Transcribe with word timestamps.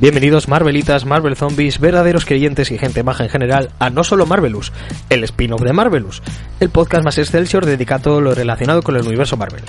Bienvenidos 0.00 0.46
Marvelitas, 0.46 1.04
Marvel 1.04 1.34
Zombies, 1.34 1.80
verdaderos 1.80 2.24
creyentes 2.24 2.70
y 2.70 2.78
gente 2.78 3.02
maja 3.02 3.24
en 3.24 3.30
general 3.30 3.70
a 3.80 3.90
No 3.90 4.04
Solo 4.04 4.26
Marvelous, 4.26 4.72
el 5.10 5.24
spin-off 5.24 5.62
de 5.62 5.72
Marvelous, 5.72 6.22
el 6.60 6.70
podcast 6.70 7.04
más 7.04 7.18
excelsior 7.18 7.66
dedicado 7.66 7.98
a 7.98 8.02
todo 8.02 8.20
lo 8.20 8.32
relacionado 8.32 8.80
con 8.80 8.94
el 8.94 9.04
universo 9.04 9.36
Marvel. 9.36 9.64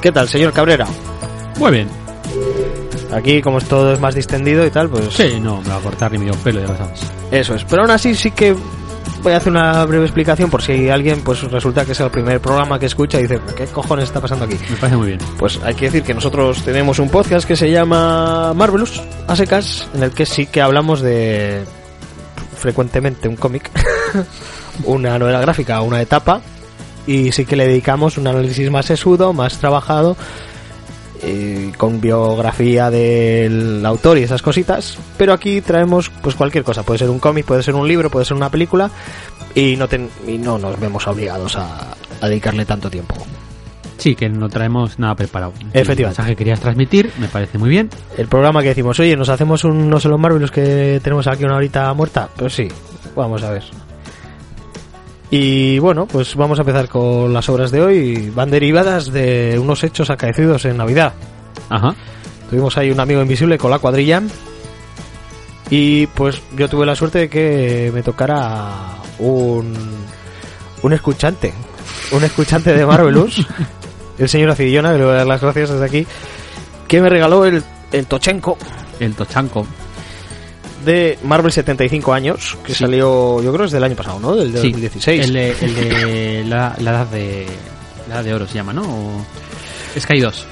¿Qué 0.00 0.12
tal, 0.12 0.28
señor 0.28 0.52
Cabrera? 0.52 0.86
Muy 1.58 1.72
bien. 1.72 1.88
Aquí, 3.12 3.42
como 3.42 3.60
todo 3.60 3.94
es 3.94 3.98
más 4.00 4.14
distendido 4.14 4.64
y 4.64 4.70
tal, 4.70 4.90
pues... 4.90 5.12
Sí, 5.12 5.40
no, 5.40 5.60
me 5.62 5.70
va 5.70 5.78
a 5.78 5.80
cortar 5.80 6.12
ni 6.12 6.18
medio 6.18 6.34
pelo, 6.34 6.60
ya 6.60 6.68
lo 6.68 6.76
sabes. 6.76 7.00
Eso 7.32 7.56
es, 7.56 7.64
pero 7.64 7.82
aún 7.82 7.90
así 7.90 8.14
sí 8.14 8.30
que 8.30 8.54
voy 9.22 9.32
a 9.32 9.38
hacer 9.38 9.50
una 9.50 9.84
breve 9.84 10.04
explicación 10.04 10.50
por 10.50 10.62
si 10.62 10.88
alguien 10.88 11.20
pues 11.22 11.42
resulta 11.50 11.84
que 11.84 11.92
es 11.92 12.00
el 12.00 12.10
primer 12.10 12.40
programa 12.40 12.78
que 12.78 12.86
escucha 12.86 13.18
y 13.18 13.22
dice, 13.22 13.40
¿qué 13.56 13.66
cojones 13.66 14.04
está 14.04 14.20
pasando 14.20 14.44
aquí? 14.44 14.56
Me 14.70 14.76
parece 14.76 14.96
muy 14.96 15.08
bien. 15.08 15.18
Pues 15.38 15.60
hay 15.64 15.74
que 15.74 15.86
decir 15.86 16.02
que 16.02 16.14
nosotros 16.14 16.62
tenemos 16.62 16.98
un 16.98 17.08
podcast 17.08 17.46
que 17.46 17.56
se 17.56 17.70
llama 17.70 18.52
Marvelous, 18.54 19.02
a 19.26 19.36
secas, 19.36 19.88
en 19.94 20.02
el 20.02 20.10
que 20.12 20.26
sí 20.26 20.46
que 20.46 20.60
hablamos 20.60 21.00
de 21.00 21.64
frecuentemente 22.56 23.28
un 23.28 23.36
cómic, 23.36 23.70
una 24.84 25.18
novela 25.18 25.40
gráfica, 25.40 25.80
una 25.82 26.00
etapa, 26.00 26.40
y 27.06 27.32
sí 27.32 27.44
que 27.44 27.56
le 27.56 27.66
dedicamos 27.66 28.18
un 28.18 28.26
análisis 28.26 28.70
más 28.70 28.86
sesudo, 28.86 29.32
más 29.32 29.58
trabajado, 29.58 30.16
eh, 31.22 31.72
con 31.76 32.00
biografía 32.00 32.90
del 32.90 33.84
autor 33.84 34.18
y 34.18 34.22
esas 34.22 34.42
cositas, 34.42 34.98
pero 35.16 35.32
aquí 35.32 35.60
traemos 35.60 36.10
pues 36.22 36.34
cualquier 36.34 36.64
cosa, 36.64 36.82
puede 36.82 36.98
ser 36.98 37.10
un 37.10 37.18
cómic, 37.18 37.44
puede 37.46 37.62
ser 37.62 37.74
un 37.74 37.86
libro, 37.88 38.10
puede 38.10 38.24
ser 38.26 38.36
una 38.36 38.50
película, 38.50 38.90
y 39.54 39.76
no, 39.76 39.88
ten- 39.88 40.10
y 40.26 40.38
no 40.38 40.58
nos 40.58 40.78
vemos 40.78 41.06
obligados 41.06 41.56
a, 41.56 41.94
a 42.20 42.28
dedicarle 42.28 42.64
tanto 42.64 42.90
tiempo. 42.90 43.14
Sí, 43.98 44.14
que 44.14 44.28
no 44.28 44.50
traemos 44.50 44.98
nada 44.98 45.14
preparado. 45.14 45.52
Efectivamente. 45.72 46.02
El 46.02 46.06
mensaje 46.08 46.30
que 46.32 46.36
querías 46.36 46.60
transmitir 46.60 47.10
me 47.18 47.28
parece 47.28 47.56
muy 47.56 47.70
bien. 47.70 47.88
El 48.18 48.28
programa 48.28 48.60
que 48.60 48.68
decimos, 48.68 49.00
oye, 49.00 49.16
nos 49.16 49.30
hacemos 49.30 49.64
un 49.64 49.88
no 49.88 49.98
solo 49.98 50.18
Marvelous 50.18 50.50
que 50.50 51.00
tenemos 51.02 51.26
aquí 51.26 51.44
una 51.44 51.56
horita 51.56 51.92
muerta. 51.94 52.28
Pues 52.36 52.52
sí, 52.52 52.68
vamos 53.16 53.42
a 53.42 53.52
ver. 53.52 53.62
Y 55.30 55.78
bueno, 55.80 56.06
pues 56.06 56.36
vamos 56.36 56.58
a 56.58 56.62
empezar 56.62 56.88
con 56.88 57.32
las 57.32 57.48
obras 57.48 57.70
de 57.70 57.82
hoy. 57.82 58.30
Van 58.30 58.50
derivadas 58.50 59.12
de 59.12 59.58
unos 59.60 59.82
hechos 59.82 60.10
acaecidos 60.10 60.64
en 60.64 60.76
Navidad. 60.76 61.14
Ajá. 61.68 61.94
Tuvimos 62.48 62.76
ahí 62.78 62.90
un 62.90 63.00
amigo 63.00 63.20
invisible 63.20 63.58
con 63.58 63.70
la 63.70 63.78
cuadrilla. 63.78 64.22
Y 65.68 66.06
pues 66.08 66.40
yo 66.56 66.68
tuve 66.68 66.86
la 66.86 66.94
suerte 66.94 67.18
de 67.18 67.28
que 67.28 67.90
me 67.92 68.02
tocara 68.02 68.98
un, 69.18 69.74
un 70.82 70.92
escuchante. 70.92 71.52
Un 72.12 72.22
escuchante 72.22 72.72
de 72.72 72.86
Marvelous. 72.86 73.44
el 74.18 74.28
señor 74.28 74.50
Acidillona, 74.50 74.92
que 74.92 74.98
le 74.98 75.04
voy 75.04 75.14
a 75.14 75.18
dar 75.18 75.26
las 75.26 75.40
gracias 75.40 75.70
desde 75.70 75.84
aquí. 75.84 76.06
Que 76.86 77.00
me 77.00 77.08
regaló 77.08 77.44
el, 77.44 77.64
el 77.90 78.06
Tochenko 78.06 78.56
El 79.00 79.14
Tochanco. 79.14 79.66
De 80.86 81.18
Marvel 81.22 81.52
75 81.52 82.14
años, 82.14 82.56
que 82.64 82.72
Sí. 82.72 82.78
salió, 82.84 83.42
yo 83.42 83.52
creo, 83.52 83.66
es 83.66 83.72
del 83.72 83.84
año 83.84 83.94
pasado, 83.96 84.18
¿no? 84.20 84.34
Del 84.34 84.52
de 84.52 84.62
Sí, 84.62 84.68
2016. 84.70 85.24
El 85.26 85.32
de, 85.34 85.50
el 85.60 85.74
de 85.74 86.44
la, 86.46 86.74
la 86.80 86.90
edad 86.92 87.06
de. 87.08 87.46
La 88.08 88.14
edad 88.16 88.24
de 88.24 88.34
oro 88.34 88.46
se 88.46 88.54
llama, 88.54 88.72
¿no? 88.72 88.82
O... 88.82 89.26
Sky 90.00 90.20
2. 90.20 90.46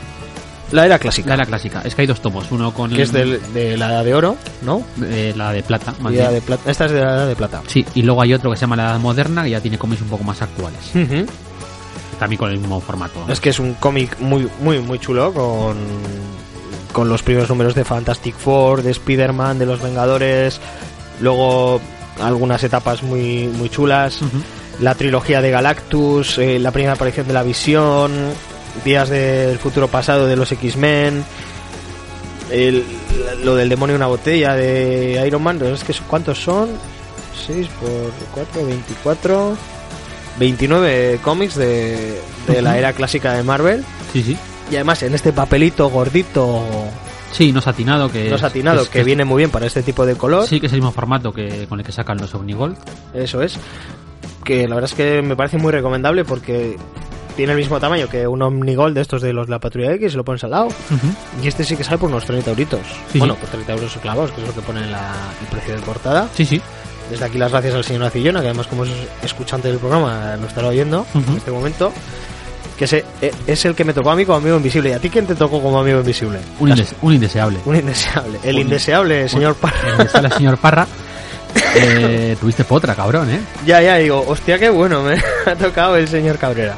La 0.72 0.86
era 0.86 0.98
clásica, 0.98 1.28
La 1.28 1.34
era 1.34 1.46
clásica. 1.46 1.88
Sky 1.88 2.04
2 2.06 2.20
tomos. 2.20 2.50
Uno 2.50 2.74
con. 2.74 2.90
que 2.90 3.02
es 3.02 3.12
del- 3.12 3.40
de 3.54 3.76
la 3.76 3.86
edad 3.92 4.04
de 4.04 4.14
oro, 4.14 4.36
¿no? 4.62 4.82
eh, 5.04 5.32
la 5.36 5.52
de 5.52 5.62
plata, 5.62 5.94
más 6.00 6.12
de 6.12 6.40
plata. 6.40 6.70
Esta 6.70 6.86
es 6.86 6.90
de 6.92 7.00
la 7.00 7.14
edad 7.14 7.28
de 7.28 7.36
plata. 7.36 7.62
Sí, 7.68 7.86
y 7.94 8.02
luego 8.02 8.20
hay 8.22 8.34
otro 8.34 8.50
que 8.50 8.56
se 8.56 8.62
llama 8.62 8.74
la 8.76 8.90
edad 8.90 8.98
moderna, 8.98 9.44
que 9.44 9.50
ya 9.50 9.60
tiene 9.60 9.78
cómics 9.78 10.02
un 10.02 10.08
poco 10.08 10.24
más 10.24 10.42
actuales. 10.42 10.80
También 12.18 12.38
con 12.38 12.50
el 12.50 12.58
mismo 12.58 12.80
formato. 12.80 13.24
¿no? 13.26 13.32
Es 13.32 13.40
que 13.40 13.50
es 13.50 13.58
un 13.58 13.74
cómic 13.74 14.18
muy, 14.20 14.48
muy, 14.60 14.78
muy 14.80 14.98
chulo 14.98 15.32
con, 15.32 15.76
con 16.94 17.10
los 17.10 17.22
primeros 17.22 17.50
números 17.50 17.74
de 17.74 17.84
Fantastic 17.84 18.34
Four, 18.36 18.82
de 18.82 18.92
Spider-Man, 18.92 19.58
de 19.58 19.66
los 19.66 19.82
Vengadores, 19.82 20.60
luego 21.20 21.80
algunas 22.22 22.62
etapas 22.64 23.02
muy, 23.02 23.48
muy 23.48 23.68
chulas, 23.68 24.20
la 24.80 24.94
trilogía 24.94 25.42
de 25.42 25.50
Galactus, 25.50 26.38
eh, 26.38 26.58
la 26.58 26.70
primera 26.70 26.94
aparición 26.94 27.26
de 27.26 27.32
la 27.34 27.42
Visión, 27.42 28.12
días 28.84 29.08
del 29.10 29.58
futuro 29.58 29.88
pasado 29.88 30.26
de 30.26 30.36
los 30.36 30.50
X-Men, 30.52 31.24
el- 32.50 32.84
lo 33.42 33.54
del 33.56 33.68
demonio 33.68 33.94
en 33.96 34.00
una 34.00 34.06
botella 34.06 34.54
de 34.54 35.22
Iron 35.26 35.42
Man, 35.42 35.60
es 35.62 35.84
que 35.84 35.92
¿cuántos 36.08 36.38
son? 36.42 36.70
6 37.46 37.66
por 37.80 37.90
4, 38.34 38.64
24... 38.66 39.56
29 40.38 41.20
cómics 41.22 41.54
de, 41.54 42.20
de 42.48 42.60
la 42.62 42.76
era 42.76 42.92
clásica 42.92 43.34
de 43.34 43.42
Marvel. 43.44 43.84
Sí, 44.12 44.22
sí. 44.22 44.36
Y 44.70 44.76
además 44.76 45.02
en 45.02 45.14
este 45.14 45.32
papelito 45.32 45.88
gordito, 45.88 46.62
Sí, 47.34 47.50
no 47.52 47.60
satinado, 47.60 48.10
que. 48.12 48.30
no 48.30 48.38
satinado, 48.38 48.88
que 48.88 49.02
viene 49.02 49.24
muy 49.24 49.38
bien 49.38 49.50
para 49.50 49.66
este 49.66 49.82
tipo 49.82 50.06
de 50.06 50.14
color. 50.14 50.46
Sí, 50.46 50.60
que 50.60 50.66
es 50.66 50.72
el 50.72 50.78
mismo 50.78 50.92
formato 50.92 51.32
que 51.32 51.66
con 51.66 51.80
el 51.80 51.84
que 51.84 51.90
sacan 51.90 52.16
los 52.18 52.32
Omnigold. 52.32 52.76
Eso 53.12 53.42
es. 53.42 53.58
Que 54.44 54.68
la 54.68 54.76
verdad 54.76 54.90
es 54.90 54.96
que 54.96 55.20
me 55.20 55.34
parece 55.34 55.58
muy 55.58 55.72
recomendable 55.72 56.24
porque 56.24 56.76
tiene 57.36 57.52
el 57.52 57.58
mismo 57.58 57.80
tamaño 57.80 58.08
que 58.08 58.28
un 58.28 58.40
Omnigold 58.40 58.94
de 58.94 59.00
estos 59.00 59.20
de 59.20 59.32
los 59.32 59.48
de 59.48 59.50
la 59.50 59.58
Patrulla 59.58 59.92
X, 59.94 60.14
lo 60.14 60.24
pones 60.24 60.44
al 60.44 60.52
lado. 60.52 60.68
Y 61.42 61.48
este 61.48 61.64
sí 61.64 61.76
que 61.76 61.82
sale 61.82 61.98
por 61.98 62.08
unos 62.08 62.24
30 62.24 62.50
euritos. 62.50 62.82
Sí, 63.12 63.18
bueno, 63.18 63.34
sí. 63.34 63.40
por 63.40 63.50
30 63.50 63.72
euros 63.72 63.98
clavados, 64.00 64.30
que 64.30 64.40
es 64.40 64.46
lo 64.46 64.54
que 64.54 64.60
pone 64.60 64.86
la, 64.88 65.12
el 65.40 65.46
precio 65.48 65.74
de 65.74 65.82
portada. 65.82 66.28
Sí, 66.36 66.44
sí. 66.44 66.60
Desde 67.10 67.24
aquí 67.24 67.36
las 67.36 67.50
gracias 67.50 67.74
al 67.74 67.82
señor 67.84 68.04
Acillona, 68.04 68.40
que 68.40 68.46
además 68.46 68.68
como 68.68 68.84
es 68.84 68.90
escuchante 69.24 69.68
del 69.68 69.78
programa 69.78 70.36
lo 70.40 70.46
estará 70.46 70.68
oyendo 70.68 71.04
en 71.14 71.36
este 71.36 71.50
momento. 71.50 71.92
Que 72.78 72.86
se- 72.86 73.04
e- 73.22 73.32
es 73.46 73.64
el 73.64 73.74
que 73.74 73.84
me 73.84 73.92
tocó 73.92 74.10
a 74.10 74.16
mí 74.16 74.24
como 74.24 74.38
amigo 74.38 74.56
invisible. 74.56 74.90
¿Y 74.90 74.92
a 74.94 74.98
ti 74.98 75.08
quién 75.10 75.26
te 75.26 75.34
tocó 75.36 75.62
como 75.62 75.78
amigo 75.80 76.00
invisible? 76.00 76.38
Un, 76.58 76.70
Las- 76.70 76.78
indes- 76.80 76.94
un 77.02 77.12
indeseable. 77.14 77.58
un 77.64 77.76
indeseable. 77.76 78.38
El 78.42 78.56
Un- 78.56 78.62
indeseable, 78.62 79.28
señor 79.28 79.54
Parra. 79.54 79.78
El 79.86 79.92
indeseable 79.92 80.30
señor 80.30 80.58
Parra. 80.58 80.86
Eh, 81.76 82.36
tuviste 82.40 82.64
potra, 82.64 82.94
cabrón, 82.94 83.30
¿eh? 83.30 83.40
Ya, 83.66 83.80
ya, 83.80 83.96
digo, 83.96 84.24
hostia, 84.26 84.58
qué 84.58 84.70
bueno, 84.70 85.02
me 85.02 85.14
ha 85.46 85.54
tocado 85.56 85.96
el 85.96 86.06
señor 86.08 86.36
Cabrera. 86.38 86.74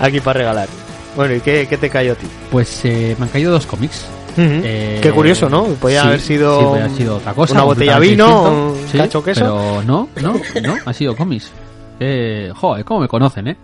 Aquí 0.00 0.20
para 0.20 0.38
regalar. 0.38 0.68
Bueno, 1.16 1.34
¿y 1.34 1.40
qué, 1.40 1.66
qué 1.68 1.76
te 1.76 1.88
cayó 1.90 2.12
a 2.12 2.14
ti? 2.16 2.26
Pues 2.50 2.84
eh, 2.84 3.14
me 3.18 3.24
han 3.26 3.30
caído 3.30 3.52
dos 3.52 3.66
cómics. 3.66 4.06
Eh, 4.36 5.00
qué 5.02 5.10
curioso, 5.10 5.48
¿no? 5.48 5.64
Podía 5.74 6.02
sí, 6.02 6.06
haber 6.08 6.20
sido, 6.20 6.58
sí, 6.60 6.64
podía 6.64 6.84
haber 6.84 6.96
sido 6.96 7.16
otra 7.16 7.34
cosa. 7.34 7.52
una 7.54 7.62
botella 7.64 7.98
vino, 7.98 8.50
un 8.72 8.76
Sí, 8.90 8.98
cacho 8.98 9.22
queso. 9.22 9.40
Pero 9.40 9.82
no, 9.84 10.08
no, 10.20 10.40
no, 10.62 10.74
ha 10.86 10.92
sido 10.92 11.16
cómics. 11.16 11.50
Eh, 11.98 12.50
joder, 12.54 12.84
cómo 12.84 13.00
me 13.00 13.08
conocen, 13.08 13.48
¿eh? 13.48 13.56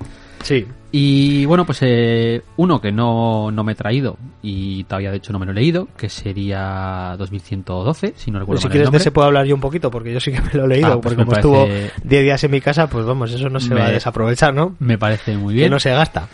Sí. 0.47 0.67
Y 0.93 1.45
bueno, 1.47 1.67
pues 1.67 1.79
eh, 1.83 2.43
uno 2.57 2.81
que 2.81 2.91
no, 2.93 3.51
no 3.51 3.65
me 3.65 3.73
he 3.73 3.75
traído 3.75 4.17
y 4.43 4.85
todavía 4.85 5.11
de 5.11 5.17
hecho 5.19 5.33
no 5.33 5.39
me 5.39 5.45
lo 5.45 5.53
he 5.53 5.55
leído, 5.57 5.89
que 5.97 6.09
sería 6.09 7.17
2112, 7.19 8.15
si 8.17 8.31
no 8.31 8.39
recuerdo 8.39 8.61
si 8.61 8.67
mal 8.67 8.71
el 8.71 8.73
quieres 8.73 8.85
de 8.85 8.87
nombre. 8.87 8.99
ese 9.03 9.11
puedo 9.11 9.27
hablar 9.27 9.45
yo 9.47 9.55
un 9.55 9.61
poquito, 9.61 9.91
porque 9.91 10.13
yo 10.13 10.21
sí 10.21 10.31
que 10.33 10.41
me 10.41 10.53
lo 10.55 10.65
he 10.65 10.69
leído, 10.69 10.87
Ah, 10.87 11.01
pues 11.01 11.15
porque 11.15 11.17
como 11.17 11.31
parece- 11.33 11.49
estuvo 11.85 11.99
10 12.09 12.23
días 12.23 12.45
en 12.45 12.51
mi 12.51 12.61
casa, 12.61 12.89
pues 12.89 13.05
vamos, 13.05 13.33
eso 13.33 13.49
no 13.51 13.61
se 13.61 13.75
Me- 13.75 13.81
va 13.81 13.87
a 13.87 13.91
desaprovechar, 13.91 14.55
¿no? 14.55 14.75
Me 14.79 14.97
parece 14.97 15.37
muy 15.37 15.53
Que 15.55 15.59
bien. 15.61 15.71
no 15.73 15.81
se 15.81 15.91
gasta. 15.91 16.29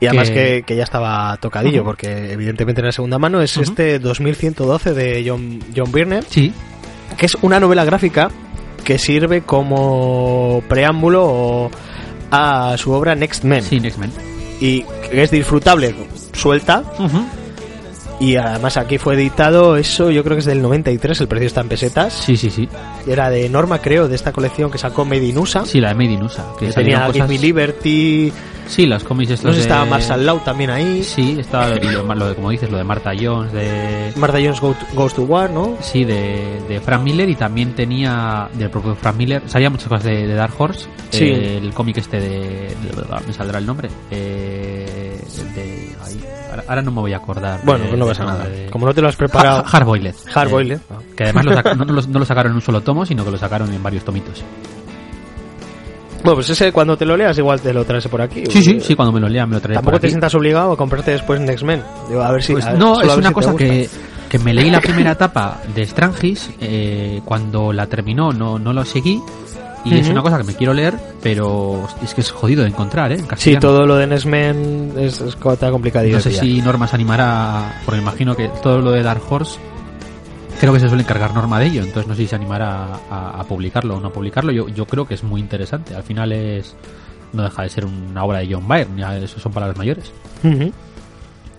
Y 0.00 0.06
además 0.06 0.30
Que- 0.30 0.34
que, 0.34 0.62
que 0.66 0.76
ya 0.76 0.84
estaba 0.84 1.36
tocadillo, 1.38 1.84
porque 1.84 2.32
evidentemente 2.32 2.80
en 2.80 2.86
la 2.86 2.92
segunda 2.92 3.18
mano 3.18 3.40
es 3.42 3.56
este 3.56 3.98
2112 3.98 4.94
de 4.94 5.24
John, 5.26 5.58
John 5.76 5.90
Byrne, 5.92 6.22
Sí, 6.22 6.52
que 7.18 7.26
es 7.26 7.36
una 7.42 7.58
novela 7.60 7.84
gráfica 7.84 8.30
que 8.84 8.98
sirve 8.98 9.42
como 9.42 10.62
preámbulo 10.68 11.70
a 12.30 12.76
su 12.76 12.92
obra 12.92 13.14
Next 13.14 13.44
Men. 13.44 13.62
sí, 13.62 13.76
X-Men. 13.76 14.12
Y 14.60 14.84
que 15.10 15.22
es 15.22 15.30
disfrutable 15.30 15.94
suelta. 16.32 16.82
Y 18.20 18.36
además 18.36 18.76
aquí 18.76 18.98
fue 18.98 19.14
editado, 19.14 19.76
eso 19.76 20.10
yo 20.10 20.22
creo 20.22 20.36
que 20.36 20.40
es 20.40 20.46
del 20.46 20.62
93, 20.62 21.20
el 21.20 21.28
precio 21.28 21.46
está 21.48 21.60
en 21.62 21.68
pesetas. 21.68 22.12
Sí, 22.12 22.36
sí, 22.36 22.48
sí. 22.50 22.68
Era 23.06 23.28
de 23.28 23.48
Norma, 23.48 23.80
creo, 23.80 24.08
de 24.08 24.14
esta 24.14 24.32
colección 24.32 24.70
que 24.70 24.78
sacó 24.78 25.04
Made 25.04 25.24
in 25.26 25.36
USA. 25.38 25.64
Sí, 25.66 25.80
la 25.80 25.88
de 25.88 25.94
Made 25.94 26.12
in 26.12 26.22
USA. 26.22 26.44
Que 26.58 26.66
Que 26.66 26.72
tenía 26.72 26.98
salieron 26.98 27.12
Give 27.12 27.22
Me 27.24 27.28
cosas- 27.28 27.42
Liberty. 27.42 28.32
Sí, 28.66 28.86
los 28.86 29.04
cómics 29.04 29.32
estos 29.32 29.44
No 29.44 29.52
sé 29.52 29.58
de- 29.58 29.62
estaba 29.64 29.84
Marshall 29.84 30.24
Law 30.24 30.38
también 30.42 30.70
ahí. 30.70 31.02
Sí, 31.04 31.36
estaba 31.38 31.68
lo, 31.68 32.28
de, 32.28 32.34
como 32.34 32.48
dices, 32.50 32.70
lo 32.70 32.78
de 32.78 32.84
Martha 32.84 33.10
Jones, 33.20 33.52
de... 33.52 34.10
Martha 34.16 34.38
Jones 34.38 34.58
Go 34.58 34.72
to- 34.72 34.86
Goes 34.94 35.12
to 35.14 35.22
War, 35.24 35.50
¿no? 35.50 35.76
Sí, 35.82 36.04
de, 36.04 36.62
de 36.66 36.80
Frank 36.80 37.02
Miller 37.02 37.28
y 37.28 37.34
también 37.34 37.74
tenía 37.74 38.48
del 38.54 38.70
propio 38.70 38.94
Frank 38.94 39.16
Miller. 39.16 39.42
Sabía 39.48 39.68
muchas 39.68 39.88
cosas 39.88 40.04
de, 40.04 40.26
de 40.26 40.34
Dark 40.34 40.54
Horse. 40.56 40.86
Sí. 41.10 41.24
eh, 41.24 41.58
el 41.58 41.74
cómic 41.74 41.98
este 41.98 42.18
de, 42.20 42.74
Me 43.26 43.32
saldrá 43.34 43.58
el 43.58 43.66
nombre. 43.66 43.90
Eh, 44.10 45.20
de. 45.54 45.73
Ahora, 46.54 46.64
ahora 46.68 46.82
no 46.82 46.90
me 46.92 47.00
voy 47.00 47.12
a 47.12 47.16
acordar. 47.16 47.60
Bueno, 47.64 47.82
de- 47.84 47.88
pues 47.90 47.98
no 47.98 48.06
pasa 48.06 48.24
nada. 48.24 48.44
de- 48.44 48.70
Como 48.70 48.86
no 48.86 48.94
te 48.94 49.02
lo 49.02 49.08
has 49.08 49.16
preparado. 49.16 49.58
Ha- 49.64 49.68
Hardboiled. 49.68 50.14
Hardboiled. 50.32 50.76
Eh, 50.78 50.94
que 51.16 51.24
además 51.24 51.44
lo 51.46 51.52
no, 51.74 51.84
no 51.84 52.18
lo, 52.20 52.24
sacaron 52.24 52.52
en 52.52 52.56
un 52.56 52.62
solo 52.62 52.80
tomo, 52.80 53.04
sino 53.04 53.24
que 53.24 53.30
lo 53.32 53.36
sacaron 53.38 53.72
en 53.72 53.82
varios 53.82 54.04
tomitos. 54.04 54.44
Bueno, 56.22 56.36
pues 56.36 56.48
ese 56.50 56.72
cuando 56.72 56.96
te 56.96 57.04
lo 57.04 57.16
leas 57.16 57.36
igual 57.36 57.60
te 57.60 57.72
lo 57.74 57.84
traes 57.84 58.06
por 58.08 58.22
aquí. 58.22 58.44
Sí, 58.46 58.62
sí, 58.62 58.80
sí, 58.80 58.94
cuando 58.94 59.12
me 59.12 59.20
lo 59.20 59.28
lea 59.28 59.44
me 59.46 59.54
lo 59.56 59.60
traeré 59.60 59.74
Tampoco 59.74 59.92
por 59.96 60.00
te 60.00 60.06
aquí. 60.06 60.12
sientas 60.12 60.34
obligado 60.34 60.72
a 60.72 60.76
comprarte 60.76 61.10
después 61.10 61.38
Next 61.40 61.64
Men. 61.64 61.82
Digo, 62.08 62.22
a 62.22 62.30
ver 62.32 62.42
si. 62.42 62.52
Pues 62.52 62.64
a 62.64 62.70
ver, 62.70 62.78
no, 62.78 63.00
es 63.02 63.14
una 63.16 63.28
si 63.28 63.34
cosa 63.34 63.54
que, 63.54 63.88
que 64.28 64.38
me 64.38 64.54
leí 64.54 64.70
la 64.70 64.80
primera 64.80 65.12
etapa 65.12 65.60
de 65.74 65.84
Strangis, 65.84 66.50
eh, 66.60 67.20
cuando 67.26 67.72
la 67.74 67.86
terminó 67.88 68.32
no, 68.32 68.58
no 68.58 68.72
lo 68.72 68.84
seguí, 68.86 69.20
y 69.84 69.98
es 69.98 70.08
una 70.08 70.22
cosa 70.22 70.38
que 70.38 70.44
me 70.44 70.54
quiero 70.54 70.72
leer, 70.74 70.94
pero 71.22 71.86
es 72.02 72.14
que 72.14 72.20
es 72.20 72.30
jodido 72.30 72.62
de 72.62 72.68
encontrar, 72.68 73.12
¿eh? 73.12 73.16
En 73.16 73.38
Sí, 73.38 73.56
todo 73.56 73.86
lo 73.86 73.96
de 73.96 74.06
Next 74.06 74.26
Men 74.26 74.92
es, 74.96 75.20
es 75.20 75.36
está. 75.36 75.70
No 76.02 76.20
sé 76.20 76.30
si 76.32 76.62
Norma 76.62 76.86
se 76.86 76.96
animará, 76.96 77.82
porque 77.84 78.00
imagino 78.00 78.34
que 78.34 78.48
todo 78.62 78.80
lo 78.80 78.90
de 78.92 79.02
Dark 79.02 79.22
Horse, 79.28 79.58
creo 80.60 80.72
que 80.72 80.80
se 80.80 80.88
suele 80.88 81.02
encargar 81.02 81.34
Norma 81.34 81.58
de 81.60 81.66
ello, 81.66 81.82
entonces 81.82 82.06
no 82.06 82.14
sé 82.14 82.22
si 82.22 82.28
se 82.28 82.36
animará 82.36 83.00
a, 83.10 83.40
a 83.40 83.44
publicarlo 83.44 83.96
o 83.96 84.00
no 84.00 84.10
publicarlo. 84.12 84.52
Yo, 84.52 84.68
yo 84.68 84.86
creo 84.86 85.06
que 85.06 85.14
es 85.14 85.22
muy 85.22 85.40
interesante, 85.40 85.94
al 85.94 86.02
final 86.02 86.32
es 86.32 86.74
no 87.34 87.42
deja 87.42 87.62
de 87.62 87.68
ser 87.68 87.84
una 87.84 88.24
obra 88.24 88.38
de 88.38 88.54
John 88.54 88.66
Byrne, 88.66 89.00
ya 89.00 89.16
eso 89.16 89.38
son 89.40 89.52
palabras 89.52 89.76
mayores. 89.76 90.12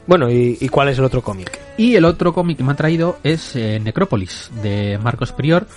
Bueno, 0.08 0.30
¿y, 0.30 0.58
y 0.62 0.70
cuál 0.70 0.90
es 0.90 0.98
el 1.00 1.04
otro 1.04 1.22
cómic? 1.22 1.60
Y 1.78 1.96
el 1.96 2.06
otro 2.06 2.34
cómic 2.34 2.58
que 2.58 2.64
me 2.64 2.72
ha 2.72 2.76
traído 2.76 3.18
es 3.24 3.56
eh, 3.56 3.80
Necrópolis, 3.84 4.52
de 4.62 4.98
Marcos 5.04 5.32
Prior, 5.32 5.68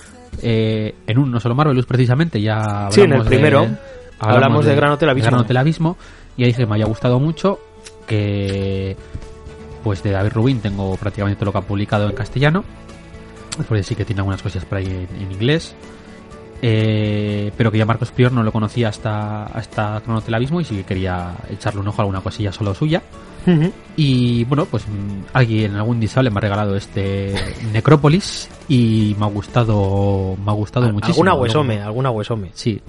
eh, 0.42 0.94
en 1.06 1.19
un 1.19 1.30
no 1.30 1.40
solo 1.40 1.54
Marvelous 1.54 1.86
precisamente, 1.86 2.40
ya 2.40 2.60
hablamos 2.60 2.94
Sí, 2.94 3.00
en 3.02 3.12
el 3.12 3.22
primero 3.25 3.62
de, 3.62 3.76
hablamos 4.19 4.64
de 4.64 4.75
Gran 4.75 4.92
Hotel 4.92 5.08
Abismo. 5.10 5.30
Gran 5.30 5.40
Hotel 5.42 5.56
Abismo, 5.56 5.96
y 6.36 6.42
ahí 6.42 6.48
dije 6.48 6.62
que 6.62 6.66
me 6.66 6.76
haya 6.76 6.86
gustado 6.86 7.19
mucho, 7.19 7.58
que 8.06 8.96
pues 9.82 10.02
de 10.02 10.10
David 10.10 10.32
Rubin 10.32 10.60
tengo 10.60 10.96
prácticamente 10.96 11.38
todo 11.38 11.46
lo 11.46 11.52
que 11.52 11.58
ha 11.58 11.62
publicado 11.62 12.08
en 12.08 12.14
castellano, 12.14 12.64
porque 13.66 13.82
sí 13.82 13.94
que 13.94 14.04
tiene 14.04 14.20
algunas 14.20 14.42
cosas 14.42 14.64
por 14.64 14.78
ahí 14.78 14.86
en, 14.86 15.22
en 15.22 15.32
inglés. 15.32 15.75
Eh, 16.60 17.52
pero 17.56 17.70
que 17.70 17.78
ya 17.78 17.86
Marcos 17.86 18.10
Prior 18.10 18.32
no 18.32 18.42
lo 18.42 18.50
conocía 18.50 18.88
hasta, 18.88 19.44
hasta 19.44 20.00
Gran 20.00 20.16
Hotel 20.16 20.34
Abismo 20.34 20.60
y 20.60 20.64
sí 20.64 20.76
que 20.76 20.84
quería 20.84 21.36
echarle 21.48 21.80
un 21.80 21.88
ojo 21.88 22.00
a 22.00 22.02
alguna 22.02 22.20
cosilla 22.20 22.52
solo 22.52 22.75
suya. 22.75 23.02
Y 23.96 24.44
bueno, 24.44 24.66
pues 24.66 24.86
mm, 24.86 25.26
alguien, 25.32 25.74
algún 25.76 25.98
disable 26.00 26.30
me 26.30 26.38
ha 26.38 26.40
regalado 26.40 26.76
este 26.76 27.34
Necrópolis 27.72 28.48
y 28.68 29.16
me 29.18 29.24
ha 29.26 29.28
gustado, 29.28 30.36
me 30.44 30.50
ha 30.50 30.54
gustado 30.54 30.86
muchísimo. 30.92 31.14
Alguna 31.24 31.34
huesome, 31.34 31.80
alguna 31.80 32.10
huesome. 32.10 32.50
Sí. 32.54 32.80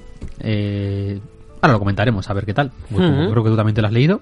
Eh, 0.42 1.20
ahora 1.62 1.74
lo 1.74 1.80
comentaremos, 1.80 2.30
a 2.30 2.34
ver 2.34 2.46
qué 2.46 2.54
tal. 2.54 2.72
Ujú. 2.92 3.02
Creo 3.32 3.44
que 3.44 3.50
tú 3.50 3.56
también 3.56 3.76
te 3.76 3.82
lo 3.82 3.88
has 3.88 3.94
leído. 3.94 4.22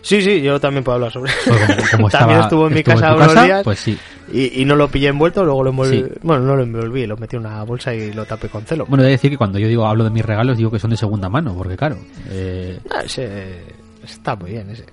Sí, 0.00 0.22
sí, 0.22 0.40
yo 0.42 0.60
también 0.60 0.84
puedo 0.84 0.94
hablar 0.96 1.10
sobre 1.10 1.32
Pues 1.44 1.58
como- 1.58 1.90
como 1.96 2.10
También 2.10 2.40
estuvo 2.40 2.68
en 2.68 2.74
mi 2.74 2.78
estuvo 2.80 2.94
en 2.94 3.00
casa 3.00 3.10
tu 3.10 3.16
unos 3.16 3.28
casa, 3.34 3.44
días 3.46 3.64
pues 3.64 3.78
sí. 3.80 3.98
y, 4.32 4.62
y 4.62 4.64
no 4.64 4.76
lo 4.76 4.88
pillé 4.88 5.08
envuelto, 5.08 5.44
luego 5.44 5.64
lo 5.64 5.70
envolví. 5.70 5.98
Sí. 6.02 6.04
Bueno, 6.22 6.44
no 6.44 6.54
lo 6.54 6.62
envolví, 6.62 7.04
lo 7.06 7.16
metí 7.16 7.34
en 7.36 7.40
una 7.46 7.64
bolsa 7.64 7.92
y 7.94 8.12
lo 8.12 8.24
tapé 8.24 8.48
con 8.48 8.64
celo. 8.64 8.86
Bueno, 8.86 9.02
he 9.02 9.06
de 9.06 9.12
decir 9.12 9.30
que 9.30 9.36
cuando 9.36 9.58
yo 9.58 9.66
digo 9.66 9.86
hablo 9.86 10.04
de 10.04 10.10
mis 10.10 10.24
regalos, 10.24 10.56
digo 10.56 10.70
que 10.70 10.78
son 10.78 10.90
de 10.90 10.96
segunda 10.96 11.28
mano, 11.28 11.54
porque 11.56 11.76
claro. 11.76 11.96
eh, 12.30 12.78
Ah, 12.90 13.02
ese 13.04 13.64
está 14.04 14.36
muy 14.36 14.52
bien 14.52 14.70
ese. 14.70 14.84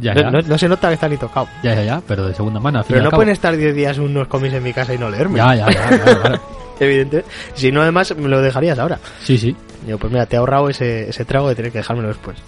Ya, 0.00 0.14
no, 0.14 0.20
ya, 0.22 0.30
no- 0.30 0.42
no 0.42 0.58
se 0.58 0.68
nota 0.68 0.88
que 0.88 0.94
está 0.94 1.08
ni 1.08 1.16
tocado. 1.16 1.48
ya, 1.62 1.74
ya, 1.74 1.82
ya, 1.84 2.02
pero 2.06 2.26
de 2.26 2.34
segunda 2.34 2.60
mano. 2.60 2.78
al 2.78 2.84
fin 2.84 2.94
Pero 2.96 3.04
no 3.04 3.10
pueden 3.10 3.30
estar 3.32 3.56
10 3.56 3.74
días 3.74 3.98
unos 3.98 4.26
cómics 4.28 4.54
en 4.54 4.62
mi 4.62 4.72
casa 4.72 4.94
y 4.94 4.98
no 4.98 5.10
leerme. 5.10 5.36
Ya, 5.36 5.54
ya, 5.54 5.70
ya, 5.70 5.88
claro, 5.88 6.20
claro. 6.22 6.40
Evidente. 6.80 7.24
Si 7.54 7.70
no, 7.70 7.82
además, 7.82 8.14
me 8.16 8.28
lo 8.28 8.40
dejarías 8.40 8.78
ahora. 8.78 8.98
Sí, 9.22 9.38
sí. 9.38 9.54
Digo, 9.86 9.98
pues 9.98 10.12
mira, 10.12 10.26
te 10.26 10.36
he 10.36 10.38
ahorrado 10.38 10.68
ese, 10.68 11.08
ese 11.10 11.24
trago 11.24 11.48
de 11.48 11.54
tener 11.54 11.70
que 11.72 11.78
dejármelo 11.78 12.08
después. 12.08 12.38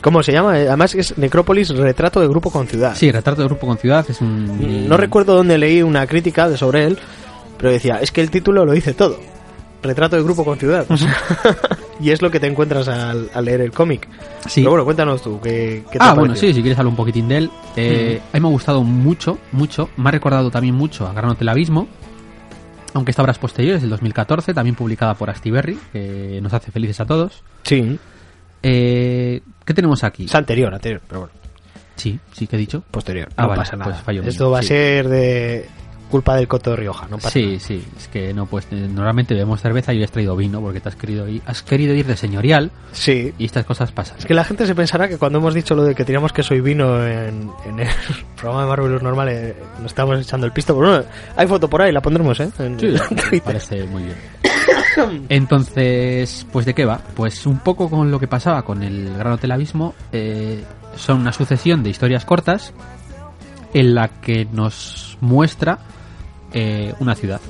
¿Cómo 0.00 0.22
se 0.22 0.32
llama? 0.32 0.58
Eh, 0.58 0.66
Además 0.68 0.94
es 0.94 1.18
Necrópolis, 1.18 1.68
retrato 1.76 2.20
de 2.20 2.28
grupo 2.28 2.50
con 2.50 2.66
ciudad. 2.66 2.94
Sí, 2.96 3.12
retrato 3.12 3.42
de 3.42 3.48
grupo 3.48 3.66
con 3.66 3.76
ciudad 3.78 4.04
es 4.08 4.20
un. 4.20 4.88
No 4.88 4.96
recuerdo 4.96 5.34
dónde 5.36 5.58
leí 5.58 5.82
una 5.82 6.06
crítica 6.06 6.48
de 6.48 6.56
sobre 6.56 6.84
él, 6.86 6.98
pero 7.58 7.70
decía, 7.70 7.98
es 8.00 8.10
que 8.10 8.20
el 8.22 8.30
título 8.30 8.64
lo 8.64 8.72
dice 8.72 8.94
todo. 8.94 9.20
Retrato 9.82 10.16
de 10.16 10.22
grupo 10.22 10.44
con 10.44 10.58
ciudad. 10.58 10.86
y 12.00 12.10
es 12.10 12.22
lo 12.22 12.30
que 12.30 12.40
te 12.40 12.46
encuentras 12.46 12.88
al, 12.88 13.30
al 13.34 13.44
leer 13.44 13.60
el 13.60 13.72
cómic. 13.72 14.08
Sí. 14.48 14.60
Pero 14.62 14.70
bueno, 14.70 14.84
cuéntanos 14.84 15.22
tú, 15.22 15.40
¿qué, 15.40 15.84
qué 15.90 15.98
te 15.98 16.04
Ah, 16.04 16.14
bueno, 16.14 16.34
sí, 16.36 16.52
si 16.54 16.60
quieres 16.62 16.78
hablar 16.78 16.90
un 16.90 16.96
poquitín 16.96 17.28
de 17.28 17.36
él. 17.38 17.50
Eh, 17.76 18.20
A 18.32 18.36
mí 18.36 18.40
me 18.40 18.48
ha 18.48 18.50
gustado 18.50 18.82
mucho, 18.82 19.38
mucho. 19.52 19.88
Me 19.96 20.08
ha 20.08 20.12
recordado 20.12 20.50
también 20.50 20.74
mucho 20.74 21.06
a 21.06 21.12
Gran 21.12 21.30
Hotel 21.30 21.48
Abismo. 21.48 21.88
Aunque 22.94 23.12
esta 23.12 23.22
obra 23.22 23.32
es 23.32 23.38
posterior, 23.38 23.76
es 23.76 23.82
del 23.82 23.90
2014, 23.90 24.52
también 24.52 24.74
publicada 24.74 25.14
por 25.14 25.30
Astiberri, 25.30 25.78
que 25.92 26.40
nos 26.42 26.52
hace 26.52 26.72
felices 26.72 26.98
a 27.00 27.06
todos. 27.06 27.42
Sí, 27.62 27.98
Eh, 28.62 29.40
¿Qué 29.64 29.74
tenemos 29.74 30.02
aquí? 30.04 30.24
es 30.24 30.34
anterior, 30.34 30.74
anterior, 30.74 31.00
pero 31.06 31.20
bueno, 31.20 31.34
Sí, 31.96 32.18
sí 32.32 32.46
que 32.46 32.56
he 32.56 32.58
dicho. 32.58 32.82
posterior. 32.90 33.28
Ah, 33.36 33.42
no 33.42 33.48
vale, 33.48 33.60
pasa 33.60 33.76
nada. 33.76 33.90
pues 33.92 34.02
fallo 34.02 34.22
Esto 34.22 34.44
mío, 34.44 34.50
va 34.52 34.58
a 34.58 34.62
ser 34.62 35.08
de 35.08 35.66
culpa 36.10 36.36
del 36.36 36.46
Coto 36.48 36.70
de 36.70 36.76
Rioja, 36.76 37.06
no 37.08 37.16
pasa 37.16 37.30
Sí, 37.30 37.46
nada. 37.46 37.60
sí, 37.60 37.84
es 37.96 38.08
que 38.08 38.34
no, 38.34 38.44
pues 38.46 38.66
eh, 38.70 38.88
normalmente 38.92 39.32
bebemos 39.34 39.60
cerveza 39.62 39.92
y 39.94 39.98
hoy 39.98 40.04
has 40.04 40.10
traído 40.10 40.36
vino 40.36 40.60
porque 40.60 40.80
te 40.80 40.88
has 40.90 40.96
querido 40.96 41.26
ir, 41.28 41.40
has 41.46 41.62
querido 41.62 41.94
ir 41.94 42.06
de 42.06 42.16
señorial 42.16 42.70
Sí, 42.92 43.32
y 43.38 43.44
estas 43.46 43.64
cosas 43.64 43.92
pasan. 43.92 44.18
Es 44.18 44.26
que 44.26 44.34
la 44.34 44.44
gente 44.44 44.66
se 44.66 44.74
pensará 44.74 45.08
que 45.08 45.16
cuando 45.16 45.38
hemos 45.38 45.54
dicho 45.54 45.74
lo 45.74 45.84
de 45.84 45.94
que 45.94 46.04
teníamos 46.04 46.32
queso 46.32 46.54
y 46.54 46.60
vino 46.60 47.06
en, 47.06 47.50
en 47.64 47.80
el 47.80 47.88
programa 48.36 48.62
de 48.62 48.68
Marvelous 48.68 49.02
normal, 49.02 49.28
eh, 49.30 49.54
nos 49.78 49.86
estamos 49.86 50.20
echando 50.20 50.46
el 50.46 50.52
pisto. 50.52 50.76
Pero 50.76 50.88
bueno, 50.90 51.04
hay 51.36 51.46
foto 51.46 51.70
por 51.70 51.80
ahí, 51.82 51.92
la 51.92 52.02
pondremos, 52.02 52.38
¿eh? 52.40 52.50
En, 52.58 52.78
Sí, 52.78 52.94
en 53.32 53.40
parece 53.40 53.84
muy 53.84 54.02
bien. 54.02 54.16
Entonces, 55.28 56.46
pues 56.52 56.66
de 56.66 56.74
qué 56.74 56.84
va? 56.84 57.00
Pues 57.14 57.46
un 57.46 57.58
poco 57.60 57.88
con 57.88 58.10
lo 58.10 58.18
que 58.18 58.26
pasaba 58.28 58.62
con 58.62 58.82
el 58.82 59.16
Gran 59.16 59.32
Hotel 59.34 59.52
Abismo, 59.52 59.94
eh, 60.12 60.62
son 60.96 61.20
una 61.20 61.32
sucesión 61.32 61.82
de 61.82 61.90
historias 61.90 62.24
cortas 62.24 62.72
en 63.72 63.94
la 63.94 64.08
que 64.08 64.46
nos 64.52 65.16
muestra 65.20 65.78
eh, 66.52 66.94
una 67.00 67.14
ciudad. 67.14 67.40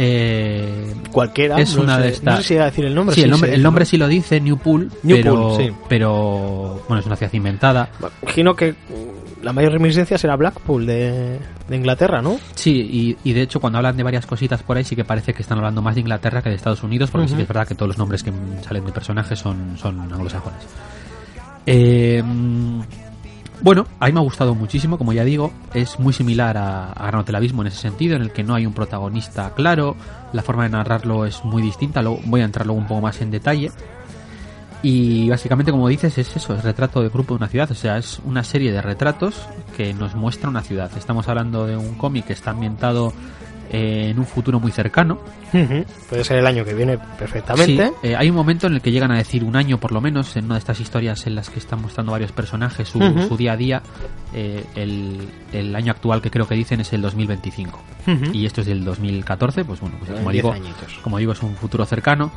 Eh, 0.00 0.94
Cualquiera. 1.10 1.58
Es 1.58 1.74
no 1.74 1.82
una 1.82 1.96
sé, 1.96 2.02
de 2.02 2.08
estas- 2.10 2.34
No 2.36 2.40
sé 2.42 2.48
si 2.48 2.54
iba 2.54 2.62
a 2.62 2.66
decir 2.66 2.84
el 2.84 2.94
nombre. 2.94 3.14
sí, 3.16 3.22
el 3.22 3.62
nombre, 3.62 3.84
sí 3.84 3.96
lo 3.96 4.06
dice, 4.06 4.40
Newpool, 4.40 4.92
Newpool, 5.02 5.22
pero, 5.22 5.56
sí. 5.56 5.70
pero 5.88 6.82
bueno, 6.88 7.00
es 7.00 7.06
una 7.06 7.16
ciudad 7.16 7.32
inventada. 7.32 7.88
Imagino 8.22 8.54
que 8.54 8.76
la 9.42 9.52
mayor 9.52 9.72
reminiscencia 9.72 10.16
será 10.16 10.36
Blackpool 10.36 10.86
de, 10.86 11.38
de 11.68 11.76
Inglaterra, 11.76 12.22
¿no? 12.22 12.38
Sí, 12.54 13.16
y, 13.24 13.28
y 13.28 13.32
de 13.32 13.42
hecho 13.42 13.58
cuando 13.60 13.78
hablan 13.78 13.96
de 13.96 14.02
varias 14.04 14.26
cositas 14.26 14.62
por 14.62 14.76
ahí 14.76 14.84
sí 14.84 14.94
que 14.94 15.04
parece 15.04 15.32
que 15.34 15.42
están 15.42 15.58
hablando 15.58 15.82
más 15.82 15.94
de 15.96 16.00
Inglaterra 16.02 16.42
que 16.42 16.50
de 16.50 16.54
Estados 16.56 16.82
Unidos, 16.84 17.10
porque 17.10 17.26
sí 17.28 17.34
que 17.34 17.42
es 17.42 17.48
verdad 17.48 17.66
que 17.66 17.74
todos 17.74 17.88
los 17.88 17.98
nombres 17.98 18.22
que 18.22 18.32
salen 18.62 18.84
de 18.84 18.92
personajes 18.92 19.36
son, 19.38 19.76
son 19.78 20.00
anglosajones. 20.00 20.60
Eh, 21.66 22.22
bueno, 23.60 23.86
a 23.98 24.06
mí 24.06 24.12
me 24.12 24.20
ha 24.20 24.22
gustado 24.22 24.54
muchísimo, 24.54 24.98
como 24.98 25.12
ya 25.12 25.24
digo, 25.24 25.52
es 25.74 25.98
muy 25.98 26.12
similar 26.12 26.56
a, 26.56 26.92
a 26.92 27.08
Abismo 27.08 27.62
en 27.62 27.68
ese 27.68 27.78
sentido, 27.78 28.16
en 28.16 28.22
el 28.22 28.32
que 28.32 28.44
no 28.44 28.54
hay 28.54 28.66
un 28.66 28.72
protagonista 28.72 29.52
claro, 29.54 29.96
la 30.32 30.42
forma 30.42 30.64
de 30.64 30.70
narrarlo 30.70 31.26
es 31.26 31.44
muy 31.44 31.62
distinta, 31.62 32.02
luego 32.02 32.20
voy 32.24 32.40
a 32.40 32.44
entrar 32.44 32.66
luego 32.66 32.80
un 32.80 32.86
poco 32.86 33.00
más 33.00 33.20
en 33.20 33.30
detalle. 33.30 33.70
Y 34.80 35.28
básicamente, 35.28 35.72
como 35.72 35.88
dices, 35.88 36.16
es 36.18 36.36
eso, 36.36 36.54
es 36.54 36.62
retrato 36.62 37.02
de 37.02 37.08
grupo 37.08 37.34
de 37.34 37.38
una 37.38 37.48
ciudad, 37.48 37.68
o 37.70 37.74
sea, 37.74 37.98
es 37.98 38.20
una 38.24 38.44
serie 38.44 38.70
de 38.70 38.80
retratos 38.80 39.34
que 39.76 39.92
nos 39.92 40.14
muestra 40.14 40.48
una 40.48 40.62
ciudad. 40.62 40.90
Estamos 40.96 41.26
hablando 41.28 41.66
de 41.66 41.76
un 41.76 41.94
cómic 41.96 42.26
que 42.26 42.32
está 42.32 42.52
ambientado 42.52 43.12
eh, 43.70 44.08
en 44.10 44.18
un 44.18 44.26
futuro 44.26 44.58
muy 44.60 44.72
cercano. 44.72 45.18
Puede 46.08 46.24
ser 46.24 46.38
el 46.38 46.46
año 46.46 46.64
que 46.64 46.74
viene 46.74 46.98
perfectamente. 47.18 47.86
Sí, 47.88 47.92
eh, 48.08 48.16
hay 48.16 48.28
un 48.30 48.36
momento 48.36 48.66
en 48.66 48.74
el 48.74 48.80
que 48.80 48.90
llegan 48.90 49.10
a 49.12 49.16
decir 49.18 49.44
un 49.44 49.56
año 49.56 49.78
por 49.78 49.92
lo 49.92 50.00
menos, 50.00 50.36
en 50.36 50.44
una 50.46 50.54
de 50.54 50.60
estas 50.60 50.80
historias 50.80 51.26
en 51.26 51.34
las 51.34 51.50
que 51.50 51.58
están 51.58 51.80
mostrando 51.82 52.12
varios 52.12 52.32
personajes 52.32 52.88
su, 52.88 52.98
su 53.28 53.36
día 53.36 53.52
a 53.52 53.56
día. 53.56 53.82
eh, 54.34 54.64
el, 54.74 55.28
el 55.52 55.74
año 55.74 55.92
actual 55.92 56.20
que 56.20 56.30
creo 56.30 56.46
que 56.46 56.54
dicen 56.54 56.80
es 56.80 56.92
el 56.92 57.00
2025. 57.02 57.80
Ujú. 58.06 58.24
Y 58.32 58.46
esto 58.46 58.60
es 58.60 58.66
del 58.66 58.84
2014, 58.84 59.64
pues 59.64 59.80
bueno, 59.80 59.96
pues 59.98 60.10
como 60.12 60.30
digo, 60.30 60.52
añitos. 60.52 60.98
como 61.02 61.18
digo, 61.18 61.32
es 61.32 61.42
un 61.42 61.54
futuro 61.56 61.84
cercano. 61.86 62.30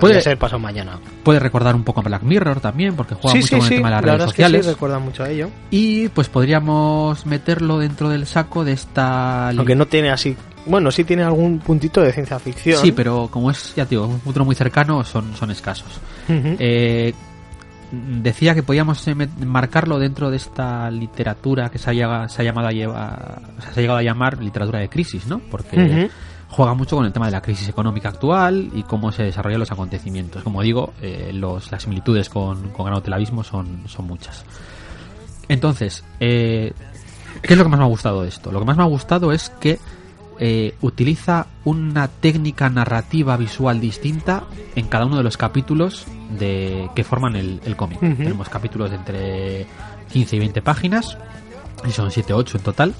Puede- 0.00 0.20
ser 0.20 0.38
pasado 0.38 0.58
mañana. 0.58 0.98
Puede 1.22 1.38
recordar 1.38 1.74
un 1.74 1.84
poco 1.84 2.00
a 2.00 2.02
Black 2.02 2.22
Mirror 2.22 2.60
también, 2.60 2.94
porque 2.96 3.14
juega 3.14 3.32
sí, 3.32 3.38
mucho 3.38 3.46
sí, 3.48 3.56
con 3.56 3.62
el 3.64 3.68
tema 3.76 3.88
de 3.88 3.94
las 3.96 4.04
la 4.04 4.12
redes 4.12 4.24
sociales. 4.30 4.60
es 4.60 4.66
que 4.66 4.70
sí, 4.70 4.74
recuerda 4.74 4.98
mucho 4.98 5.22
a 5.24 5.30
ello. 5.30 5.50
Y 5.70 6.08
pues 6.08 6.28
podríamos 6.28 7.26
meterlo 7.26 7.78
dentro 7.78 8.08
del 8.08 8.26
saco 8.26 8.64
de 8.64 8.72
esta... 8.72 9.50
Aunque 9.50 9.74
no 9.76 9.86
tiene 9.86 10.10
así. 10.10 10.36
Bueno, 10.66 10.90
sí 10.90 11.04
tiene 11.04 11.22
algún 11.22 11.58
puntito 11.60 12.00
de 12.00 12.12
ciencia 12.12 12.38
ficción. 12.38 12.80
Sí, 12.80 12.92
pero 12.92 13.28
como 13.30 13.50
es, 13.50 13.74
ya 13.74 13.84
digo, 13.84 14.06
un 14.06 14.20
futuro 14.20 14.44
muy 14.44 14.54
cercano, 14.54 15.04
son, 15.04 15.34
son 15.36 15.50
escasos. 15.50 16.00
Eh, 16.28 17.14
decía 17.90 18.54
que 18.54 18.62
podíamos 18.62 19.04
marcarlo 19.44 19.98
dentro 19.98 20.30
de 20.30 20.36
esta 20.36 20.90
literatura 20.90 21.68
que 21.70 21.78
se 21.78 22.02
ha, 22.02 22.28
se 22.28 22.42
ha 22.42 22.44
llamado 22.44 22.68
a 22.68 22.72
llevar, 22.72 23.42
se 23.72 23.80
ha 23.80 23.82
llegado 23.82 23.98
a 23.98 24.02
llamar 24.02 24.42
literatura 24.42 24.80
de 24.80 24.88
crisis, 24.88 25.26
¿no? 25.26 25.38
Porque 25.38 26.10
juega 26.48 26.74
mucho 26.74 26.96
con 26.96 27.06
el 27.06 27.12
tema 27.12 27.26
de 27.26 27.32
la 27.32 27.42
crisis 27.42 27.68
económica 27.68 28.08
actual 28.08 28.70
y 28.74 28.82
cómo 28.82 29.12
se 29.12 29.24
desarrollan 29.24 29.60
los 29.60 29.70
acontecimientos. 29.70 30.42
Como 30.42 30.62
digo, 30.62 30.94
eh, 31.00 31.30
los, 31.32 31.70
las 31.70 31.82
similitudes 31.82 32.28
con, 32.28 32.70
con 32.70 32.86
Gran 32.86 32.98
Hotel 32.98 33.14
Abismo 33.14 33.44
son, 33.44 33.82
son 33.86 34.06
muchas. 34.06 34.44
Entonces, 35.48 36.04
eh, 36.18 36.72
¿qué 37.42 37.52
es 37.52 37.58
lo 37.58 37.64
que 37.64 37.70
más 37.70 37.78
me 37.78 37.84
ha 37.84 37.88
gustado 37.88 38.22
de 38.22 38.28
esto? 38.28 38.50
Lo 38.50 38.58
que 38.58 38.64
más 38.64 38.76
me 38.76 38.82
ha 38.82 38.86
gustado 38.86 39.32
es 39.32 39.50
que 39.60 39.78
eh, 40.38 40.74
utiliza 40.82 41.46
una 41.64 42.08
técnica 42.08 42.68
narrativa 42.68 43.36
visual 43.36 43.80
distinta 43.80 44.44
en 44.74 44.86
cada 44.86 45.06
uno 45.06 45.16
de 45.16 45.22
los 45.22 45.36
capítulos 45.36 46.06
de 46.38 46.90
que 46.94 47.04
forman 47.04 47.36
el, 47.36 47.76
cómic. 47.76 48.00
Tenemos 48.00 48.48
capítulos 48.48 48.90
de 48.90 48.96
entre 48.96 49.66
15 50.12 50.36
y 50.36 50.38
20 50.38 50.62
páginas, 50.62 51.16
y 51.86 51.90
son 51.90 52.10
7 52.10 52.32
o 52.32 52.36
8 52.36 52.58
en 52.58 52.62
total, 52.64 52.94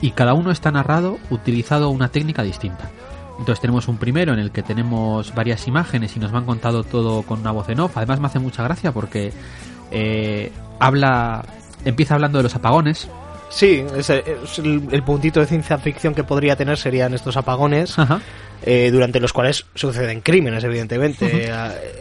y 0.00 0.10
cada 0.10 0.34
uno 0.34 0.50
está 0.50 0.70
narrado 0.70 1.18
utilizado 1.30 1.90
una 1.90 2.08
técnica 2.08 2.42
distinta. 2.42 2.90
Entonces 3.38 3.60
tenemos 3.60 3.88
un 3.88 3.96
primero 3.96 4.32
en 4.32 4.38
el 4.38 4.50
que 4.50 4.62
tenemos 4.62 5.34
varias 5.34 5.66
imágenes 5.66 6.16
y 6.16 6.20
nos 6.20 6.30
van 6.30 6.44
contado 6.44 6.84
todo 6.84 7.22
con 7.22 7.40
una 7.40 7.50
voz 7.50 7.68
en 7.68 7.80
off. 7.80 7.96
Además 7.96 8.20
me 8.20 8.26
hace 8.26 8.38
mucha 8.38 8.62
gracia 8.62 8.92
porque 8.92 9.32
eh, 9.90 10.52
habla, 10.78 11.44
empieza 11.84 12.14
hablando 12.14 12.38
de 12.38 12.44
los 12.44 12.54
apagones, 12.54 13.08
Sí, 13.48 13.84
es, 13.96 14.10
el, 14.10 15.02
puntito 15.04 15.40
de 15.40 15.46
ciencia 15.46 15.78
ficción 15.78 16.14
que 16.14 16.24
podría 16.24 16.56
tener 16.56 16.76
serían 16.76 17.14
estos 17.14 17.36
apagones, 17.36 17.96
eh, 18.64 18.90
durante 18.90 19.20
los 19.20 19.32
cuales 19.32 19.66
suceden 19.74 20.20
crímenes, 20.20 20.64
evidentemente. 20.64 21.52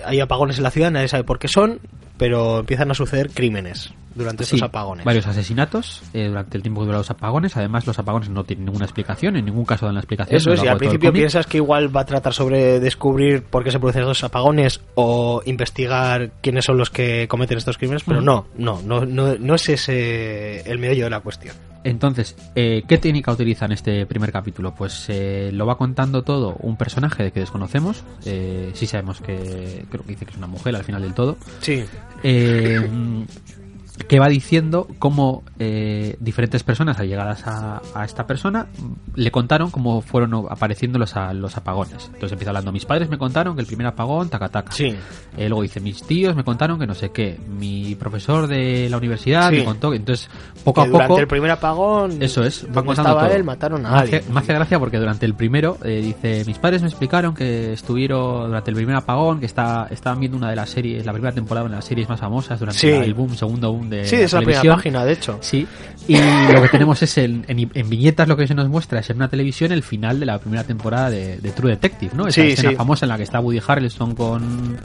Hay 0.06 0.20
apagones 0.20 0.58
en 0.58 0.64
la 0.64 0.72
ciudad, 0.72 0.92
nadie 0.92 1.08
sabe 1.08 1.24
por 1.24 1.40
qué 1.40 1.48
son, 1.48 1.80
pero 2.18 2.60
empiezan 2.60 2.90
a 2.92 2.94
suceder 2.96 3.30
crímenes 3.30 3.94
durante 4.16 4.44
estos 4.44 4.62
apagones. 4.62 5.06
Varios 5.06 5.28
asesinatos 5.28 6.02
eh, 6.14 6.28
durante 6.28 6.58
el 6.58 6.64
tiempo 6.64 6.82
que 6.82 6.86
duran 6.86 7.00
los 7.00 7.10
apagones. 7.10 7.56
Además, 7.58 7.88
los 7.88 7.98
apagones 8.00 8.30
no 8.30 8.44
tienen 8.44 8.66
ninguna 8.66 8.86
explicación, 8.86 9.36
en 9.36 9.46
ningún 9.46 9.66
caso 9.66 9.86
dan 9.86 9.96
la 9.96 10.02
explicación. 10.02 10.38
Eso 10.38 10.54
es, 10.54 10.64
y 10.64 10.68
al 10.68 10.78
principio 10.78 11.12
piensas 11.12 11.46
que 11.48 11.58
igual 11.58 11.96
va 11.96 12.02
a 12.02 12.06
tratar 12.06 12.34
sobre 12.34 12.80
descubrir 12.80 13.44
por 13.44 13.64
qué 13.64 13.72
se 13.72 13.80
producen 13.80 14.04
estos 14.04 14.24
apagones 14.24 14.82
o 14.96 15.42
investigar 15.46 16.32
quiénes 16.42 16.66
son 16.66 16.78
los 16.78 16.90
que 16.90 17.28
cometen 17.28 17.58
estos 17.58 17.78
crímenes, 17.78 18.04
pero 18.04 18.22
no, 18.22 18.48
no, 18.58 18.82
no, 18.82 19.06
no, 19.06 19.36
no 19.38 19.56
es 19.56 19.70
ese 19.70 20.62
el 20.70 20.80
medio 20.80 21.06
de 21.06 21.10
la 21.10 21.20
cuestión. 21.20 21.56
Entonces, 21.84 22.36
eh, 22.56 22.84
¿qué 22.88 22.98
técnica 22.98 23.32
utiliza 23.32 23.66
en 23.66 23.74
este 23.74 24.06
primer 24.06 24.32
capítulo? 24.32 24.74
Pues 24.74 25.06
eh, 25.10 25.50
lo 25.54 25.66
va 25.66 25.78
contando 25.78 26.24
todo 26.24 26.56
un 26.60 26.78
personaje 26.78 27.24
de 27.24 27.32
que 27.32 27.42
desconocemos. 27.42 28.04
Eh, 28.26 28.72
sí 28.74 28.88
sabemos 28.88 29.20
que 29.20 29.86
creo 29.90 30.04
que 30.04 30.14
dice 30.14 30.26
que 30.26 30.32
es 30.32 30.38
una 30.38 30.48
mujer 30.48 30.76
al 30.76 30.84
final 30.84 31.02
del 31.02 31.14
todo. 31.14 31.38
Sí. 31.60 31.84
Que 34.08 34.20
va 34.20 34.28
diciendo 34.28 34.88
cómo 34.98 35.44
eh, 35.60 36.18
diferentes 36.20 36.64
personas 36.64 37.00
allegadas 37.00 37.46
a, 37.46 37.80
a, 37.94 38.06
esta 38.06 38.26
persona 38.26 38.66
le 39.14 39.30
contaron 39.30 39.70
cómo 39.70 40.02
fueron 40.02 40.48
apareciendo 40.50 40.98
los, 40.98 41.14
los 41.34 41.58
apagones. 41.58 42.06
Entonces 42.06 42.32
empieza 42.32 42.50
hablando, 42.50 42.72
mis 42.72 42.86
padres 42.86 43.08
me 43.08 43.20
contaron 43.20 43.56
que 43.56 43.62
el 43.62 43.68
primer 43.68 43.86
apagón, 43.86 44.30
taca 44.30 44.50
taca. 44.50 44.72
Sí. 44.72 44.96
Eh, 45.38 45.48
luego 45.48 45.62
dice, 45.62 45.80
mis 45.80 46.02
tíos 46.02 46.36
me 46.36 46.44
contaron 46.44 46.80
que 46.80 46.88
no 46.88 46.96
sé 46.96 47.12
qué. 47.12 47.40
Mi 47.48 47.94
profesor 47.94 48.48
de 48.48 48.88
la 48.90 48.98
universidad 48.98 49.52
me 49.52 49.64
contó 49.64 49.92
que 49.92 49.98
entonces 49.98 50.28
poco 50.64 50.82
a 50.82 50.88
durante 50.88 51.08
poco... 51.08 51.20
el 51.20 51.28
primer 51.28 51.52
apagón... 51.52 52.22
Eso 52.22 52.44
es, 52.44 52.66
van 52.74 52.86
contando 52.86 53.14
todo. 53.14 53.28
él, 53.28 53.44
mataron 53.44 53.86
a 53.86 54.00
alguien. 54.00 54.24
Me 54.32 54.40
hace, 54.40 54.54
gracia 54.54 54.80
porque 54.80 54.98
durante 54.98 55.28
el 55.28 55.36
primero 55.36 55.78
eh, 55.84 56.02
dice, 56.02 56.44
mis 56.48 56.58
padres 56.58 56.82
me 56.82 56.88
explicaron 56.88 57.36
que 57.36 57.74
estuvieron 57.74 58.48
durante 58.48 58.72
el 58.72 58.76
primer 58.76 58.96
apagón, 58.96 59.40
que 59.40 59.46
está, 59.46 59.88
estaban 59.92 60.20
viendo 60.20 60.38
una 60.38 60.50
de 60.50 60.56
las 60.56 60.72
series, 60.72 61.06
la 61.06 61.14
primera 61.14 61.34
temporada 61.34 61.68
de 61.68 61.76
las 61.76 61.86
series 61.86 62.10
más 62.10 62.20
famosas 62.20 62.60
durante 62.60 63.04
el 63.04 63.14
boom, 63.14 63.36
segundo 63.36 63.72
boom 63.72 63.83
de 63.90 64.06
sí, 64.06 64.18
la, 64.36 64.42
la 64.42 64.76
página, 64.76 65.06
de 65.06 65.14
hecho. 65.14 65.38
Sí, 65.42 65.68
y 66.08 66.18
lo 66.52 66.62
que 66.62 66.70
tenemos 66.70 67.02
es 67.02 67.18
en, 67.18 67.46
en, 67.48 67.90
viñetas 67.90 68.28
lo 68.28 68.36
que 68.36 68.46
se 68.48 68.54
nos 68.54 68.68
muestra 68.68 69.00
es 69.00 69.10
en 69.10 69.18
una 69.18 69.30
televisión 69.30 69.72
el 69.72 69.84
final 69.84 70.20
de 70.20 70.26
la 70.26 70.40
primera 70.40 70.64
temporada 70.64 71.10
de, 71.10 71.38
True 71.56 71.72
Detective, 71.72 72.12
¿no? 72.16 72.28
Esa 72.28 72.44
escena 72.44 72.74
famosa 72.74 73.06
en 73.06 73.10
la 73.10 73.18
que 73.18 73.24
está 73.24 73.40
Woody 73.40 73.62
Harrelson 73.66 74.16
con 74.16 74.78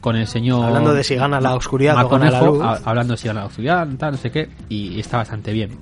con 0.00 0.16
el 0.16 0.26
señor 0.26 0.64
hablando 0.64 0.92
de 0.94 1.04
si 1.04 1.14
gana 1.14 1.40
la 1.40 1.54
oscuridad 1.54 2.04
o 2.04 2.08
gana 2.08 2.30
la 2.30 2.42
luz. 2.42 2.60
hablando 2.84 3.14
de 3.14 3.18
si 3.18 3.28
gana 3.28 3.40
la 3.40 3.46
oscuridad, 3.46 3.88
tal, 3.98 4.12
no 4.12 4.18
sé 4.18 4.30
qué, 4.30 4.50
y 4.68 4.98
está 4.98 5.18
bastante 5.18 5.52
bien. 5.52 5.78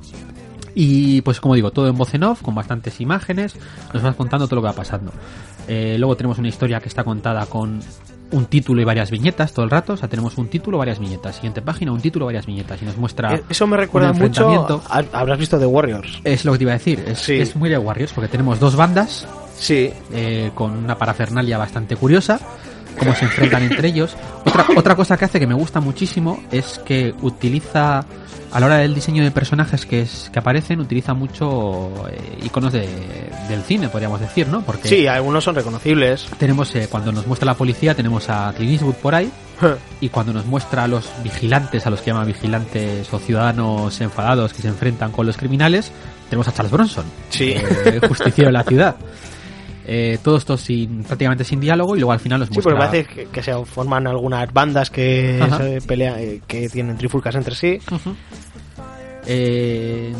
Y 0.74 1.22
pues 1.22 1.40
como 1.40 1.54
digo, 1.54 1.70
todo 1.70 1.88
en 1.88 1.96
voz 1.96 2.14
en 2.14 2.24
off, 2.24 2.42
con 2.42 2.54
bastantes 2.54 3.00
imágenes, 3.00 3.56
nos 3.92 4.02
vas 4.02 4.14
contando 4.14 4.46
todo 4.46 4.56
lo 4.56 4.62
que 4.62 4.68
va 4.68 4.74
pasando. 4.74 5.10
Eh, 5.66 5.96
luego 5.98 6.16
tenemos 6.16 6.38
una 6.38 6.48
historia 6.48 6.80
que 6.80 6.88
está 6.88 7.02
contada 7.02 7.46
con 7.46 7.80
un 8.32 8.46
título 8.46 8.80
y 8.80 8.84
varias 8.84 9.10
viñetas 9.10 9.52
todo 9.52 9.64
el 9.64 9.70
rato. 9.70 9.94
O 9.94 9.96
sea, 9.96 10.08
tenemos 10.08 10.36
un 10.38 10.48
título, 10.48 10.78
varias 10.78 10.98
viñetas. 10.98 11.36
Siguiente 11.36 11.62
página, 11.62 11.92
un 11.92 12.00
título, 12.00 12.26
varias 12.26 12.46
viñetas. 12.46 12.80
Y 12.82 12.84
nos 12.84 12.96
muestra. 12.96 13.34
Eh, 13.34 13.42
eso 13.48 13.66
me 13.66 13.76
recuerda 13.76 14.12
mucho. 14.12 14.80
Habrás 15.12 15.38
visto 15.38 15.58
The 15.58 15.66
Warriors. 15.66 16.20
Es 16.24 16.44
lo 16.44 16.52
que 16.52 16.58
te 16.58 16.64
iba 16.64 16.72
a 16.72 16.78
decir. 16.78 17.04
Es, 17.06 17.28
es 17.28 17.56
muy 17.56 17.68
de 17.68 17.78
Warriors 17.78 18.12
porque 18.12 18.28
tenemos 18.28 18.58
dos 18.58 18.76
bandas. 18.76 19.26
Sí. 19.56 19.92
Eh, 20.12 20.50
con 20.54 20.72
una 20.72 20.96
parafernalia 20.96 21.58
bastante 21.58 21.96
curiosa. 21.96 22.40
Cómo 22.98 23.14
se 23.14 23.24
enfrentan 23.24 23.62
entre 23.62 23.88
ellos. 23.88 24.16
Otra, 24.44 24.66
otra 24.76 24.96
cosa 24.96 25.16
que 25.16 25.24
hace 25.24 25.40
que 25.40 25.46
me 25.46 25.54
gusta 25.54 25.80
muchísimo 25.80 26.42
es 26.50 26.78
que 26.84 27.14
utiliza 27.22 28.04
a 28.52 28.60
la 28.60 28.66
hora 28.66 28.78
del 28.78 28.94
diseño 28.94 29.22
de 29.22 29.30
personajes 29.30 29.86
que, 29.86 30.02
es, 30.02 30.28
que 30.32 30.38
aparecen 30.38 30.80
utiliza 30.80 31.14
mucho 31.14 31.92
eh, 32.08 32.38
iconos 32.42 32.72
de, 32.72 32.88
del 33.48 33.62
cine, 33.62 33.88
podríamos 33.88 34.20
decir, 34.20 34.48
¿no? 34.48 34.62
Porque 34.62 34.88
sí, 34.88 35.06
algunos 35.06 35.44
son 35.44 35.54
reconocibles. 35.54 36.26
Tenemos, 36.38 36.74
eh, 36.74 36.88
cuando 36.90 37.12
nos 37.12 37.26
muestra 37.26 37.46
la 37.46 37.54
policía, 37.54 37.94
tenemos 37.94 38.28
a 38.28 38.52
Clint 38.56 38.72
Eastwood 38.72 38.94
por 38.94 39.14
ahí. 39.14 39.30
y 40.00 40.08
cuando 40.08 40.32
nos 40.32 40.46
muestra 40.46 40.84
a 40.84 40.88
los 40.88 41.10
vigilantes, 41.22 41.86
a 41.86 41.90
los 41.90 42.00
que 42.00 42.10
llaman 42.10 42.26
vigilantes 42.26 43.12
o 43.12 43.18
ciudadanos 43.18 44.00
enfadados 44.00 44.52
que 44.52 44.62
se 44.62 44.68
enfrentan 44.68 45.12
con 45.12 45.26
los 45.26 45.36
criminales, 45.36 45.92
tenemos 46.28 46.48
a 46.48 46.52
Charles 46.52 46.72
Bronson, 46.72 47.04
sí. 47.28 47.54
eh, 47.56 48.00
justiciero 48.08 48.48
de 48.48 48.52
la 48.52 48.64
ciudad. 48.64 48.96
Eh, 49.92 50.18
todo 50.22 50.36
esto 50.36 50.56
sin 50.56 51.02
prácticamente 51.02 51.42
sin 51.42 51.58
diálogo 51.58 51.96
y 51.96 51.98
luego 51.98 52.12
al 52.12 52.20
final 52.20 52.38
los 52.38 52.48
muestra... 52.50 52.62
Sí, 52.62 52.78
porque 52.78 53.08
parece 53.08 53.28
que, 53.28 53.42
se 53.42 53.64
forman 53.64 54.06
algunas 54.06 54.52
bandas 54.52 54.88
que 54.88 55.44
se 55.56 55.80
pelean, 55.80 56.14
eh, 56.16 56.40
que 56.46 56.68
tienen 56.68 56.96
trifulcas 56.96 57.34
entre 57.34 57.56
sí. 57.56 57.80
Eh, 59.26 60.14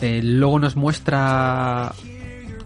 luego 0.00 0.58
nos 0.58 0.74
muestra 0.74 1.92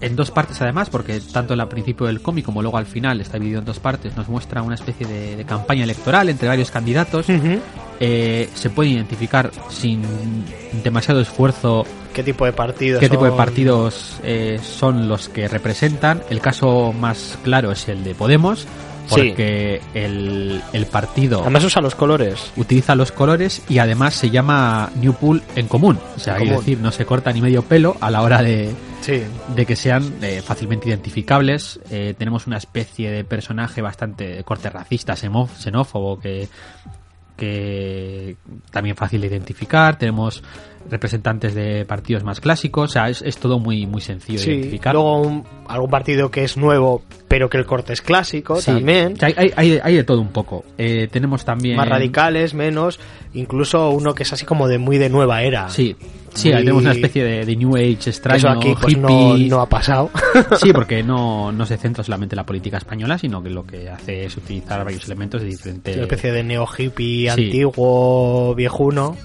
en 0.00 0.16
dos 0.16 0.30
partes 0.30 0.60
además, 0.62 0.90
porque 0.90 1.20
tanto 1.20 1.54
al 1.54 1.68
principio 1.68 2.06
del 2.06 2.20
cómic 2.20 2.44
como 2.44 2.62
luego 2.62 2.78
al 2.78 2.86
final 2.86 3.20
está 3.20 3.38
dividido 3.38 3.60
en 3.60 3.64
dos 3.64 3.78
partes, 3.78 4.16
nos 4.16 4.28
muestra 4.28 4.62
una 4.62 4.74
especie 4.74 5.06
de, 5.06 5.44
campaña 5.44 5.84
electoral 5.84 6.28
entre 6.28 6.48
varios 6.48 6.70
candidatos. 6.70 7.26
se 7.26 8.70
puede 8.74 8.90
identificar 8.90 9.50
sin 9.68 10.02
demasiado 10.82 11.20
esfuerzo 11.20 11.86
qué 12.16 12.22
tipo 12.22 12.46
de 12.46 12.52
partidos 12.52 13.00
qué 13.00 13.10
tipo 13.10 13.26
de 13.26 13.32
partidos 13.32 14.18
eh, 14.24 14.58
son 14.62 15.08
los 15.08 15.28
que 15.28 15.48
representan. 15.48 16.22
El 16.30 16.40
caso 16.40 16.92
más 16.92 17.38
claro 17.44 17.70
es 17.72 17.88
el 17.88 18.02
de 18.04 18.14
Podemos 18.14 18.66
porque 19.08 19.80
el, 19.94 20.62
el, 20.72 20.86
partido 20.86 21.42
además 21.42 21.64
usa 21.64 21.82
los 21.82 21.94
colores. 21.94 22.52
utiliza 22.56 22.94
los 22.94 23.12
colores 23.12 23.62
y 23.68 23.78
además 23.78 24.14
se 24.14 24.30
llama 24.30 24.90
New 24.96 25.14
Pool 25.14 25.42
en 25.54 25.68
común. 25.68 25.98
O 26.16 26.18
sea 26.18 26.36
es 26.38 26.50
decir 26.50 26.78
no 26.80 26.92
se 26.92 27.04
corta 27.04 27.32
ni 27.32 27.40
medio 27.40 27.62
pelo 27.62 27.96
a 28.00 28.10
la 28.10 28.22
hora 28.22 28.42
de 28.42 28.74
de 29.54 29.66
que 29.66 29.76
sean 29.76 30.14
eh, 30.22 30.42
fácilmente 30.44 30.88
identificables. 30.88 31.78
Eh, 31.90 32.14
tenemos 32.18 32.46
una 32.46 32.56
especie 32.56 33.10
de 33.10 33.24
personaje 33.24 33.80
bastante 33.80 34.42
corte 34.44 34.68
racista 34.68 35.14
xenófobo 35.16 36.18
que 36.18 36.48
que 37.36 38.36
también 38.70 38.96
fácil 38.96 39.20
de 39.20 39.26
identificar. 39.28 39.98
Tenemos 39.98 40.42
representantes 40.90 41.54
de 41.54 41.84
partidos 41.84 42.24
más 42.24 42.40
clásicos, 42.40 42.90
o 42.90 42.92
sea, 42.92 43.08
es, 43.08 43.36
todo 43.38 43.58
muy, 43.58 43.86
muy 43.86 44.00
sencillo 44.00 44.40
de 44.40 44.54
identificar. 44.54 44.94
Luego 44.94 45.44
algún 45.68 45.90
partido 45.90 46.30
que 46.30 46.44
es 46.44 46.56
nuevo, 46.56 47.02
pero 47.28 47.48
que 47.48 47.58
el 47.58 47.66
corte 47.66 47.92
es 47.92 48.02
clásico 48.02 48.60
también. 48.60 49.14
hay, 49.20 49.52
hay, 49.56 49.80
hay, 49.82 49.94
de 49.94 50.04
todo 50.04 50.20
un 50.20 50.28
poco. 50.28 50.64
Eh, 50.78 51.08
tenemos 51.10 51.44
también... 51.44 51.76
Más 51.76 51.88
radicales, 51.88 52.54
menos, 52.54 53.00
incluso 53.34 53.90
uno 53.90 54.14
que 54.14 54.22
es 54.22 54.32
así 54.32 54.44
como 54.44 54.68
de 54.68 54.78
muy 54.78 54.98
de 54.98 55.08
nueva 55.08 55.42
era. 55.42 55.68
Sí, 55.68 55.96
Sí, 56.36 56.50
tenemos 56.50 56.82
una 56.82 56.92
especie 56.92 57.24
de, 57.24 57.56
New 57.56 57.76
Age 57.76 58.10
extraño, 58.10 58.36
Eso 58.36 58.48
aquí 58.50 58.74
pues, 58.80 58.96
no, 58.98 59.60
ha 59.60 59.68
pasado. 59.68 60.10
Sí, 60.60 60.72
porque 60.72 61.02
no, 61.02 61.50
no 61.50 61.64
se 61.64 61.76
centra 61.76 62.04
solamente 62.04 62.34
en 62.34 62.38
la 62.38 62.44
política 62.44 62.76
española, 62.76 63.16
sino 63.18 63.42
que 63.42 63.50
lo 63.50 63.66
que 63.66 63.88
hace 63.88 64.26
es 64.26 64.36
utilizar 64.36 64.84
varios 64.84 65.04
elementos 65.06 65.40
de 65.40 65.48
diferentes... 65.48 65.96
Una 65.96 66.04
especie 66.04 66.32
de 66.32 66.44
neo 66.44 66.66
hippie 66.66 67.30
antiguo, 67.30 68.54
viejuno. 68.54 69.16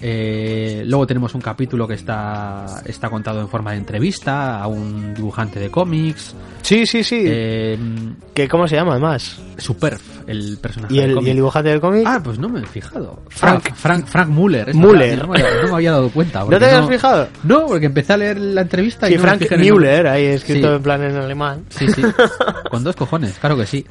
Eh, 0.00 0.82
luego 0.86 1.06
tenemos 1.06 1.34
un 1.34 1.40
capítulo 1.40 1.86
que 1.88 1.94
está, 1.94 2.64
está 2.84 3.08
contado 3.10 3.40
en 3.40 3.48
forma 3.48 3.72
de 3.72 3.78
entrevista 3.78 4.60
a 4.60 4.66
un 4.66 5.14
dibujante 5.14 5.58
de 5.58 5.70
cómics. 5.70 6.34
Sí, 6.62 6.86
sí, 6.86 7.02
sí. 7.02 7.22
Eh, 7.24 7.78
¿Qué, 8.34 8.48
¿Cómo 8.48 8.68
se 8.68 8.76
llama 8.76 8.92
además? 8.92 9.40
Superf, 9.56 10.02
el 10.28 10.58
personaje 10.60 10.94
¿Y 10.94 10.98
del 10.98 11.10
el, 11.10 11.14
cómic. 11.16 11.26
¿Y 11.26 11.30
el 11.30 11.36
dibujante 11.36 11.70
del 11.70 11.80
cómic? 11.80 12.04
Ah, 12.06 12.20
pues 12.22 12.38
no 12.38 12.48
me 12.48 12.60
he 12.60 12.66
fijado. 12.66 13.22
Frank. 13.28 13.62
Frank, 13.62 13.74
Frank, 13.76 14.06
Frank 14.06 14.28
Muller. 14.28 14.74
Muller. 14.74 15.18
No, 15.18 15.28
me, 15.28 15.40
había- 15.42 15.62
no 15.62 15.68
me 15.68 15.74
había 15.74 15.92
dado 15.92 16.10
cuenta. 16.10 16.44
¿No 16.48 16.58
te 16.58 16.64
habías 16.66 16.88
fijado? 16.88 17.28
No, 17.44 17.66
porque 17.66 17.86
empecé 17.86 18.12
a 18.12 18.16
leer 18.18 18.38
la 18.38 18.60
entrevista 18.62 19.08
y 19.08 19.12
Sí, 19.12 19.16
no 19.16 19.22
Frank 19.22 19.40
nombre. 19.50 20.08
ahí 20.08 20.24
escrito 20.26 20.68
Sí. 20.68 20.74
en 20.76 20.82
plan 20.82 21.02
en 21.02 21.16
alemán. 21.16 21.64
Sí, 21.70 21.86
sí. 21.88 22.02
Con 22.70 22.84
dos 22.84 22.94
cojones, 22.94 23.38
claro 23.38 23.56
que 23.56 23.66
sí. 23.66 23.84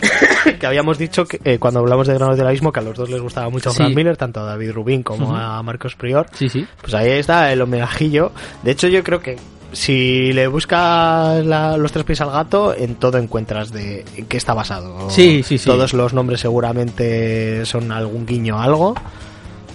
que 0.60 0.66
habíamos 0.68 0.98
dicho 0.98 1.26
que 1.26 1.40
eh, 1.44 1.58
cuando 1.60 1.80
hablamos 1.80 2.08
de 2.08 2.14
Granos 2.14 2.38
del 2.38 2.48
Abismo 2.48 2.72
que 2.72 2.80
a 2.80 2.84
los 2.84 2.96
dos 2.96 3.10
les 3.10 3.22
gustaba 3.22 3.50
mucho 3.50 3.72
Sí. 3.72 3.78
Frank 3.78 3.96
Miller, 3.96 4.16
tanto 4.16 4.40
a 4.42 4.44
David 4.44 4.72
Rubin 4.72 5.04
como 5.04 5.26
Ujú. 5.28 5.36
a 5.36 5.62
Marcos 5.64 5.96
Prior. 5.98 6.27
Sí, 6.34 6.50
sí. 6.50 6.66
Pues 6.82 6.94
ahí 6.94 7.10
está 7.12 7.51
el 7.51 7.62
homejillo. 7.62 8.32
De 8.63 8.72
hecho, 8.72 8.88
yo 8.88 9.04
creo 9.04 9.20
que 9.20 9.38
si 9.72 10.32
le 10.34 10.48
buscas 10.48 11.46
la- 11.46 11.75
los 11.77 11.92
tres 11.92 12.06
pies 12.06 12.22
al 12.22 12.32
gato, 12.32 12.74
en 12.75 12.96
todo 12.96 13.18
encuentras 13.18 13.72
de 13.72 14.06
en 14.16 14.25
qué 14.27 14.38
está 14.38 14.54
basado. 14.54 15.10
Sí, 15.10 15.44
sí, 15.44 15.58
sí. 15.58 15.66
Todos 15.66 15.94
los 15.94 16.13
nombres 16.13 16.39
seguramente 16.39 17.66
son 17.66 17.92
algún 17.92 18.25
guiño 18.25 18.60
a 18.60 18.63
algo. 18.63 18.96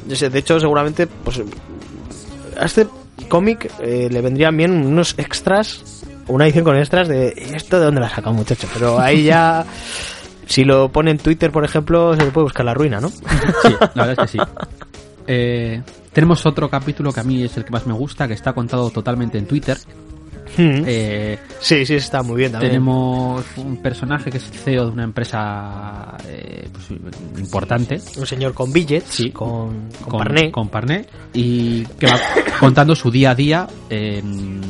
Yo 0.06 0.16
sé, 0.16 0.30
De 0.30 0.38
hecho, 0.38 0.58
seguramente, 0.58 1.06
pues 1.06 1.40
a 2.58 2.64
este 2.64 2.86
cómic 3.28 3.70
eh, 3.80 4.08
le 4.10 4.20
vendrían 4.20 4.56
bien 4.56 4.72
unos 4.72 5.14
extras, 5.18 6.04
una 6.28 6.44
edición 6.46 6.64
con 6.64 6.76
extras 6.76 7.08
de 7.08 7.28
esto 7.54 7.78
de 7.78 7.86
dónde 7.86 8.00
la 8.00 8.08
saca 8.08 8.30
muchacho. 8.30 8.66
Pero 8.72 8.98
ahí 8.98 9.24
ya, 9.24 9.64
si 10.46 10.64
lo 10.64 10.90
pone 10.90 11.10
en 11.12 11.18
Twitter, 11.18 11.50
por 11.52 11.64
ejemplo, 11.64 12.16
se 12.16 12.24
le 12.24 12.30
puede 12.30 12.44
buscar 12.44 12.64
la 12.64 12.74
ruina, 12.74 13.00
¿no? 13.00 13.08
Sí, 13.10 13.24
la 13.94 14.06
verdad 14.06 14.24
es 14.26 14.32
que 14.32 14.38
sí. 14.38 14.38
Eh, 15.26 15.82
tenemos 16.12 16.44
otro 16.46 16.68
capítulo 16.68 17.12
que 17.12 17.20
a 17.20 17.24
mí 17.24 17.42
es 17.42 17.56
el 17.56 17.64
que 17.64 17.70
más 17.70 17.86
me 17.86 17.92
gusta, 17.94 18.26
que 18.28 18.34
está 18.34 18.52
contado 18.52 18.90
totalmente 18.90 19.38
en 19.38 19.46
Twitter. 19.46 19.78
Mm. 20.58 20.82
Eh, 20.86 21.38
sí, 21.60 21.86
sí, 21.86 21.94
está 21.94 22.22
muy 22.22 22.36
bien 22.36 22.52
también. 22.52 22.72
tenemos 22.72 23.42
un 23.56 23.78
personaje 23.78 24.30
que 24.30 24.36
es 24.36 24.44
CEO 24.50 24.84
de 24.86 24.90
una 24.92 25.04
empresa 25.04 26.14
eh, 26.28 26.68
pues, 26.70 26.90
importante. 27.38 27.98
Un 28.18 28.26
señor 28.26 28.52
con 28.52 28.70
billets, 28.70 29.06
Sí. 29.08 29.30
con, 29.30 29.88
con, 30.06 30.18
parné. 30.18 30.50
con 30.52 30.68
parné, 30.68 31.06
y 31.32 31.84
que 31.86 32.06
va 32.06 32.20
contando 32.60 32.94
su 32.94 33.10
día 33.10 33.30
a 33.30 33.34
día 33.34 33.66
en, 33.88 34.60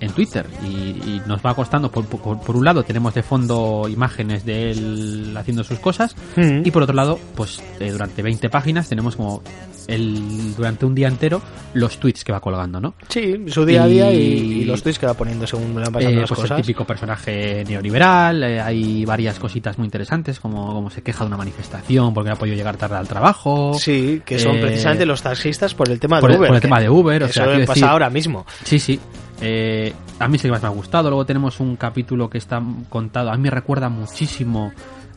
en 0.00 0.12
Twitter 0.12 0.46
y, 0.64 0.66
y 0.68 1.22
nos 1.26 1.40
va 1.44 1.54
costando 1.54 1.90
por, 1.90 2.06
por, 2.06 2.40
por 2.40 2.56
un 2.56 2.64
lado 2.64 2.82
tenemos 2.82 3.12
de 3.14 3.22
fondo 3.22 3.86
imágenes 3.88 4.44
de 4.46 4.70
él 4.70 5.34
haciendo 5.36 5.64
sus 5.64 5.78
cosas 5.80 6.14
Mm. 6.36 6.62
y 6.64 6.70
por 6.70 6.82
otro 6.82 6.94
lado 6.94 7.18
pues 7.34 7.62
eh, 7.78 7.90
durante 7.90 8.22
20 8.22 8.48
páginas 8.50 8.88
tenemos 8.88 9.16
como 9.16 9.42
el 9.88 10.54
durante 10.56 10.84
un 10.86 10.94
día 10.94 11.08
entero 11.08 11.40
los 11.74 11.98
tweets 11.98 12.24
que 12.24 12.32
va 12.32 12.40
colgando 12.40 12.80
no 12.80 12.94
Sí, 13.08 13.44
su 13.48 13.64
día 13.66 13.84
a 13.84 13.86
día 13.86 14.12
y, 14.12 14.64
los 14.64 14.82
tweets 14.82 14.98
que 14.98 15.06
va 15.06 15.14
poniendo 15.14 15.46
según 15.46 15.74
van 15.74 15.84
pasando 15.92 16.08
Eh, 16.18 16.20
las 16.20 16.28
pues 16.28 16.40
cosas. 16.40 16.58
el 16.58 16.64
típico 16.64 16.84
personaje 16.86 17.64
neoliberal, 17.68 18.42
eh, 18.44 18.60
hay 18.60 19.04
varias 19.04 19.38
cositas 19.38 19.76
muy 19.78 19.86
interesantes, 19.86 20.40
como, 20.40 20.72
como 20.72 20.90
se 20.90 21.02
queja 21.02 21.24
de 21.24 21.28
una 21.28 21.36
manifestación 21.36 22.14
porque 22.14 22.30
no 22.30 22.36
ha 22.36 22.38
podido 22.38 22.56
llegar 22.56 22.76
tarde 22.76 22.96
al 22.96 23.08
trabajo. 23.08 23.74
Sí, 23.78 24.22
que 24.24 24.38
son 24.38 24.56
Eh, 24.56 24.60
precisamente 24.60 25.04
los 25.06 25.22
taxistas 25.22 25.74
por 25.74 25.88
el 25.90 25.98
tema 26.00 26.20
por 26.20 26.30
de 26.30 26.34
el- 26.34 26.40
Uber. 26.40 26.48
por 26.48 26.56
el 26.56 26.62
tema 26.62 26.80
de 26.80 26.88
Uber, 26.90 27.22
o 27.22 27.26
eso 27.26 27.34
sea, 27.34 27.44
quiero 27.44 27.60
pasa 27.66 27.72
decir- 27.74 27.84
ahora 27.88 28.10
mismo. 28.10 28.46
Sí, 28.64 28.78
sí. 28.78 28.98
Eh, 29.40 29.92
a 30.20 30.28
mí 30.28 30.38
sí 30.38 30.44
que 30.44 30.52
más 30.52 30.62
me 30.62 30.68
ha 30.68 30.70
gustado. 30.70 31.10
Luego 31.10 31.26
tenemos 31.26 31.58
un 31.60 31.76
capítulo 31.76 32.30
que 32.30 32.38
está 32.38 32.62
contado. 32.88 33.30
A 33.30 33.36
mí 33.36 33.42
me 33.42 33.50
recuerda 33.50 33.88
muchísimo 33.88 34.72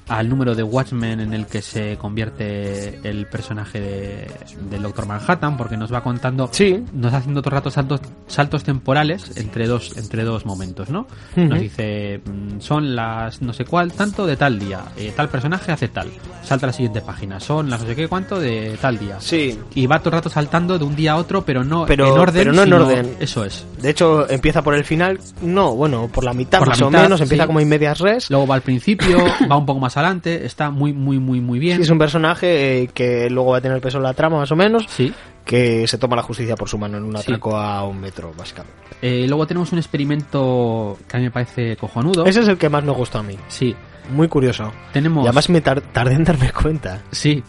al 0.09 0.29
número 0.29 0.55
de 0.55 0.63
Watchmen 0.63 1.19
en 1.19 1.33
el 1.33 1.45
que 1.47 1.61
se 1.61 1.97
convierte 1.97 2.99
el 3.07 3.25
personaje 3.27 3.79
de- 3.79 4.27
del 4.69 4.81
Doctor 4.81 5.05
Manhattan, 5.05 5.57
porque 5.57 5.77
nos 5.77 5.93
va 5.93 6.01
contando, 6.01 6.49
Sí. 6.51 6.83
nos 6.93 7.13
haciendo 7.13 7.41
todo 7.41 7.49
el 7.51 7.57
rato 7.57 7.71
saltos, 7.71 8.01
saltos 8.27 8.63
temporales 8.63 9.37
entre 9.37 9.67
dos, 9.67 9.95
entre 9.97 10.23
dos 10.23 10.45
momentos, 10.45 10.89
¿no? 10.89 11.07
Ujú. 11.35 11.45
Nos 11.47 11.59
dice, 11.59 12.21
mm, 12.25 12.59
son 12.59 12.95
las 12.95 13.41
no 13.41 13.53
sé 13.53 13.65
cuál, 13.65 13.91
tanto 13.93 14.25
de 14.25 14.37
tal 14.37 14.59
día, 14.59 14.81
eh, 14.97 15.13
tal 15.15 15.29
personaje 15.29 15.71
hace 15.71 15.87
tal, 15.89 16.09
salta 16.43 16.65
a 16.65 16.67
la 16.67 16.73
siguiente 16.73 17.01
página, 17.01 17.39
son 17.39 17.69
las 17.69 17.81
no 17.81 17.87
sé 17.87 17.95
qué 17.95 18.07
cuánto 18.07 18.39
de 18.39 18.77
tal 18.81 18.97
día. 18.97 19.17
Sí. 19.19 19.59
Y 19.75 19.87
va 19.87 19.99
todo 19.99 20.09
el 20.09 20.13
rato 20.15 20.29
saltando 20.29 20.77
de 20.79 20.85
un 20.85 20.95
día 20.95 21.13
a 21.13 21.15
otro, 21.17 21.43
pero 21.43 21.63
no 21.63 21.85
Pero- 21.85 22.07
en 22.13 22.19
orden. 22.19 22.35
pero 22.35 22.53
no 22.53 22.63
en 22.63 22.73
orden. 22.73 23.15
Eso 23.19 23.43
es. 23.45 23.65
De 23.81 23.89
hecho, 23.89 24.29
empieza 24.29 24.61
por 24.61 24.73
el 24.75 24.83
final. 24.85 25.19
No, 25.41 25.75
bueno, 25.75 26.07
por 26.07 26.23
la 26.23 26.33
mitad 26.33 26.59
Por 26.59 26.67
la 26.69 26.71
más 26.73 26.81
o 26.81 26.87
mitad, 26.89 27.03
menos. 27.03 27.21
Empieza 27.21 27.43
sí. 27.43 27.47
como 27.47 27.59
en 27.59 27.69
medias 27.69 27.99
res. 27.99 28.29
Luego 28.29 28.47
va 28.47 28.55
al 28.55 28.61
principio, 28.61 29.17
va 29.51 29.57
un 29.57 29.65
poco 29.65 29.79
más 29.79 29.96
adelante, 29.99 30.45
está 30.45 30.69
muy, 30.71 30.93
muy, 30.93 31.19
muy, 31.19 31.39
muy 31.41 31.59
bien. 31.59 31.77
Sí, 31.77 31.83
es 31.83 31.89
un 31.89 31.97
personaje 31.97 32.83
eh, 32.83 32.87
que 32.93 33.29
luego 33.29 33.51
va 33.51 33.57
a 33.57 33.61
tener 33.61 33.79
peso 33.81 33.97
en 33.97 34.03
la 34.03 34.13
trama 34.13 34.37
más 34.37 34.51
o 34.51 34.55
menos. 34.55 34.85
Sí. 34.89 35.13
Que 35.45 35.87
se 35.87 35.97
toma 35.97 36.15
la 36.17 36.23
justicia 36.23 36.55
por 36.55 36.67
su 36.67 36.77
mano 36.77 36.97
en 36.97 37.03
un 37.05 37.13
Sí. 37.15 37.21
atraco 37.23 37.55
a 37.57 37.85
un 37.85 38.01
metro, 38.01 38.33
básicamente. 38.37 38.77
Eh, 39.01 39.25
luego 39.27 39.47
tenemos 39.47 39.71
un 39.71 39.77
experimento 39.77 40.97
que 41.07 41.15
a 41.17 41.19
mí 41.19 41.25
me 41.25 41.31
parece 41.31 41.77
cojonudo. 41.77 42.25
Ese 42.25 42.41
es 42.41 42.47
el 42.47 42.57
que 42.57 42.69
más 42.69 42.83
me 42.83 42.91
gustó 42.91 43.19
a 43.19 43.23
mí. 43.23 43.37
Sí. 43.47 43.75
Muy 44.11 44.27
curioso. 44.27 44.71
Tenemos. 44.93 45.23
Y 45.23 45.27
además 45.27 45.49
me 45.49 45.61
tar- 45.61 45.81
tardé 45.81 46.15
en 46.15 46.23
darme 46.23 46.51
cuenta. 46.51 47.01
Sí. 47.11 47.43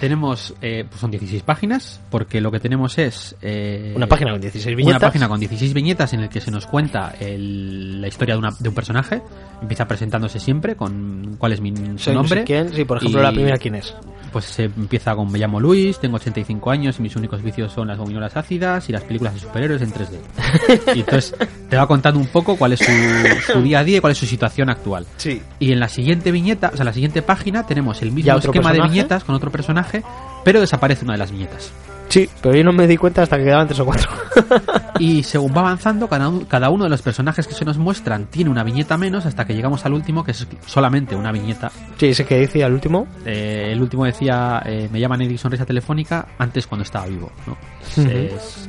Tenemos. 0.00 0.54
eh, 0.62 0.84
pues 0.88 1.00
son 1.00 1.10
16 1.10 1.42
páginas, 1.42 2.00
porque 2.10 2.40
lo 2.40 2.50
que 2.50 2.60
tenemos 2.60 2.98
es. 2.98 3.34
eh, 3.42 3.92
Una 3.96 4.06
página 4.06 4.30
con 4.32 4.40
16 4.40 4.76
viñetas. 4.76 5.00
Una 5.00 5.08
página 5.08 5.28
con 5.28 5.40
16 5.40 5.74
viñetas 5.74 6.12
en 6.12 6.20
el 6.20 6.28
que 6.28 6.40
se 6.40 6.50
nos 6.50 6.66
cuenta 6.66 7.14
el- 7.20 8.00
la 8.00 8.08
historia 8.08 8.34
de, 8.34 8.38
una- 8.38 8.54
de 8.58 8.68
un 8.68 8.74
personaje. 8.74 9.22
Empieza 9.60 9.88
presentándose 9.88 10.38
siempre 10.38 10.76
con 10.76 11.34
cuál 11.38 11.52
es 11.52 11.60
mi 11.60 11.70
no 11.72 11.98
sé 11.98 12.12
nombre. 12.14 12.44
quién. 12.44 12.72
Sí, 12.72 12.84
por 12.84 12.98
ejemplo, 12.98 13.20
Y- 13.20 13.22
la 13.24 13.32
primera, 13.32 13.56
¿quién 13.58 13.74
es? 13.74 13.94
Pues 14.32 14.44
se 14.44 14.64
empieza 14.64 15.16
con 15.16 15.32
me 15.32 15.38
llamo 15.38 15.58
Luis, 15.58 15.98
tengo 15.98 16.16
85 16.16 16.70
años 16.70 16.98
y 16.98 17.02
mis 17.02 17.16
únicos 17.16 17.42
vicios 17.42 17.72
son 17.72 17.88
las 17.88 17.96
gominolas 17.98 18.36
ácidas 18.36 18.88
y 18.88 18.92
las 18.92 19.02
películas 19.02 19.34
de 19.34 19.40
superhéroes 19.40 19.80
en 19.82 19.90
3D. 19.92 20.18
y 20.96 21.00
entonces 21.00 21.34
te 21.68 21.76
va 21.76 21.86
contando 21.86 22.18
un 22.20 22.26
poco 22.28 22.56
cuál 22.56 22.72
es 22.72 22.80
su, 22.80 22.90
su 23.52 23.62
día 23.62 23.80
a 23.80 23.84
día 23.84 23.98
y 23.98 24.00
cuál 24.00 24.12
es 24.12 24.18
su 24.18 24.26
situación 24.26 24.70
actual. 24.70 25.06
Sí. 25.16 25.42
Y 25.58 25.72
en 25.72 25.80
la 25.80 25.88
siguiente 25.88 26.30
viñeta, 26.32 26.68
o 26.72 26.76
sea, 26.76 26.82
en 26.82 26.86
la 26.86 26.92
siguiente 26.92 27.22
página 27.22 27.66
tenemos 27.66 28.00
el 28.02 28.12
mismo 28.12 28.26
¿Ya 28.26 28.36
otro 28.36 28.52
esquema 28.52 28.72
de 28.72 28.80
viñetas 28.82 29.24
con 29.24 29.34
otro 29.34 29.50
personaje, 29.50 30.02
pero 30.44 30.60
desaparece 30.60 31.04
una 31.04 31.12
de 31.14 31.18
las 31.18 31.30
viñetas. 31.30 31.72
Sí, 32.08 32.26
pero 32.40 32.56
yo 32.56 32.64
no 32.64 32.72
me 32.72 32.86
di 32.86 32.96
cuenta 32.96 33.20
hasta 33.22 33.36
que 33.36 33.44
quedaban 33.44 33.66
tres 33.68 33.80
o 33.80 33.84
cuatro. 33.84 34.08
Y 34.98 35.22
según 35.24 35.52
va 35.54 35.60
avanzando, 35.60 36.08
cada, 36.08 36.28
un- 36.28 36.46
cada 36.46 36.70
uno 36.70 36.84
de 36.84 36.90
los 36.90 37.02
personajes 37.02 37.46
que 37.46 37.52
se 37.54 37.64
nos 37.66 37.76
muestran 37.76 38.24
tiene 38.26 38.50
una 38.50 38.64
viñeta 38.64 38.96
menos 38.96 39.26
hasta 39.26 39.44
que 39.44 39.54
llegamos 39.54 39.84
al 39.84 39.92
último, 39.92 40.24
que 40.24 40.30
es 40.32 40.46
solamente 40.66 41.14
una 41.14 41.30
viñeta. 41.32 41.70
sí, 41.98 42.06
ese 42.06 42.24
que 42.24 42.36
decía 42.38 42.66
el 42.66 42.72
último. 42.72 43.06
Eh, 43.26 43.68
el 43.72 43.80
último 43.82 44.06
decía, 44.06 44.62
eh, 44.64 44.88
me 44.90 44.98
llaman 44.98 45.20
Eric 45.20 45.36
Sonrisa 45.38 45.66
Telefónica 45.66 46.28
antes 46.38 46.66
cuando 46.66 46.82
estaba 46.84 47.06
vivo. 47.06 47.30
¿no? 47.46 47.56
Es- 48.02 48.68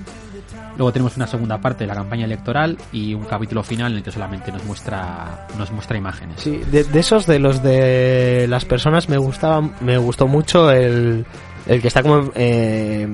Luego 0.79 0.93
tenemos 0.93 1.17
una 1.17 1.27
segunda 1.27 1.57
parte 1.57 1.83
de 1.83 1.87
la 1.87 1.93
campaña 1.93 2.23
electoral 2.23 2.77
y 2.93 3.13
un 3.13 3.25
capítulo 3.25 3.63
final 3.63 3.91
en 3.91 3.97
el 3.97 4.03
que 4.03 4.13
solamente 4.13 4.49
nos 4.49 4.63
muestra, 4.63 5.45
nos 5.57 5.69
muestra 5.71 5.97
imágenes. 5.97 6.39
Sí, 6.39 6.61
de, 6.71 6.87
esos 6.97 7.27
de 7.27 7.37
los 7.37 7.61
de 7.61 8.45
las 8.47 8.63
personas 8.63 9.09
me 9.09 9.17
gustaba, 9.17 9.59
me 9.81 9.97
gustó 9.97 10.29
mucho 10.29 10.71
el, 10.71 11.25
el 11.69 11.81
que 11.81 11.87
está 11.87 12.01
como 12.03 12.31
eh, 12.35 13.07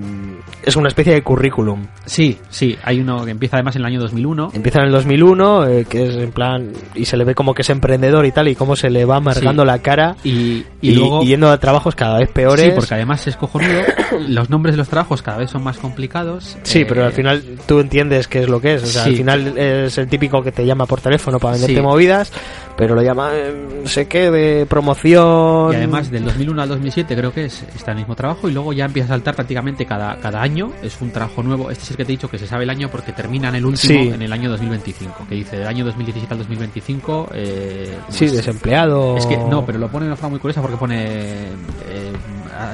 es 0.63 0.75
una 0.75 0.87
especie 0.87 1.13
de 1.13 1.21
currículum. 1.21 1.85
Sí, 2.05 2.37
sí, 2.49 2.75
hay 2.83 2.99
uno 2.99 3.23
que 3.25 3.31
empieza 3.31 3.57
además 3.57 3.75
en 3.75 3.81
el 3.81 3.85
año 3.85 3.99
2001. 3.99 4.51
Empieza 4.53 4.79
en 4.79 4.85
el 4.85 4.91
2001, 4.93 5.67
eh, 5.67 5.85
que 5.87 6.07
es 6.07 6.15
en 6.15 6.31
plan 6.31 6.71
y 6.95 7.05
se 7.05 7.17
le 7.17 7.23
ve 7.25 7.35
como 7.35 7.53
que 7.53 7.61
es 7.61 7.69
emprendedor 7.69 8.25
y 8.25 8.31
tal 8.31 8.47
y 8.47 8.55
cómo 8.55 8.75
se 8.75 8.89
le 8.89 9.05
va 9.05 9.17
amargando 9.17 9.63
Sí. 9.63 9.67
la 9.67 9.79
cara 9.79 10.15
Y, 10.23 10.29
y 10.31 10.65
y, 10.81 10.91
luego... 10.95 11.21
y 11.23 11.27
yendo 11.27 11.49
a 11.51 11.59
trabajos 11.59 11.93
cada 11.95 12.17
vez 12.19 12.29
peores. 12.31 12.65
Sí, 12.65 12.71
porque 12.75 12.93
además 12.95 13.27
es 13.27 13.35
cojonudo. 13.37 13.81
Los 14.27 14.49
nombres 14.49 14.73
de 14.73 14.77
los 14.77 14.87
trabajos 14.89 15.21
cada 15.21 15.37
vez 15.37 15.51
son 15.51 15.63
más 15.63 15.77
complicados. 15.77 16.57
Sí, 16.63 16.79
Eh, 16.81 16.85
pero 16.87 17.05
al 17.05 17.11
final 17.11 17.43
tú 17.67 17.79
entiendes 17.79 18.27
qué 18.27 18.39
es 18.43 18.49
lo 18.49 18.59
que 18.61 18.75
es. 18.75 18.83
O 18.83 18.87
sea, 18.87 19.03
sí. 19.03 19.09
al 19.11 19.15
final 19.17 19.57
es 19.57 19.97
el 19.97 20.07
típico 20.07 20.41
que 20.41 20.51
te 20.51 20.65
llama 20.65 20.85
por 20.85 21.01
teléfono 21.01 21.37
para 21.39 21.53
venderte 21.53 21.75
Sí. 21.75 21.81
movidas, 21.81 22.31
pero 22.77 22.95
lo 22.95 23.01
llama 23.03 23.31
eh, 23.33 23.81
no 23.83 23.87
sé 23.89 24.07
qué 24.07 24.31
de 24.31 24.65
promoción. 24.65 25.73
Y 25.73 25.75
además 25.75 26.09
del 26.09 26.23
2001 26.25 26.61
al 26.61 26.69
2007 26.69 27.15
creo 27.15 27.33
que 27.33 27.45
es 27.45 27.63
está 27.75 27.91
el 27.91 27.97
mismo 27.97 28.15
trabajo 28.15 28.44
y 28.49 28.53
luego 28.53 28.73
ya 28.73 28.85
empieza 28.85 29.07
a 29.07 29.15
saltar 29.15 29.35
prácticamente 29.35 29.85
cada, 29.85 30.15
cada 30.17 30.41
año. 30.41 30.71
Es 30.81 30.99
un 31.01 31.11
trabajo 31.11 31.43
nuevo. 31.43 31.69
Este 31.71 31.83
es 31.83 31.91
el 31.91 31.97
que 31.97 32.05
te 32.05 32.11
he 32.13 32.15
dicho 32.15 32.29
que 32.29 32.37
se 32.37 32.47
sabe 32.47 32.63
el 32.63 32.69
año 32.69 32.89
porque 32.89 33.11
termina 33.11 33.49
en 33.49 33.55
el 33.55 33.65
último, 33.65 33.93
Sí. 34.03 34.09
en 34.09 34.21
el 34.21 34.31
año 34.33 34.49
2025. 34.49 35.25
Que 35.27 35.35
dice 35.35 35.57
del 35.57 35.67
año 35.67 35.85
2017 35.85 36.33
al 36.33 36.37
2025. 36.39 37.29
Eh, 37.33 37.97
Sí, 38.09 38.25
pues, 38.25 38.33
desempleado. 38.37 39.17
Es 39.17 39.25
que 39.25 39.37
no, 39.37 39.65
pero 39.65 39.79
lo 39.79 39.89
pone 39.89 40.05
de 40.05 40.09
una 40.11 40.15
forma 40.15 40.31
muy 40.31 40.39
curiosa 40.39 40.61
porque 40.61 40.77
pone 40.77 41.05
eh, 41.05 42.13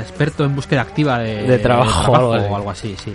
experto 0.02 0.44
en 0.46 0.56
búsqueda 0.56 0.82
activa 0.82 1.20
de, 1.20 1.44
De 1.44 1.60
trabajo, 1.60 2.16
algo 2.16 2.34
así. 2.34 2.46
o 2.50 2.56
algo 2.56 2.72
así, 2.72 2.96
sí. 3.04 3.14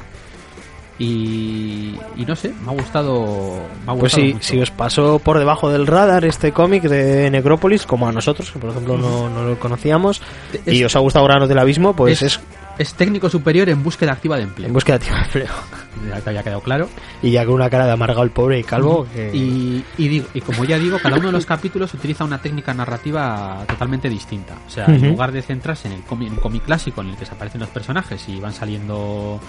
Y, 0.99 1.95
y 2.17 2.25
no 2.27 2.35
sé, 2.37 2.53
me 2.65 2.71
ha 2.71 2.75
gustado. 2.75 3.61
Me 3.85 3.93
ha 3.93 3.95
Pues 3.97 4.13
gustado 4.15 4.27
sí, 4.27 4.33
mucho. 4.35 4.45
si 4.47 4.61
os 4.61 4.71
pasó 4.71 5.19
por 5.19 5.39
debajo 5.39 5.71
del 5.71 5.87
radar 5.87 6.25
este 6.25 6.53
cómic 6.53 6.85
de 6.85 7.31
Necrópolis, 7.31 7.85
como 7.87 8.09
a 8.09 8.13
nosotros, 8.13 8.51
que 8.51 8.59
por 8.59 8.71
ejemplo 8.71 8.97
no, 8.97 9.29
no 9.29 9.45
lo 9.45 9.59
conocíamos, 9.59 10.23
y 10.65 10.83
os 10.85 10.97
ha 10.97 11.01
gustado 11.01 11.25
Granos 11.27 11.49
del 11.49 11.59
Abismo, 11.59 11.95
pues 11.95 12.23
es- 12.23 12.35
es, 12.37 12.41
Es 12.79 12.93
técnico 12.93 13.31
superior 13.31 13.71
en 13.71 13.83
búsqueda 13.83 14.13
activa 14.13 14.37
de 14.37 14.43
empleo. 14.43 14.67
En 14.69 14.73
búsqueda 14.75 14.99
de 14.99 15.07
empleo. 15.09 15.47
Ya 16.11 16.21
te 16.21 16.29
había 16.29 16.43
quedado 16.43 16.61
claro. 16.61 16.91
Y 17.23 17.31
ya 17.31 17.47
con 17.47 17.55
una 17.55 17.71
cara 17.71 17.87
de 17.87 17.93
amargado 17.93 18.23
el 18.23 18.31
pobre 18.31 18.59
y 18.61 18.63
calvo. 18.65 19.07
que- 19.15 19.31
Y, 19.35 19.83
y 19.97 20.09
digo- 20.09 20.27
y 20.35 20.43
como 20.43 20.63
ya 20.67 20.79
digo, 20.79 20.99
cada 21.03 21.17
uno 21.17 21.29
de 21.29 21.33
los 21.33 21.47
capítulos 21.47 21.93
utiliza 21.95 22.23
una 22.23 22.37
técnica 22.41 22.75
narrativa 22.75 23.65
totalmente 23.67 24.11
distinta. 24.11 24.55
O 24.67 24.71
sea, 24.71 24.85
en 24.87 25.09
lugar 25.09 25.33
de 25.33 25.41
centrarse 25.41 25.89
en 25.89 25.95
el 25.95 26.03
cómic, 26.03 26.29
en 26.29 26.35
un 26.35 26.41
cómic 26.41 26.65
clásico 26.65 27.01
en 27.01 27.09
el 27.09 27.17
que 27.17 27.25
se 27.25 27.33
aparecen 27.33 27.63
los 27.63 27.71
personajes 27.71 28.29
y 28.29 28.39
van 28.39 28.53
saliendo 28.53 29.41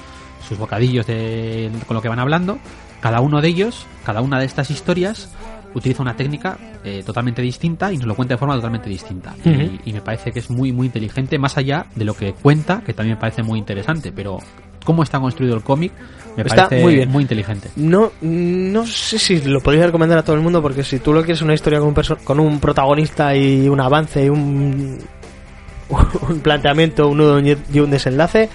sus 0.48 0.58
bocadillos 0.58 1.06
de, 1.08 1.72
con 1.88 1.96
lo 1.96 2.02
que 2.02 2.10
van 2.10 2.20
hablando, 2.20 2.60
cada 3.02 3.22
uno 3.22 3.42
de 3.42 3.48
ellos, 3.50 3.86
cada 4.06 4.22
una 4.22 4.40
de 4.40 4.46
estas 4.46 4.72
historias, 4.72 5.30
utiliza 5.74 6.02
una 6.02 6.16
técnica 6.16 6.58
eh, 6.84 7.04
totalmente 7.06 7.42
distinta 7.42 7.92
y 7.92 7.98
nos 7.98 8.08
lo 8.08 8.16
cuenta 8.16 8.34
de 8.34 8.38
forma 8.38 8.56
totalmente 8.56 8.90
distinta. 8.90 9.36
Y, 9.46 9.90
y 9.90 9.94
me 9.94 10.02
parece 10.02 10.32
que 10.32 10.40
es 10.40 10.50
muy, 10.50 10.72
muy 10.72 10.88
inteligente, 10.88 11.38
más 11.38 11.58
allá 11.58 11.86
de 11.96 12.06
lo 12.06 12.14
que 12.16 12.34
cuenta, 12.34 12.82
que 12.86 12.94
también 12.94 13.18
me 13.18 13.22
parece 13.22 13.44
muy 13.44 13.60
interesante, 13.60 14.12
pero 14.12 14.40
cómo 14.84 15.04
está 15.04 15.20
construido 15.20 15.56
el 15.56 15.64
cómic 15.64 15.92
me 16.38 16.44
Está 16.44 16.68
parece 16.70 16.84
muy 16.84 16.96
bien. 16.96 17.10
muy 17.10 17.24
inteligente. 17.24 17.70
No, 17.76 18.12
no 18.22 18.86
sé 18.86 19.18
si 19.18 19.42
lo 19.42 19.60
podría 19.60 19.88
recomendar 19.88 20.20
a 20.20 20.24
todo 20.24 20.36
el 20.36 20.42
mundo 20.42 20.62
porque 20.62 20.84
si 20.84 21.00
tú 21.00 21.12
lo 21.12 21.22
quieres 21.22 21.42
una 21.42 21.56
historia 21.56 21.80
con 21.80 21.88
un, 21.90 21.96
con 22.24 22.40
un 22.40 22.60
protagonista 22.60 23.36
y 23.36 23.68
un 23.68 23.82
avance 23.82 24.24
y 24.24 24.30
un, 24.30 25.00
un 26.30 26.40
planteamiento, 26.40 27.08
un 27.08 27.18
nudo 27.18 27.40
y 27.40 27.80
un 27.80 27.90
desenlace, 27.90 28.50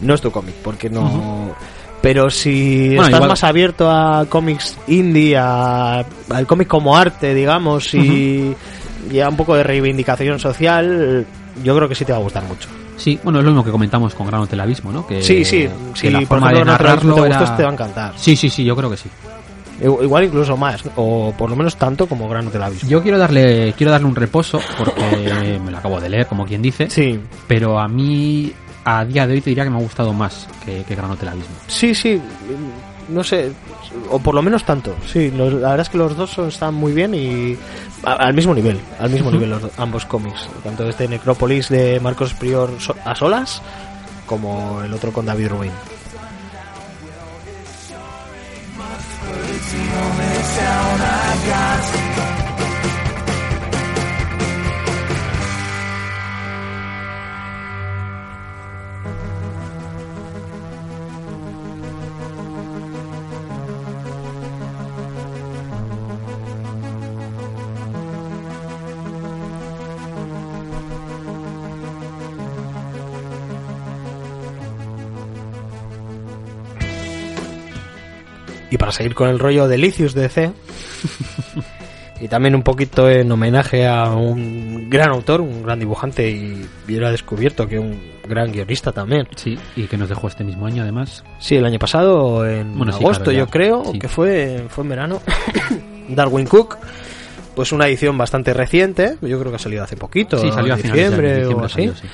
no 0.00 0.14
es 0.14 0.20
tu 0.20 0.30
cómic 0.30 0.54
porque 0.62 0.88
no... 0.90 1.54
Pero 2.02 2.28
si 2.28 2.88
Bueno, 2.88 3.04
estás 3.04 3.16
igual- 3.18 3.28
más 3.30 3.44
abierto 3.44 3.90
a 3.90 4.26
cómics 4.28 4.76
indie, 4.88 5.36
a- 5.38 6.04
al 6.30 6.46
cómic 6.46 6.68
como 6.68 6.94
arte, 6.96 7.32
digamos, 7.34 7.94
y, 7.94 8.54
y 9.10 9.20
a 9.20 9.28
un 9.30 9.36
poco 9.36 9.54
de 9.56 9.62
reivindicación 9.62 10.38
social, 10.38 11.24
yo 11.62 11.74
creo 11.76 11.88
que 11.88 11.94
sí 11.94 12.04
te 12.04 12.12
va 12.12 12.18
a 12.18 12.20
gustar 12.22 12.42
mucho. 12.44 12.68
Sí, 12.98 13.18
bueno, 13.24 13.38
es 13.38 13.44
lo 13.44 13.50
mismo 13.52 13.64
que 13.64 13.70
comentamos 13.70 14.14
con 14.14 14.26
Gran 14.26 14.42
Hotel 14.42 14.60
Abismo, 14.60 14.92
¿no? 14.92 15.06
Que, 15.06 15.22
sí, 15.22 15.44
sí, 15.46 15.66
si 15.94 16.10
la 16.10 16.20
forma 16.26 16.52
de 16.52 16.64
narrarlo 16.64 17.14
te 17.14 17.28
va 17.64 17.70
a 17.70 17.72
encantar. 17.72 18.12
Sí, 18.16 18.36
sí, 18.36 18.50
sí, 18.50 18.64
yo 18.64 18.76
creo 18.76 18.90
que 18.90 18.96
sí. 18.98 19.08
Igual 19.80 20.24
incluso 20.24 20.56
más, 20.56 20.84
o 20.96 21.34
por 21.36 21.50
lo 21.50 21.56
menos 21.56 21.74
tanto 21.76 22.06
como 22.06 22.28
Gran 22.28 22.46
Hotel 22.46 22.62
Abismo. 22.62 22.88
Yo 22.88 23.02
quiero 23.02 23.18
darle 23.18 23.72
quiero 23.76 23.90
darle 23.90 24.06
un 24.06 24.14
reposo 24.14 24.60
porque 24.78 25.58
me 25.64 25.70
lo 25.72 25.78
acabo 25.78 26.00
de 26.00 26.08
leer, 26.10 26.26
como 26.26 26.44
quien 26.46 26.62
dice, 26.62 26.88
Sí, 26.90 27.18
pero 27.48 27.78
a 27.80 27.88
mí 27.88 28.52
a 28.84 29.04
día 29.04 29.26
de 29.26 29.34
hoy 29.34 29.40
te 29.40 29.50
diría 29.50 29.64
que 29.64 29.70
me 29.70 29.76
ha 29.78 29.82
gustado 29.82 30.12
más 30.12 30.46
que, 30.64 30.84
que 30.84 30.94
Gran 30.94 31.10
Hotel 31.10 31.28
Abismo. 31.30 31.54
sí, 31.66 31.94
sí, 31.94 32.20
no 33.08 33.22
sé, 33.22 33.52
o 34.10 34.18
por 34.18 34.34
lo 34.34 34.42
menos 34.42 34.64
tanto. 34.64 34.94
Sí, 35.06 35.30
los- 35.30 35.52
la 35.52 35.70
verdad 35.70 35.80
es 35.80 35.88
que 35.90 35.98
los 35.98 36.16
dos 36.16 36.30
son- 36.30 36.48
están 36.48 36.74
muy 36.74 36.92
bien 36.92 37.14
y 37.14 37.56
a- 38.04 38.12
al 38.14 38.34
mismo 38.34 38.54
nivel, 38.54 38.80
al 38.98 39.10
mismo 39.10 39.30
nivel 39.30 39.50
los 39.50 39.62
ambos 39.78 40.04
cómics, 40.06 40.48
tanto 40.62 40.88
este 40.88 41.06
Necrópolis 41.08 41.68
de 41.68 42.00
Marcos 42.00 42.32
Prior 42.34 42.70
so- 42.80 42.96
a 43.04 43.14
solas 43.14 43.60
como 44.26 44.80
el 44.82 44.92
otro 44.94 45.12
con 45.12 45.26
David 45.26 45.48
Rubin. 45.48 45.72
Y 78.74 78.76
para 78.76 78.90
seguir 78.90 79.14
con 79.14 79.28
el 79.28 79.38
rollo 79.38 79.68
de 79.68 79.78
Licius 79.78 80.14
DC, 80.14 80.50
y 82.20 82.26
también 82.26 82.56
un 82.56 82.64
poquito 82.64 83.08
en 83.08 83.30
homenaje 83.30 83.86
a 83.86 84.10
un 84.10 84.90
gran 84.90 85.10
autor, 85.10 85.40
un 85.42 85.62
gran 85.62 85.78
dibujante, 85.78 86.28
y 86.28 86.66
hubiera 86.84 87.12
descubierto 87.12 87.68
que 87.68 87.78
un 87.78 87.96
gran 88.28 88.50
guionista 88.50 88.90
también. 88.90 89.28
Sí, 89.36 89.56
y 89.76 89.84
que 89.84 89.96
nos 89.96 90.08
dejó 90.08 90.26
este 90.26 90.42
mismo 90.42 90.66
año 90.66 90.82
además. 90.82 91.22
Sí, 91.38 91.54
el 91.54 91.64
año 91.64 91.78
pasado, 91.78 92.44
en 92.48 92.76
Bueno, 92.76 92.92
sí, 92.92 92.98
agosto 92.98 93.24
claro, 93.30 93.38
yo 93.38 93.46
creo, 93.46 93.84
Sí. 93.92 93.98
que 94.00 94.08
fue, 94.08 94.64
fue 94.68 94.82
en 94.82 94.90
verano, 94.90 95.20
Darwin 96.08 96.48
Cook, 96.48 96.76
pues 97.54 97.70
una 97.70 97.86
edición 97.86 98.18
bastante 98.18 98.52
reciente, 98.54 99.18
yo 99.22 99.38
creo 99.38 99.52
que 99.52 99.56
ha 99.56 99.60
salido 99.60 99.84
hace 99.84 99.96
poquito, 99.96 100.36
Sí, 100.38 100.50
salió 100.50 100.74
a 100.74 100.76
en 100.78 100.82
de 100.82 100.88
diciembre, 100.88 101.34
diciembre, 101.36 101.62
o 101.62 101.64
así. 101.64 101.74
salió, 101.74 101.94
sí. 101.94 102.08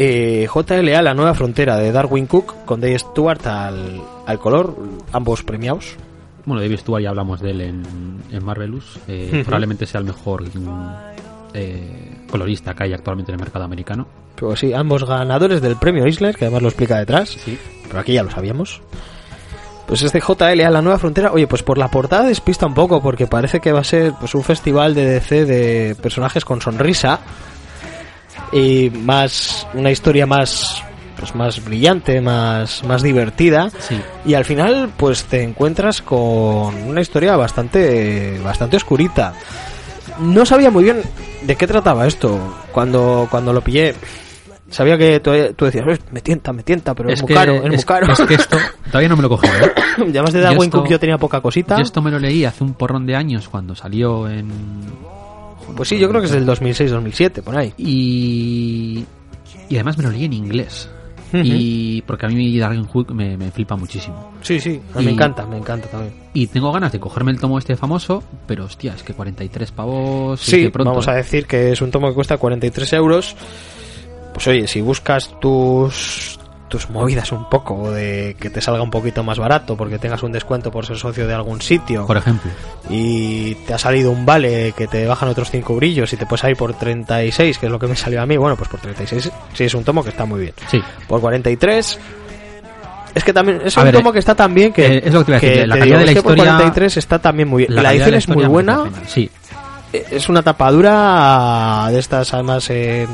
Eh, 0.00 0.46
JLA, 0.52 1.00
La 1.02 1.14
Nueva 1.14 1.32
Frontera 1.34 1.78
de 1.78 1.90
Darwin 1.92 2.26
Cook, 2.26 2.64
con 2.66 2.78
Dave 2.78 2.98
Stewart 2.98 3.44
al, 3.46 4.00
al 4.28 4.38
color, 4.38 4.76
ambos 5.12 5.42
premiados. 5.42 5.96
Bueno, 6.44 6.60
David 6.62 6.78
Stewart 6.78 7.02
ya 7.02 7.08
hablamos 7.08 7.40
de 7.40 7.50
él 7.50 7.60
en, 7.62 7.82
en 8.30 8.44
Marvelous. 8.44 8.98
eh. 9.08 9.42
Probablemente 9.44 9.86
sea 9.86 10.00
el 10.00 10.06
mejor 10.06 10.42
mm, 10.42 10.96
eh, 11.54 12.16
colorista 12.30 12.74
que 12.74 12.84
hay 12.84 12.92
actualmente 12.92 13.32
en 13.32 13.38
el 13.38 13.40
mercado 13.40 13.64
americano. 13.64 14.06
Pero 14.36 14.54
sí, 14.54 14.72
ambos 14.74 15.04
ganadores 15.04 15.62
del 15.62 15.76
premio 15.76 16.06
Isler, 16.06 16.36
que 16.36 16.44
además 16.44 16.62
lo 16.62 16.68
explica 16.68 16.98
detrás. 16.98 17.30
Sí. 17.30 17.58
Pero 17.86 18.00
aquí 18.00 18.12
ya 18.12 18.22
lo 18.22 18.30
sabíamos. 18.30 18.82
Pues 19.86 20.02
este 20.02 20.20
JLA, 20.20 20.68
la 20.68 20.82
nueva 20.82 20.98
frontera, 20.98 21.32
oye, 21.32 21.46
pues 21.46 21.62
por 21.62 21.78
la 21.78 21.88
portada 21.88 22.24
despista 22.24 22.66
un 22.66 22.74
poco, 22.74 23.00
porque 23.00 23.26
parece 23.26 23.60
que 23.60 23.72
va 23.72 23.80
a 23.80 23.84
ser 23.84 24.12
pues 24.20 24.34
un 24.34 24.44
festival 24.44 24.94
de 24.94 25.06
DC 25.06 25.46
de 25.46 25.96
personajes 26.02 26.44
con 26.44 26.60
sonrisa 26.60 27.20
y 28.52 28.90
más 28.90 29.66
una 29.72 29.90
historia 29.90 30.26
más 30.26 30.82
pues 31.18 31.34
más 31.34 31.64
brillante, 31.64 32.20
más 32.20 32.84
más 32.84 33.02
divertida 33.02 33.70
Sí. 33.78 34.00
y 34.24 34.34
al 34.34 34.44
final 34.44 34.90
pues 34.96 35.24
te 35.24 35.42
encuentras 35.42 36.00
con 36.02 36.74
una 36.86 37.00
historia 37.00 37.36
bastante 37.36 38.38
bastante 38.44 38.76
oscurita. 38.76 39.34
No 40.20 40.44
sabía 40.46 40.70
muy 40.70 40.84
bien 40.84 41.00
de 41.42 41.56
qué 41.56 41.66
trataba 41.66 42.06
esto 42.06 42.38
cuando 42.72 43.26
cuando 43.30 43.52
lo 43.52 43.60
pillé. 43.62 43.94
Sabía 44.70 44.98
que 44.98 45.18
tú, 45.20 45.30
tú 45.56 45.64
decías, 45.64 45.84
"Eh, 45.88 45.98
me 46.12 46.20
tienta, 46.20 46.52
me 46.52 46.62
tienta, 46.62 46.94
pero 46.94 47.08
es, 47.08 47.22
muy 47.22 47.28
que, 47.28 47.34
caro, 47.34 47.54
es, 47.54 47.62
muy 47.66 47.74
es- 47.76 47.84
caro. 47.86 48.12
es 48.12 48.20
que 48.20 48.34
esto 48.34 48.58
todavía 48.88 49.08
no 49.08 49.16
me 49.16 49.22
lo 49.22 49.30
cogido. 49.30 49.54
¿eh? 49.54 49.72
Y 50.00 50.02
además 50.10 50.32
de 50.34 50.40
Darwin 50.42 50.68
Cook 50.70 50.88
yo 50.88 50.98
tenía 51.00 51.16
poca 51.16 51.40
cosita. 51.40 51.76
Yo 51.76 51.82
esto 51.82 52.02
me 52.02 52.10
lo 52.10 52.18
leí 52.18 52.44
hace 52.44 52.64
un 52.64 52.74
porrón 52.74 53.06
de 53.06 53.16
años 53.16 53.48
cuando 53.48 53.74
salió 53.74 54.28
en. 54.28 54.50
Pues 55.76 55.88
sí, 55.88 55.98
yo 55.98 56.08
creo 56.08 56.20
que 56.20 56.26
es 56.26 56.32
del 56.32 56.46
2006-2007, 56.46 57.42
por 57.42 57.56
ahí. 57.56 57.72
Y. 57.78 59.04
Y 59.70 59.74
además 59.76 59.96
me 59.98 60.04
lo 60.04 60.10
leí 60.10 60.24
en 60.24 60.32
inglés. 60.34 60.90
Y 61.32 62.02
porque 62.02 62.26
a 62.26 62.28
mí 62.28 62.58
Darwin 62.58 62.84
Hook 62.86 63.12
me, 63.14 63.36
me 63.36 63.50
flipa 63.50 63.76
muchísimo. 63.76 64.32
Sí, 64.42 64.60
sí, 64.60 64.80
Y- 64.98 65.02
me 65.04 65.10
encanta, 65.12 65.46
me 65.46 65.58
encanta 65.58 65.88
también. 65.88 66.12
Y 66.34 66.46
tengo 66.46 66.70
ganas 66.72 66.92
de 66.92 67.00
cogerme 67.00 67.30
el 67.32 67.38
tomo 67.40 67.58
este 67.58 67.76
famoso, 67.76 68.22
pero 68.46 68.64
hostia, 68.64 68.94
es 68.94 69.02
que 69.02 69.14
43 69.14 69.72
pavos. 69.72 70.40
Sí, 70.40 70.62
de 70.62 70.70
pronto. 70.70 70.90
vamos 70.90 71.08
a 71.08 71.14
decir 71.14 71.46
que 71.46 71.72
es 71.72 71.80
un 71.82 71.90
tomo 71.90 72.08
que 72.08 72.14
cuesta 72.14 72.36
43 72.38 72.92
euros. 72.94 73.36
Pues 74.34 74.46
oye, 74.48 74.66
si 74.68 74.80
buscas 74.80 75.30
tus 75.40 76.27
tus 76.68 76.88
movidas 76.90 77.32
un 77.32 77.48
poco 77.48 77.90
de 77.90 78.36
que 78.38 78.50
te 78.50 78.60
salga 78.60 78.82
un 78.82 78.90
poquito 78.90 79.24
más 79.24 79.38
barato 79.38 79.76
porque 79.76 79.98
tengas 79.98 80.22
un 80.22 80.32
descuento 80.32 80.70
por 80.70 80.86
ser 80.86 80.96
socio 80.98 81.26
de 81.26 81.34
algún 81.34 81.60
sitio 81.60 82.06
Por 82.06 82.16
ejemplo. 82.18 82.50
y 82.90 83.54
te 83.66 83.74
ha 83.74 83.78
salido 83.78 84.10
un 84.10 84.24
vale 84.26 84.72
que 84.76 84.86
te 84.86 85.06
bajan 85.06 85.28
otros 85.28 85.50
5 85.50 85.74
brillos 85.76 86.12
y 86.12 86.16
te 86.16 86.26
puedes 86.26 86.42
salir 86.42 86.56
por 86.56 86.74
36 86.74 87.58
que 87.58 87.66
es 87.66 87.72
lo 87.72 87.78
que 87.78 87.86
me 87.86 87.96
salió 87.96 88.20
a 88.22 88.26
mí 88.26 88.36
bueno 88.36 88.56
pues 88.56 88.68
por 88.68 88.80
36 88.80 89.30
sí 89.54 89.64
es 89.64 89.74
un 89.74 89.82
tomo 89.84 90.02
que 90.04 90.10
está 90.10 90.24
muy 90.24 90.40
bien 90.42 90.54
Sí. 90.70 90.80
por 91.08 91.20
43 91.20 91.98
es 93.14 93.24
que 93.24 93.32
también 93.32 93.62
es 93.64 93.76
A 93.76 93.80
un 93.80 93.84
ver, 93.86 93.94
tomo 93.96 94.12
que 94.12 94.18
está 94.18 94.34
tan 94.34 94.52
bien 94.54 94.72
que, 94.72 94.86
eh, 94.86 95.02
es 95.04 95.12
lo 95.12 95.24
que 95.24 95.32
te 95.32 95.32
iba 95.32 95.36
a 95.36 95.40
decir, 95.40 95.60
que 95.62 95.66
la 95.66 95.78
calidad 95.78 95.98
de 96.00 96.04
la 96.06 96.12
historia- 96.12 96.44
43 96.44 96.96
está 96.98 97.18
también 97.18 97.48
muy 97.48 97.64
bien 97.66 97.74
la, 97.82 97.92
edición 97.92 98.14
es 98.14 98.28
muy 98.28 98.44
buena. 98.44 98.84
Sí. 99.06 99.30
es 99.92 100.28
una 100.28 100.42
tapadura 100.42 101.88
de 101.90 101.98
estas 101.98 102.32
además 102.34 102.68
en, 102.70 103.08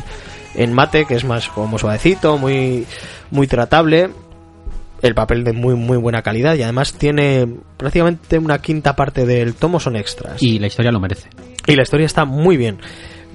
en 0.55 0.73
mate 0.73 1.05
que 1.05 1.15
es 1.15 1.25
más 1.25 1.49
como 1.49 1.79
suavecito 1.79 2.39
muy 2.39 2.87
muy 3.31 3.47
tratable. 3.47 4.11
El 5.03 5.15
papel 5.15 5.45
de 5.45 5.53
muy 5.53 5.75
muy 5.75 5.99
buena 5.99 6.23
calidad 6.23 6.55
y 6.55 6.63
además 6.63 6.95
tiene 6.95 7.47
prácticamente 7.77 8.39
una 8.39 8.59
quinta 8.59 8.97
parte 8.97 9.27
del 9.27 9.55
tomo 9.55 9.79
son 9.79 9.97
extras. 9.97 10.43
Y 10.43 10.59
la 10.59 10.67
historia 10.67 10.93
lo 10.93 11.01
merece. 11.01 11.29
y 11.67 11.75
la 11.75 11.83
historia 11.83 12.07
está 12.07 12.25
muy 12.25 12.57
bien. 12.57 12.79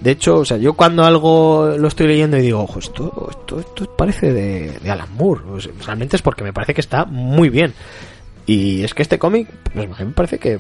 De 0.02 0.12
hecho 0.12 0.38
o 0.38 0.46
sea 0.46 0.58
yo 0.58 0.74
cuando 0.74 1.04
algo 1.04 1.76
lo 1.78 1.88
estoy 1.88 2.08
leyendo 2.08 2.38
y 2.38 2.42
digo 2.42 2.62
ojo 2.62 2.80
esto 2.80 3.30
esto, 3.30 3.60
esto 3.60 3.86
parece 3.98 4.34
de, 4.34 4.80
de 4.80 4.90
Alan 4.90 5.14
Moore 5.16 5.42
O 5.52 5.60
sea, 5.60 5.74
realmente 5.86 6.16
es 6.16 6.22
porque 6.22 6.44
me 6.44 6.54
parece 6.54 6.74
que 6.74 6.82
está 6.82 7.06
muy 7.06 7.50
bien. 7.50 7.74
Y 8.48 8.84
es 8.84 8.96
que 8.96 9.04
este 9.04 9.20
cómic 9.20 9.48
pues, 9.74 9.88
me 9.88 10.06
parece 10.08 10.40
que 10.40 10.60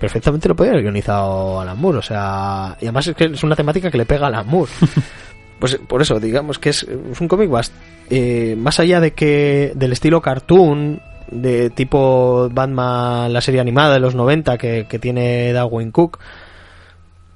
perfectamente 0.00 0.48
lo 0.48 0.56
podía 0.56 0.72
haber 0.72 0.82
guionizado 0.82 1.60
Alan 1.60 1.78
Moore. 1.78 1.98
O 1.98 2.02
sea 2.02 2.76
y 2.80 2.86
además 2.86 3.06
es 3.06 3.14
que 3.14 3.26
es 3.26 3.42
una 3.44 3.54
temática 3.54 3.88
que 3.88 3.98
le 3.98 4.06
pega 4.06 4.24
a 4.24 4.28
Alan 4.28 4.48
Moore 4.48 4.72
pues 5.58 5.78
por 5.88 6.02
eso 6.02 6.18
digamos 6.20 6.58
que 6.58 6.70
es, 6.70 6.82
es 7.12 7.20
un 7.20 7.28
cómic 7.28 7.50
bast- 7.50 7.72
eh, 8.10 8.54
más 8.58 8.80
allá 8.80 9.00
de 9.00 9.12
que 9.12 9.72
del 9.74 9.92
estilo 9.92 10.20
cartoon 10.20 11.00
de 11.30 11.70
tipo 11.70 12.48
Batman 12.52 13.32
la 13.32 13.40
serie 13.40 13.60
animada 13.60 13.94
de 13.94 14.00
los 14.00 14.14
90 14.14 14.58
que, 14.58 14.86
que 14.88 14.98
tiene 14.98 15.52
Darwin 15.52 15.90
Cook 15.90 16.18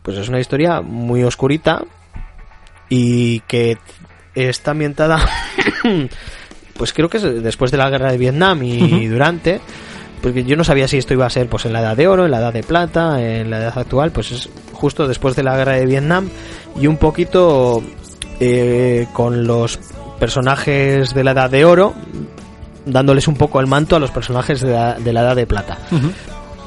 pues 0.03 0.19
es 0.19 0.29
una 0.29 0.41
historia 0.41 0.81
muy 0.81 1.23
oscurita 1.25 1.85
y 2.89 3.41
que 3.41 3.77
está 4.35 4.71
ambientada, 4.71 5.19
pues 6.77 6.93
creo 6.93 7.09
que 7.09 7.19
es 7.19 7.43
después 7.43 7.71
de 7.71 7.77
la 7.77 7.91
guerra 7.91 8.11
de 8.13 8.19
Vietnam 8.19 8.63
y 8.63 9.07
durante, 9.07 9.61
porque 10.23 10.45
yo 10.45 10.57
no 10.57 10.65
sabía 10.65 10.89
si 10.89 10.97
esto 10.97 11.13
iba 11.15 11.27
a 11.27 11.31
ser 11.31 11.49
pues 11.49 11.67
en 11.67 11.73
la 11.73 11.81
edad 11.81 11.97
de 11.97 12.09
oro, 12.09 12.25
en 12.25 12.31
la 12.31 12.39
edad 12.39 12.53
de 12.53 12.63
plata, 12.63 13.21
en 13.23 13.51
la 13.51 13.59
edad 13.59 13.79
actual, 13.79 14.11
pues 14.13 14.33
es 14.33 14.49
justo 14.73 15.07
después 15.09 15.35
de 15.37 15.43
la 15.43 15.57
guerra 15.57 15.73
de 15.75 15.87
Vietnam 15.87 16.31
y 16.81 16.87
un 16.87 16.97
poquito 16.97 17.83
eh, 18.41 19.07
con 19.13 19.47
los 19.47 19.79
personajes 20.19 21.15
de 21.15 21.25
la 21.25 21.31
edad 21.33 21.51
de 21.51 21.65
oro 21.65 21.95
dándoles 22.87 23.29
un 23.29 23.37
poco 23.37 23.61
el 23.61 23.67
manto 23.67 23.97
a 23.97 23.99
los 23.99 24.11
personajes 24.11 24.61
de 24.61 24.73
la, 24.73 24.95
de 24.95 25.13
la 25.13 25.21
edad 25.21 25.37
de 25.37 25.47
plata. 25.47 25.79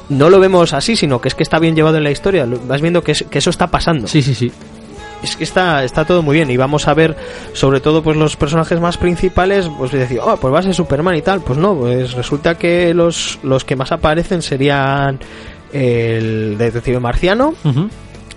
No 0.08 0.30
lo 0.30 0.38
vemos 0.40 0.72
así, 0.72 0.94
sino 0.96 1.20
que 1.20 1.28
es 1.28 1.34
que 1.34 1.42
está 1.42 1.58
bien 1.58 1.74
llevado 1.74 1.96
en 1.96 2.04
la 2.04 2.10
historia. 2.10 2.46
Vas 2.66 2.80
viendo 2.80 3.02
que, 3.02 3.12
es- 3.12 3.24
que 3.30 3.38
eso 3.38 3.50
está 3.50 3.66
pasando. 3.68 4.06
Sí, 4.06 4.22
sí, 4.22 4.34
sí. 4.34 4.52
Es 5.22 5.36
que 5.36 5.44
está, 5.44 5.84
está 5.84 6.04
todo 6.04 6.20
muy 6.22 6.34
bien 6.36 6.50
y 6.50 6.56
vamos 6.56 6.88
a 6.88 6.94
ver 6.94 7.16
sobre 7.52 7.78
todo 7.80 8.02
pues 8.02 8.16
los 8.16 8.34
personajes 8.36 8.80
más 8.80 8.96
principales 8.98 9.70
pues 9.78 9.92
decir, 9.92 10.18
oh, 10.22 10.36
pues 10.36 10.52
va 10.52 10.58
a 10.58 10.62
ser 10.64 10.74
Superman 10.74 11.14
y 11.16 11.22
tal, 11.22 11.40
pues 11.42 11.58
no, 11.58 11.76
pues 11.76 12.12
resulta 12.14 12.56
que 12.56 12.92
los, 12.92 13.38
los 13.44 13.64
que 13.64 13.76
más 13.76 13.92
aparecen 13.92 14.42
serían 14.42 15.20
el 15.72 16.56
detective 16.58 16.98
marciano. 17.00 17.54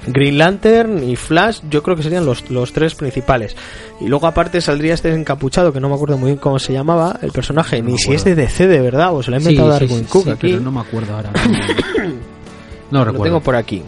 Green 0.07 0.37
Lantern 0.37 1.03
y 1.03 1.15
Flash, 1.15 1.59
yo 1.69 1.81
creo 1.83 1.95
que 1.95 2.03
serían 2.03 2.25
los, 2.25 2.49
los 2.49 2.73
tres 2.73 2.95
principales. 2.95 3.55
Y 3.99 4.07
luego 4.07 4.27
aparte 4.27 4.61
saldría 4.61 4.93
este 4.93 5.13
encapuchado, 5.13 5.71
que 5.73 5.79
no 5.79 5.89
me 5.89 5.95
acuerdo 5.95 6.17
muy 6.17 6.27
bien 6.31 6.37
cómo 6.37 6.59
se 6.59 6.73
llamaba, 6.73 7.17
el 7.21 7.31
personaje, 7.31 7.81
No 7.81 7.89
ni 7.89 7.97
si 7.97 8.13
es 8.13 8.23
de 8.23 8.35
DC 8.35 8.67
de 8.67 8.79
verdad, 8.81 9.13
o 9.15 9.23
se 9.23 9.31
lo 9.31 9.37
ha 9.37 9.39
inventado 9.39 9.77
sí, 9.77 9.85
Darwin 9.85 9.99
sí, 10.05 10.09
Cook 10.11 10.23
sí, 10.25 10.29
aquí. 10.31 10.47
pero 10.51 10.59
no 10.61 10.71
me 10.71 10.79
acuerdo 10.81 11.15
ahora. 11.15 11.31
No 12.91 12.99
Lo 12.99 13.05
recuerdo. 13.05 13.23
tengo 13.23 13.41
por 13.41 13.55
aquí. 13.55 13.81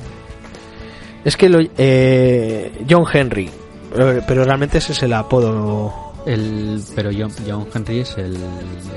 Es 1.24 1.38
que 1.38 1.50
lo, 1.50 1.60
eh, 1.78 2.72
John 2.90 3.06
Henry, 3.12 3.50
pero, 3.94 4.24
pero 4.28 4.44
realmente 4.44 4.80
ese 4.80 4.94
es 4.94 5.04
el 5.04 5.14
apodo. 5.14 6.14
El, 6.26 6.82
pero 6.96 7.12
John, 7.18 7.32
John 7.48 7.68
Henry 7.74 8.00
es 8.00 8.18
el 8.18 8.36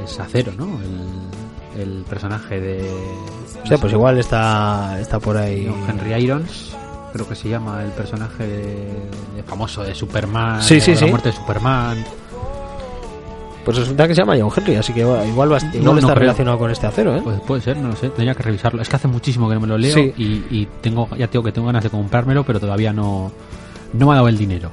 es 0.05 0.19
acero, 0.19 0.53
¿no? 0.57 0.81
El, 1.77 1.83
el 1.83 2.05
personaje 2.05 2.61
de. 2.61 2.91
O 3.63 3.67
sea, 3.67 3.77
pues 3.79 3.93
igual 3.93 4.19
está, 4.19 4.99
está 5.01 5.19
por 5.21 5.37
ahí. 5.37 5.67
John 5.69 5.85
Henry 6.01 6.25
Irons, 6.25 6.75
creo 7.13 7.29
que 7.29 7.35
se 7.35 7.49
llama 7.49 7.83
el 7.83 7.91
personaje 7.91 8.47
de- 8.47 9.43
famoso 9.47 9.83
de 9.83 9.95
Superman. 9.95 10.63
Sí, 10.63 10.81
sí, 10.81 10.93
de 10.93 10.97
sí. 10.97 11.05
La 11.05 11.11
muerte 11.11 11.31
de 11.31 11.37
Superman. 11.37 12.05
Pues 13.65 13.77
resulta 13.77 14.09
que 14.09 14.15
se 14.15 14.23
llama 14.23 14.37
John 14.41 14.51
Henry, 14.57 14.77
así 14.77 14.93
que 14.95 15.01
igual, 15.01 15.19
va 15.19 15.23
a- 15.23 15.27
igual 15.27 15.49
no 15.51 15.57
está 15.57 16.09
creo. 16.09 16.15
relacionado 16.15 16.59
con 16.59 16.71
este 16.71 16.87
acero, 16.87 17.15
¿eh? 17.17 17.21
Pues 17.23 17.41
puede 17.41 17.61
ser, 17.61 17.77
no 17.77 17.89
lo 17.89 17.97
sé, 17.97 18.09
tendría 18.09 18.35
que 18.35 18.43
revisarlo. 18.43 18.81
Es 18.81 18.89
que 18.89 18.97
hace 18.97 19.07
muchísimo 19.07 19.49
que 19.49 19.55
no 19.55 19.61
me 19.61 19.67
lo 19.67 19.77
leo 19.77 19.95
Sí. 19.95 20.13
y, 20.17 20.25
y 20.51 20.69
tengo, 20.81 21.09
ya 21.17 21.27
tengo 21.29 21.45
que 21.45 21.53
tengo 21.53 21.67
ganas 21.67 21.83
de 21.85 21.91
comprármelo, 21.91 22.43
pero 22.45 22.59
todavía 22.59 22.93
no, 22.93 23.31
no 23.93 24.07
me 24.07 24.13
ha 24.13 24.15
dado 24.17 24.29
el 24.29 24.39
dinero. 24.39 24.71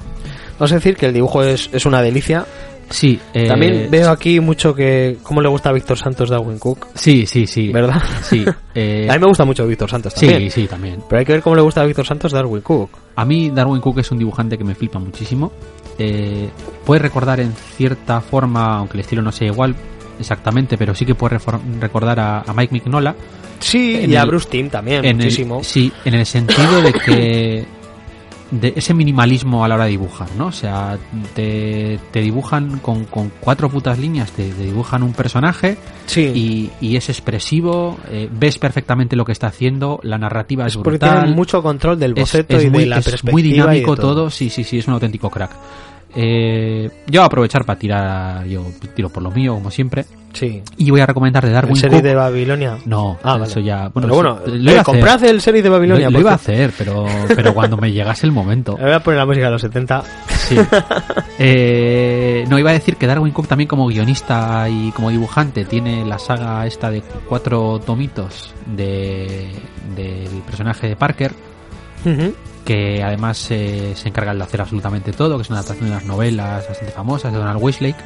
Vamos 0.58 0.72
a 0.72 0.76
decir 0.76 0.96
que 0.96 1.06
el 1.06 1.12
dibujo 1.12 1.42
es, 1.42 1.68
es 1.72 1.84
una 1.84 2.00
delicia. 2.00 2.46
Sí, 2.90 3.20
eh, 3.34 3.46
También 3.46 3.88
veo 3.90 4.10
aquí 4.10 4.40
mucho 4.40 4.74
que 4.74 5.18
cómo 5.22 5.40
le 5.42 5.48
gusta 5.48 5.68
a 5.70 5.72
Víctor 5.72 5.98
Santos 5.98 6.30
Darwin 6.30 6.58
Cook, 6.58 6.86
Sí, 6.94 7.26
sí, 7.26 7.46
sí. 7.46 7.68
¿verdad? 7.72 8.02
Sí, 8.22 8.44
eh, 8.74 9.06
a 9.10 9.14
mí 9.14 9.18
me 9.20 9.26
gusta 9.26 9.44
mucho 9.44 9.66
Víctor 9.66 9.90
Santos 9.90 10.14
también. 10.14 10.40
sí, 10.50 10.62
sí, 10.62 10.66
también. 10.66 11.02
Pero 11.08 11.18
hay 11.20 11.24
que 11.26 11.32
ver 11.32 11.42
cómo 11.42 11.54
le 11.56 11.62
gusta 11.62 11.82
a 11.82 11.84
Víctor 11.84 12.06
Santos 12.06 12.32
Darwin 12.32 12.62
Cook. 12.62 12.90
A 13.16 13.24
mí 13.24 13.50
Darwin 13.50 13.80
Cook 13.80 13.98
es 13.98 14.10
un 14.10 14.18
dibujante 14.18 14.56
que 14.56 14.64
me 14.64 14.74
flipa 14.74 14.98
muchísimo. 14.98 15.52
Eh, 15.98 16.48
puede 16.86 17.00
recordar 17.00 17.40
en 17.40 17.52
cierta 17.52 18.20
forma, 18.20 18.78
aunque 18.78 18.94
el 18.96 19.00
estilo 19.00 19.20
no 19.22 19.32
sea 19.32 19.48
igual 19.48 19.74
exactamente, 20.18 20.76
pero 20.78 20.94
sí 20.94 21.04
que 21.04 21.14
puede 21.14 21.38
recordar 21.80 22.18
a, 22.20 22.40
a 22.40 22.52
Mike 22.54 22.72
Mignola. 22.72 23.14
Sí, 23.60 24.04
y 24.06 24.14
a 24.16 24.24
Bruce 24.24 24.48
Timm 24.48 24.68
también, 24.70 25.04
el- 25.04 25.16
muchísimo. 25.16 25.62
sí, 25.64 25.92
en 26.04 26.14
el 26.14 26.24
sentido 26.26 26.80
de 26.80 26.92
que 26.92 27.64
de 28.50 28.72
ese 28.76 28.94
minimalismo 28.94 29.64
a 29.64 29.68
la 29.68 29.74
hora 29.74 29.84
de 29.84 29.90
dibujar, 29.90 30.28
¿no? 30.36 30.46
O 30.46 30.52
sea, 30.52 30.98
te, 31.34 31.98
te 32.10 32.20
dibujan 32.20 32.78
con, 32.78 33.04
con 33.04 33.30
cuatro 33.40 33.68
putas 33.68 33.98
líneas, 33.98 34.30
te, 34.32 34.48
te 34.50 34.62
dibujan 34.64 35.02
un 35.02 35.12
personaje 35.12 35.76
Sí, 36.06 36.22
y, 36.34 36.70
y 36.80 36.96
es 36.96 37.08
expresivo, 37.10 37.98
eh, 38.08 38.28
ves 38.32 38.58
perfectamente 38.58 39.16
lo 39.16 39.24
que 39.26 39.32
está 39.32 39.48
haciendo, 39.48 40.00
la 40.02 40.16
narrativa 40.18 40.66
es, 40.66 40.72
es 40.72 40.76
porque 40.76 40.90
brutal. 40.98 41.18
tienen 41.20 41.36
mucho 41.36 41.62
control 41.62 41.98
del 41.98 42.14
boceto 42.14 42.56
es 42.56 42.64
y 42.64 42.70
muy, 42.70 42.80
de 42.80 42.86
la 42.86 42.98
es 42.98 43.04
perspectiva. 43.04 43.32
muy 43.32 43.42
y 43.42 43.44
de 43.44 43.50
dinámico 43.52 43.96
todo. 43.96 44.30
sí, 44.30 44.48
sí, 44.48 44.64
sí, 44.64 44.78
es 44.78 44.86
un 44.88 44.94
auténtico 44.94 45.28
crack. 45.28 45.50
Eh, 46.14 46.90
yo 47.06 47.20
voy 47.20 47.24
a 47.24 47.26
aprovechar 47.26 47.64
para 47.64 47.78
tirar, 47.78 48.44
yo 48.46 48.64
tiro 48.94 49.08
por 49.10 49.22
lo 49.22 49.30
mío, 49.30 49.54
como 49.54 49.70
siempre, 49.70 50.04
Sí. 50.32 50.62
y 50.76 50.90
voy 50.90 51.00
a 51.00 51.06
recomendar 51.06 51.44
de 51.44 51.52
Darwin 51.52 51.74
¿El 51.74 51.80
serie 51.80 51.98
Cook. 51.98 52.04
de 52.06 52.14
Babilonia? 52.14 52.78
No, 52.86 53.18
Ah, 53.22 53.38
eso 53.44 53.56
vale. 53.56 53.64
ya. 53.66 53.90
Pero 53.92 54.08
Bueno, 54.08 54.14
bueno, 54.14 54.38
sí, 54.44 54.50
eh, 54.52 54.58
lo 54.58 54.70
iba 54.70 54.78
a 54.78 54.82
hacer. 54.82 54.84
comprad 54.84 55.24
el 55.24 55.40
serie 55.40 55.62
de 55.62 55.68
Lo, 55.68 55.74
Babilonia. 55.76 56.10
lo 56.10 56.20
iba 56.20 56.30
a 56.32 56.34
hacer, 56.34 56.72
pero, 56.76 57.04
pero 57.36 57.52
cuando 57.54 57.76
me 57.76 57.92
llegase 57.92 58.26
el 58.26 58.32
momento. 58.32 58.76
Le 58.78 58.84
voy 58.84 58.92
a 58.94 59.00
poner 59.00 59.18
la 59.18 59.26
música 59.26 59.46
de 59.46 59.52
los 59.52 59.62
70. 59.62 60.02
Sí. 60.28 60.56
Eh, 61.38 62.44
no, 62.48 62.58
iba 62.58 62.70
a 62.70 62.72
decir 62.74 62.96
que 62.96 63.06
Darwin 63.06 63.32
Cook 63.32 63.46
también 63.48 63.68
como 63.68 63.86
guionista 63.86 64.66
y 64.68 64.90
como 64.92 65.10
dibujante 65.10 65.64
tiene 65.64 66.04
la 66.04 66.18
saga 66.18 66.66
esta 66.66 66.90
de 66.90 67.02
cuatro 67.28 67.78
tomitos 67.80 68.54
de, 68.66 69.48
del 69.94 70.28
personaje 70.46 70.88
de 70.88 70.96
Parker, 70.96 71.32
Ujú. 72.04 72.34
Que 72.68 73.02
además 73.02 73.50
eh, 73.50 73.94
se 73.94 74.08
encarga 74.10 74.34
de 74.34 74.42
hacer 74.42 74.60
absolutamente 74.60 75.12
todo, 75.12 75.36
que 75.36 75.42
es 75.42 75.48
una 75.48 75.60
adaptación 75.60 75.86
de 75.86 75.92
unas 75.92 76.04
novelas 76.04 76.68
bastante 76.68 76.92
famosas 76.92 77.32
de 77.32 77.38
Donald 77.38 77.62
Westlake, 77.62 77.96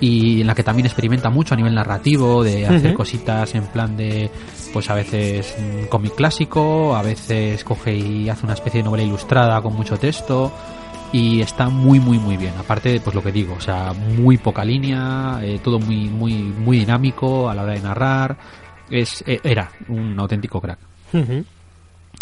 y 0.00 0.40
en 0.40 0.46
la 0.46 0.54
que 0.54 0.62
también 0.62 0.86
experimenta 0.86 1.28
mucho 1.28 1.52
a 1.52 1.58
nivel 1.58 1.74
narrativo, 1.74 2.42
de 2.42 2.66
hacer 2.66 2.94
cositas 2.94 3.54
en 3.54 3.66
plan 3.66 3.94
de, 3.94 4.30
pues 4.72 4.88
a 4.88 4.94
veces 4.94 5.54
un 5.58 5.84
cómic 5.88 6.14
clásico, 6.14 6.96
a 6.96 7.02
veces 7.02 7.62
coge 7.62 7.94
y 7.94 8.30
hace 8.30 8.46
una 8.46 8.54
especie 8.54 8.78
de 8.78 8.84
novela 8.84 9.02
ilustrada 9.02 9.60
con 9.60 9.74
mucho 9.74 9.98
texto, 9.98 10.50
y 11.12 11.42
está 11.42 11.68
muy 11.68 12.00
muy 12.00 12.18
muy 12.18 12.38
bien 12.38 12.54
aparte 12.58 12.98
pues 13.00 13.14
lo 13.14 13.22
que 13.22 13.30
digo 13.30 13.54
o 13.54 13.60
sea 13.60 13.92
muy 13.92 14.36
poca 14.36 14.64
línea 14.64 15.38
eh, 15.42 15.60
todo 15.62 15.78
muy 15.78 16.08
muy 16.08 16.32
muy 16.34 16.80
dinámico 16.80 17.48
a 17.48 17.54
la 17.54 17.62
hora 17.62 17.74
de 17.74 17.80
narrar 17.80 18.36
es 18.90 19.22
eh, 19.24 19.38
era 19.44 19.70
un 19.86 20.18
auténtico 20.18 20.60
crack. 20.60 20.78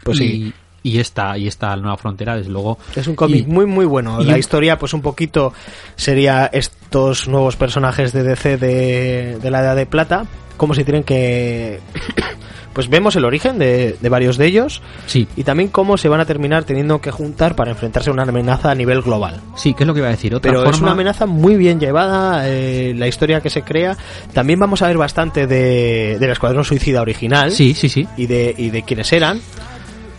Pues 0.04 0.18
sí. 0.18 0.52
Y, 0.82 0.98
esta 0.98 1.36
y 1.38 1.46
esta 1.48 1.74
nueva 1.76 1.96
frontera 1.96 2.36
desde 2.36 2.50
luego 2.50 2.78
Es 2.96 3.06
un 3.06 3.14
cómic 3.14 3.46
y- 3.46 3.50
muy 3.50 3.66
muy 3.66 3.84
bueno. 3.84 4.20
la 4.20 4.32
un- 4.34 4.38
historia 4.38 4.78
pues 4.78 4.92
un 4.94 5.02
poquito 5.02 5.52
sería 5.96 6.46
estos 6.52 7.28
nuevos 7.28 7.56
personajes 7.56 8.12
de 8.12 8.22
DC 8.22 8.56
de, 8.56 9.38
de 9.40 9.50
la 9.50 9.60
Edad 9.60 9.76
de 9.76 9.86
Plata, 9.86 10.26
cómo 10.56 10.74
se 10.74 10.84
tienen 10.84 11.04
que... 11.04 11.80
pues 12.72 12.88
vemos 12.88 13.14
el 13.16 13.26
origen 13.26 13.58
de, 13.58 13.96
de 14.00 14.08
varios 14.08 14.38
de 14.38 14.46
ellos 14.46 14.80
sí 15.04 15.28
y 15.36 15.44
también 15.44 15.68
cómo 15.68 15.98
se 15.98 16.08
van 16.08 16.20
a 16.20 16.24
terminar 16.24 16.64
teniendo 16.64 17.02
que 17.02 17.10
juntar 17.10 17.54
para 17.54 17.70
enfrentarse 17.70 18.08
a 18.08 18.14
una 18.14 18.22
amenaza 18.22 18.70
a 18.70 18.74
nivel 18.74 19.02
global. 19.02 19.42
sí 19.56 19.74
que 19.74 19.82
es 19.84 19.86
lo 19.86 19.92
que 19.92 20.00
iba 20.00 20.08
a 20.08 20.12
decir 20.12 20.34
otra 20.34 20.50
Pero 20.50 20.62
forma 20.62 20.76
es 20.76 20.80
una 20.82 20.92
amenaza 20.92 21.26
muy 21.26 21.56
bien 21.56 21.78
llevada, 21.78 22.48
eh, 22.48 22.94
la 22.96 23.06
historia 23.08 23.42
que 23.42 23.50
se 23.50 23.60
crea. 23.60 23.94
También 24.32 24.58
vamos 24.58 24.80
a 24.80 24.86
ver 24.86 24.96
bastante 24.96 25.46
de, 25.46 26.16
del 26.18 26.30
Escuadrón 26.30 26.64
Suicida 26.64 27.02
original 27.02 27.50
sí 27.52 27.74
sí 27.74 27.90
sí 27.90 28.08
y 28.16 28.26
de, 28.26 28.54
y 28.56 28.70
de 28.70 28.82
quiénes 28.84 29.12
eran. 29.12 29.38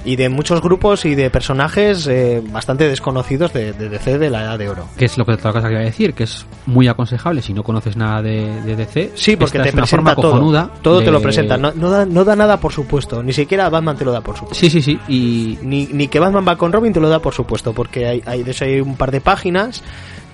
Y 0.06 0.18
de 0.18 0.28
muchos 0.28 0.62
grupos 0.62 1.06
y 1.06 1.16
de 1.16 1.30
personajes 1.30 2.08
eh, 2.08 2.42
bastante 2.52 2.88
desconocidos 2.90 3.54
de, 3.54 3.72
de 3.72 3.88
DC 3.88 4.18
de 4.18 4.30
la 4.30 4.42
Edad 4.44 4.60
de 4.60 4.68
Oro. 4.70 4.86
que 4.98 5.06
es 5.06 5.18
lo 5.18 5.26
que 5.26 5.32
otra 5.34 5.54
cosa 5.54 5.68
que 5.68 5.74
iba 5.76 5.82
a 5.82 5.86
decir 5.86 6.14
que 6.14 6.24
es 6.26 6.46
muy 6.66 6.88
aconsejable 6.90 7.42
si 7.42 7.54
no 7.54 7.64
conoces 7.64 7.96
nada 7.96 8.22
de, 8.22 8.62
de 8.64 8.76
DC 8.76 9.12
Sí, 9.16 9.38
porque 9.38 9.60
te 9.60 9.72
presenta 9.72 10.14
todo. 10.16 10.70
Todo 10.82 11.00
te 11.00 11.06
de- 11.06 11.12
lo 11.12 11.22
presenta. 11.22 11.58
No, 11.58 11.72
no, 11.74 11.90
da, 11.90 12.06
no 12.06 12.26
da 12.26 12.36
nada 12.36 12.58
por 12.58 12.74
supuesto. 12.74 13.24
Ni 13.24 13.32
siquiera 13.32 13.70
Batman 13.70 13.96
te 13.96 14.04
lo 14.04 14.12
da 14.12 14.20
por 14.22 14.36
supuesto. 14.36 14.60
sí 14.60 14.70
sí 14.70 14.82
sí 14.82 15.00
y 15.08 15.58
Ni, 15.62 15.86
ni 15.88 16.08
que 16.10 16.20
Batman 16.20 16.46
va 16.48 16.58
con 16.58 16.74
Robin 16.74 16.92
te 16.92 17.00
lo 17.00 17.08
da 17.08 17.20
por 17.20 17.34
supuesto. 17.34 17.72
Porque 17.74 18.06
hay, 18.06 18.22
hay, 18.26 18.44
de 18.44 18.52
eso 18.52 18.66
hay 18.66 18.82
un 18.82 18.98
par 18.98 19.10
de 19.12 19.22
páginas 19.22 19.82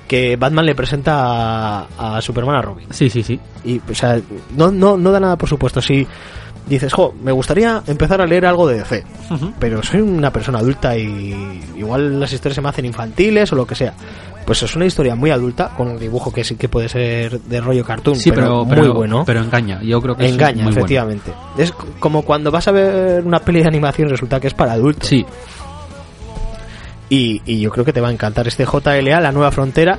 que 0.08 0.36
Batman 0.38 0.66
le 0.66 0.74
presenta 0.74 1.82
a, 1.82 2.18
a 2.18 2.22
Superman 2.22 2.56
a 2.56 2.62
Robin. 2.64 2.88
sí 2.90 3.12
sí 3.12 3.22
sí 3.22 3.40
Y, 3.64 3.80
o 3.92 3.94
sea, 3.94 4.20
no, 4.58 4.72
no, 4.72 4.98
no 4.98 5.12
da 5.12 5.20
nada 5.20 5.36
por 5.38 5.48
supuesto. 5.48 5.80
Si 5.82 6.08
dices, 6.70 6.94
jo, 6.94 7.14
me 7.22 7.32
gustaría 7.32 7.82
empezar 7.88 8.22
a 8.22 8.26
leer 8.26 8.46
algo 8.46 8.68
de 8.68 8.78
DC, 8.80 9.04
pero 9.60 9.84
soy 9.84 10.02
una 10.02 10.32
persona 10.32 10.60
adulta 10.60 10.96
y 10.98 11.62
igual 11.76 12.20
las 12.20 12.32
historias 12.32 12.56
se 12.56 12.62
me 12.62 12.70
hacen 12.70 12.86
infantiles 12.86 13.52
o 13.52 13.56
lo 13.56 13.66
que 13.68 13.76
sea. 13.76 13.94
Pues 14.46 14.64
es 14.64 14.76
una 14.76 14.86
historia 14.86 15.14
muy 15.16 15.30
adulta, 15.30 15.70
con 15.78 15.90
un 15.90 16.00
dibujo 16.00 16.32
que 16.32 16.44
sí 16.44 16.56
que 16.56 16.70
puede 16.70 16.90
ser 16.90 17.40
de 17.40 17.62
rollo 17.62 17.84
cartoon, 17.86 18.16
sí 18.16 18.32
pero, 18.32 18.42
pero, 18.42 18.66
muy 18.66 18.76
pero- 18.76 18.94
bueno. 18.94 19.24
pero 19.26 19.42
engaña 19.42 19.80
yo 19.84 20.02
creo 20.02 20.16
que 20.16 20.26
es 20.26 20.32
Engaña, 20.32 20.56
muy 20.64 20.72
bueno. 20.72 20.78
efectivamente. 20.80 21.32
Es 21.58 21.72
como 22.00 22.24
cuando 22.24 22.50
vas 22.50 22.68
a 22.68 22.72
ver 22.72 23.24
una 23.24 23.40
peli 23.40 23.62
de 23.62 23.68
animación 23.68 24.10
resulta 24.10 24.40
que 24.40 24.48
es 24.48 24.54
para 24.54 24.72
adultos. 24.74 25.08
sí 25.08 25.26
Y, 27.10 27.42
y 27.46 27.60
yo 27.60 27.72
creo 27.72 27.84
que 27.86 27.94
te 27.94 28.02
va 28.02 28.10
a 28.10 28.12
encantar 28.12 28.48
este 28.48 28.66
JLA, 28.66 29.20
La 29.20 29.32
Nueva 29.32 29.52
Frontera. 29.52 29.98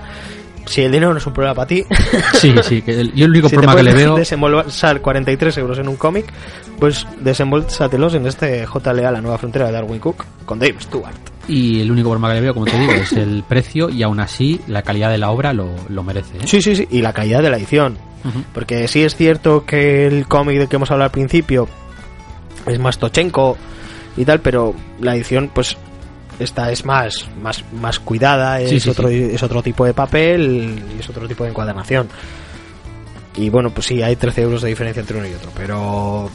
Si 0.66 0.82
el 0.82 0.92
dinero 0.92 1.12
no 1.12 1.18
es 1.18 1.26
un 1.26 1.32
problema 1.32 1.54
para 1.54 1.66
ti, 1.66 1.84
Sí, 2.34 2.54
sí, 2.62 2.82
que 2.82 3.00
el- 3.00 3.12
yo 3.14 3.24
el 3.24 3.30
único 3.32 3.48
si 3.48 3.56
te 3.56 3.62
problema 3.62 3.76
que 3.76 3.82
le 3.82 3.94
veo 3.94 4.16
desembolsar 4.16 5.00
43 5.00 5.58
euros 5.58 5.78
en 5.78 5.88
un 5.88 5.96
cómic, 5.96 6.26
pues 6.78 7.06
desembolsatelos 7.20 8.14
en 8.14 8.26
este 8.26 8.66
JLA, 8.66 9.10
La 9.10 9.20
Nueva 9.20 9.38
Frontera 9.38 9.66
de 9.66 9.72
Darwin 9.72 9.98
Cook, 10.00 10.24
con 10.44 10.58
Dave 10.58 10.76
Stewart. 10.80 11.14
y 11.48 11.80
el 11.80 11.90
único 11.90 12.10
problema 12.10 12.28
que 12.28 12.34
le 12.36 12.40
veo, 12.42 12.54
como 12.54 12.66
te 12.66 12.78
digo, 12.78 12.92
es 12.92 13.12
el 13.12 13.42
precio 13.48 13.88
y 13.90 14.02
aún 14.02 14.20
así 14.20 14.60
la 14.68 14.82
calidad 14.82 15.10
de 15.10 15.18
la 15.18 15.30
obra 15.30 15.52
lo, 15.52 15.74
lo 15.88 16.02
merece. 16.04 16.36
¿eh? 16.38 16.40
Sí, 16.46 16.60
sí, 16.62 16.76
sí, 16.76 16.86
y 16.90 17.02
la 17.02 17.12
calidad 17.12 17.42
de 17.42 17.50
la 17.50 17.56
edición. 17.56 17.98
Porque 18.52 18.86
sí 18.86 19.02
es 19.02 19.16
cierto 19.16 19.64
que 19.64 20.06
el 20.06 20.26
cómic 20.28 20.58
del 20.58 20.68
que 20.68 20.76
hemos 20.76 20.90
hablado 20.90 21.06
al 21.06 21.10
principio 21.12 21.66
es 22.66 22.78
más 22.78 22.98
tochenco 22.98 23.56
y 24.16 24.24
tal, 24.26 24.40
pero 24.40 24.74
la 25.00 25.16
edición, 25.16 25.50
pues 25.54 25.76
Esta 26.40 26.72
es 26.72 26.84
más, 26.84 27.26
más, 27.42 27.62
más 27.72 28.00
cuidada, 28.00 28.60
es, 28.60 28.70
Sí, 28.70 28.80
sí, 28.80 28.90
otro, 28.90 29.08
sí. 29.08 29.28
es 29.32 29.42
otro 29.42 29.62
tipo 29.62 29.84
de 29.84 29.92
papel 29.94 30.82
y 30.96 31.00
es 31.00 31.08
otro 31.08 31.28
tipo 31.28 31.44
de 31.44 31.50
encuadernación. 31.50 32.08
Y 33.36 33.48
bueno, 33.50 33.70
pues 33.70 33.86
sí, 33.86 34.02
hay 34.02 34.16
13 34.16 34.42
euros 34.42 34.62
de 34.62 34.70
diferencia 34.70 35.00
entre 35.00 35.18
uno 35.18 35.26
y 35.28 35.34
otro, 35.34 35.50
pero 35.54 36.30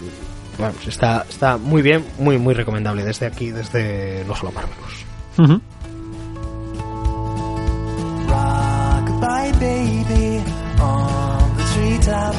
bueno, 0.57 0.73
pues 0.75 0.87
está, 0.87 1.25
está 1.29 1.57
muy 1.57 1.81
bien, 1.81 2.05
muy, 2.19 2.37
muy 2.37 2.53
recomendable 2.53 3.03
desde 3.03 3.25
aquí, 3.25 3.51
desde 3.51 4.23
No 4.27 4.35
Solo 4.35 4.51
Marvelous. 4.51 5.05
Ujú. 5.37 5.61
Rockabye 8.27 9.51
baby 9.59 10.43
on 10.79 11.57
the 11.57 11.63
treetop. 11.73 12.35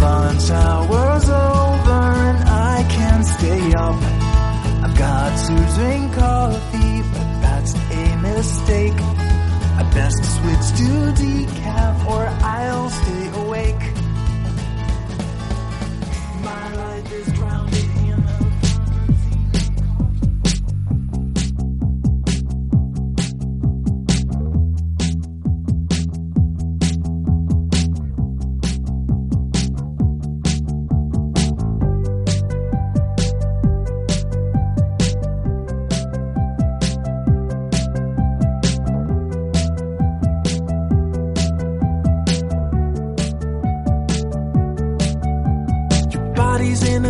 Lunch 0.00 0.50
hour's 0.50 1.28
over 1.28 2.02
and 2.28 2.48
I 2.48 2.86
can't 2.88 3.24
stay 3.26 3.72
up. 3.74 3.96
I've 4.82 4.96
got 4.96 5.46
to 5.46 5.54
drink 5.76 6.14
coffee, 6.14 7.02
but 7.12 7.40
that's 7.42 7.74
a 7.74 8.16
mistake. 8.22 9.00
I 9.80 9.90
best 9.92 10.22
switch 10.36 10.78
to 10.78 10.88
decaf 11.20 12.06
or 12.06 12.26
I'll 12.42 12.90
stay 12.90 13.28
awake. 13.42 13.97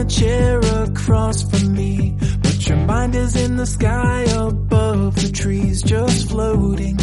Chair 0.09 0.59
across 0.59 1.42
from 1.42 1.75
me, 1.75 2.16
but 2.42 2.66
your 2.66 2.79
mind 2.79 3.14
is 3.14 3.37
in 3.37 3.57
the 3.57 3.66
sky 3.66 4.23
above 4.23 5.14
the 5.14 5.31
trees, 5.33 5.83
just 5.83 6.29
floating. 6.29 6.99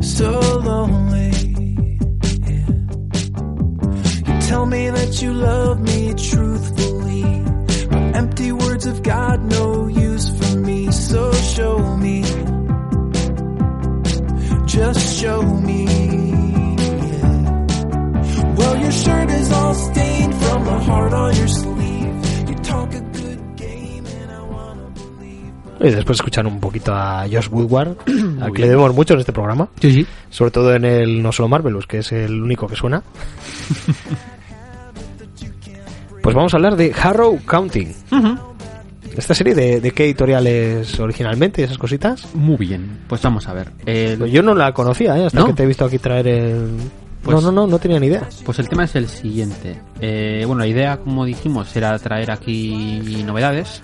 So 0.00 0.30
lonely. 0.58 1.30
yeah. 2.46 2.66
You 4.26 4.40
tell 4.48 4.66
me 4.66 4.90
that 4.90 5.20
you 5.20 5.32
love 5.32 5.80
me 5.80 6.14
truthfully, 6.14 7.42
but 7.90 8.16
empty 8.16 8.52
words 8.52 8.84
have 8.84 9.02
got 9.02 9.40
no 9.40 9.88
use 9.88 10.28
for 10.38 10.58
me. 10.58 10.92
So 10.92 11.32
show 11.32 11.96
me, 11.96 12.22
just 14.66 15.20
show 15.20 15.42
me. 15.42 16.07
Your 18.80 18.92
shirt 18.92 19.30
is 19.30 19.50
all 19.52 19.74
stained 19.74 20.34
from 20.34 20.64
the 20.64 20.78
heart 20.84 21.12
on 21.12 21.34
your 21.36 21.48
sleeve. 21.48 22.48
You 22.48 22.54
talk 22.62 22.92
a 22.94 23.00
good 23.00 23.38
game 23.56 24.04
and 24.06 24.30
I 24.30 24.40
wanna 24.50 24.88
believe. 24.94 25.52
Y 25.80 25.90
después 25.94 26.18
escuchar 26.18 26.46
un 26.46 26.60
poquito 26.60 26.92
a 26.94 27.26
Josh 27.30 27.48
Woodward, 27.50 27.96
al 28.42 28.52
que 28.52 28.62
le 28.62 28.68
debemos 28.68 28.94
mucho 28.94 29.14
en 29.14 29.20
este 29.20 29.32
programa, 29.32 29.68
Sí, 29.80 29.92
sí. 29.92 30.06
sobre 30.30 30.50
todo 30.50 30.74
en 30.74 30.84
el 30.84 31.22
No 31.22 31.32
Solo 31.32 31.48
Marvelous, 31.48 31.86
que 31.86 31.98
es 31.98 32.12
el 32.12 32.42
único 32.42 32.66
que 32.66 32.76
suena. 32.76 33.02
pues 36.22 36.34
vamos 36.34 36.52
a 36.52 36.56
hablar 36.56 36.76
de 36.76 36.92
Harrow 37.00 37.38
Counting. 37.46 37.94
Esta 39.16 39.34
serie, 39.34 39.54
de, 39.54 39.80
de 39.80 39.90
qué 39.90 40.04
editorial 40.04 40.46
es 40.46 41.00
originalmente? 41.00 41.64
Esas 41.64 41.76
cositas. 41.78 42.28
Muy 42.34 42.56
bien. 42.56 43.00
Pues 43.08 43.20
vamos 43.22 43.48
a 43.48 43.52
ver. 43.52 43.72
El- 43.84 44.16
Pues 44.18 44.30
yo 44.30 44.42
no 44.42 44.54
la 44.54 44.72
conocía, 44.72 45.18
¿eh? 45.18 45.26
hasta 45.26 45.40
¿No? 45.40 45.46
que 45.46 45.54
te 45.54 45.62
he 45.64 45.66
visto 45.66 45.84
aquí 45.84 45.98
traer 45.98 46.28
el... 46.28 46.68
Pues- 47.22 47.34
no, 47.42 47.50
no, 47.50 47.52
no, 47.52 47.66
no 47.66 47.78
tenía 47.78 47.98
ni 48.00 48.06
idea. 48.06 48.28
Pues 48.44 48.58
el 48.58 48.68
tema 48.68 48.84
es 48.84 48.94
el 48.96 49.08
siguiente. 49.08 49.80
Eh, 50.00 50.44
bueno, 50.46 50.60
la 50.60 50.66
idea, 50.66 50.96
como 50.98 51.24
dijimos, 51.24 51.74
era 51.76 51.98
traer 51.98 52.30
aquí 52.30 53.22
novedades. 53.26 53.82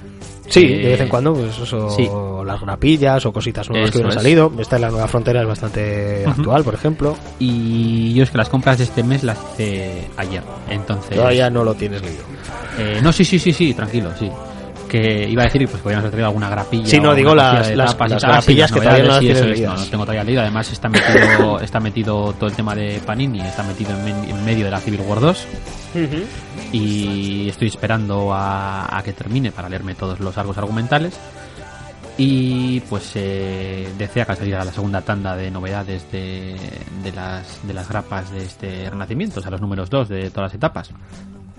Sí, 0.49 0.61
Eh, 0.65 0.79
de 0.85 0.89
vez 0.91 1.01
en 1.01 1.09
cuando, 1.09 1.33
pues 1.35 1.59
eso, 1.59 1.89
sí. 1.91 2.07
las 2.45 2.61
grapillas 2.61 3.25
o 3.25 3.33
cositas 3.33 3.69
nuevas 3.71 3.91
que 3.91 3.97
hubieran 3.99 4.17
es. 4.17 4.23
salido. 4.23 4.53
Esta 4.59 4.77
es 4.77 4.83
la 4.83 4.91
nueva 4.91 5.09
frontera, 5.09 5.41
es 5.41 5.49
bastante 5.49 6.25
actual, 6.27 6.63
por 6.65 6.75
ejemplo. 6.75 7.17
Y 7.39 8.13
yo 8.15 8.23
es 8.25 8.31
que 8.31 8.37
las 8.39 8.49
compras 8.51 8.77
de 8.79 8.85
este 8.85 9.03
mes 9.03 9.25
las 9.25 9.39
hice 9.55 10.09
ayer. 10.19 10.43
Entonces. 10.69 11.17
Todavía 11.17 11.49
no 11.51 11.65
lo 11.65 11.75
tienes 11.75 12.03
leído. 12.03 12.23
Eh, 12.79 13.01
no, 13.03 13.11
sí, 13.13 13.25
sí, 13.25 13.39
sí, 13.39 13.53
sí, 13.53 13.73
tranquilo, 13.73 14.11
sí. 14.19 14.31
Que 14.89 15.29
iba 15.29 15.43
a 15.43 15.47
decir, 15.47 15.67
pues 15.69 15.83
podríamos 15.83 16.03
haber 16.03 16.11
traído 16.13 16.27
alguna 16.29 16.49
grapilla. 16.49 16.87
Sí, 16.87 17.01
no, 17.01 17.15
digo 17.15 17.35
las- 17.35 17.67
las- 17.77 17.95
sí, 18.21 18.27
grapillas 18.55 18.71
que 18.73 18.81
todavía 18.85 19.05
no 19.15 19.21
sí, 19.21 19.31
eso 19.31 19.45
es. 19.45 19.61
No, 19.67 19.77
no 19.77 19.85
tengo 19.91 20.05
todavía 20.05 20.25
leído. 20.25 20.41
Además, 20.43 20.73
está 20.73 20.89
metido, 20.89 21.61
está 21.61 21.81
metido 21.81 22.33
todo 22.35 22.49
el 22.49 22.55
tema 22.57 22.75
de 22.75 23.01
Panini, 23.05 23.41
está 23.41 23.63
metido 23.65 23.91
en, 24.07 24.09
en 24.31 24.45
medio 24.45 24.65
de 24.67 24.71
la 24.71 24.81
Civil 24.81 25.01
War 25.01 25.21
2. 25.21 25.47
Y 26.73 27.49
estoy 27.49 27.69
esperando 27.69 28.33
a, 28.33 28.97
a 28.97 29.03
que 29.03 29.13
termine 29.13 29.53
para 29.53 29.69
leerme 29.69 29.95
todos 29.95 30.21
los 30.21 30.37
arcos 30.39 30.59
argumentales. 30.59 31.19
Y 32.17 32.79
pues 32.89 33.11
eh, 33.17 33.89
desea 33.99 34.25
que 34.25 34.37
salga 34.37 34.65
la 34.65 34.71
segunda 34.73 35.01
tanda 35.01 35.35
de 35.37 35.51
novedades 35.51 36.11
de, 36.13 36.55
de, 37.03 37.13
las, 37.13 37.67
de 37.67 37.75
las 37.75 37.89
grapas 37.89 38.31
de 38.31 38.45
este 38.45 38.89
renacimiento, 38.89 39.41
o 39.41 39.43
sea, 39.43 39.51
los 39.51 39.61
números 39.61 39.91
2 39.91 40.09
de 40.09 40.31
todas 40.31 40.51
las 40.51 40.55
etapas. 40.55 40.91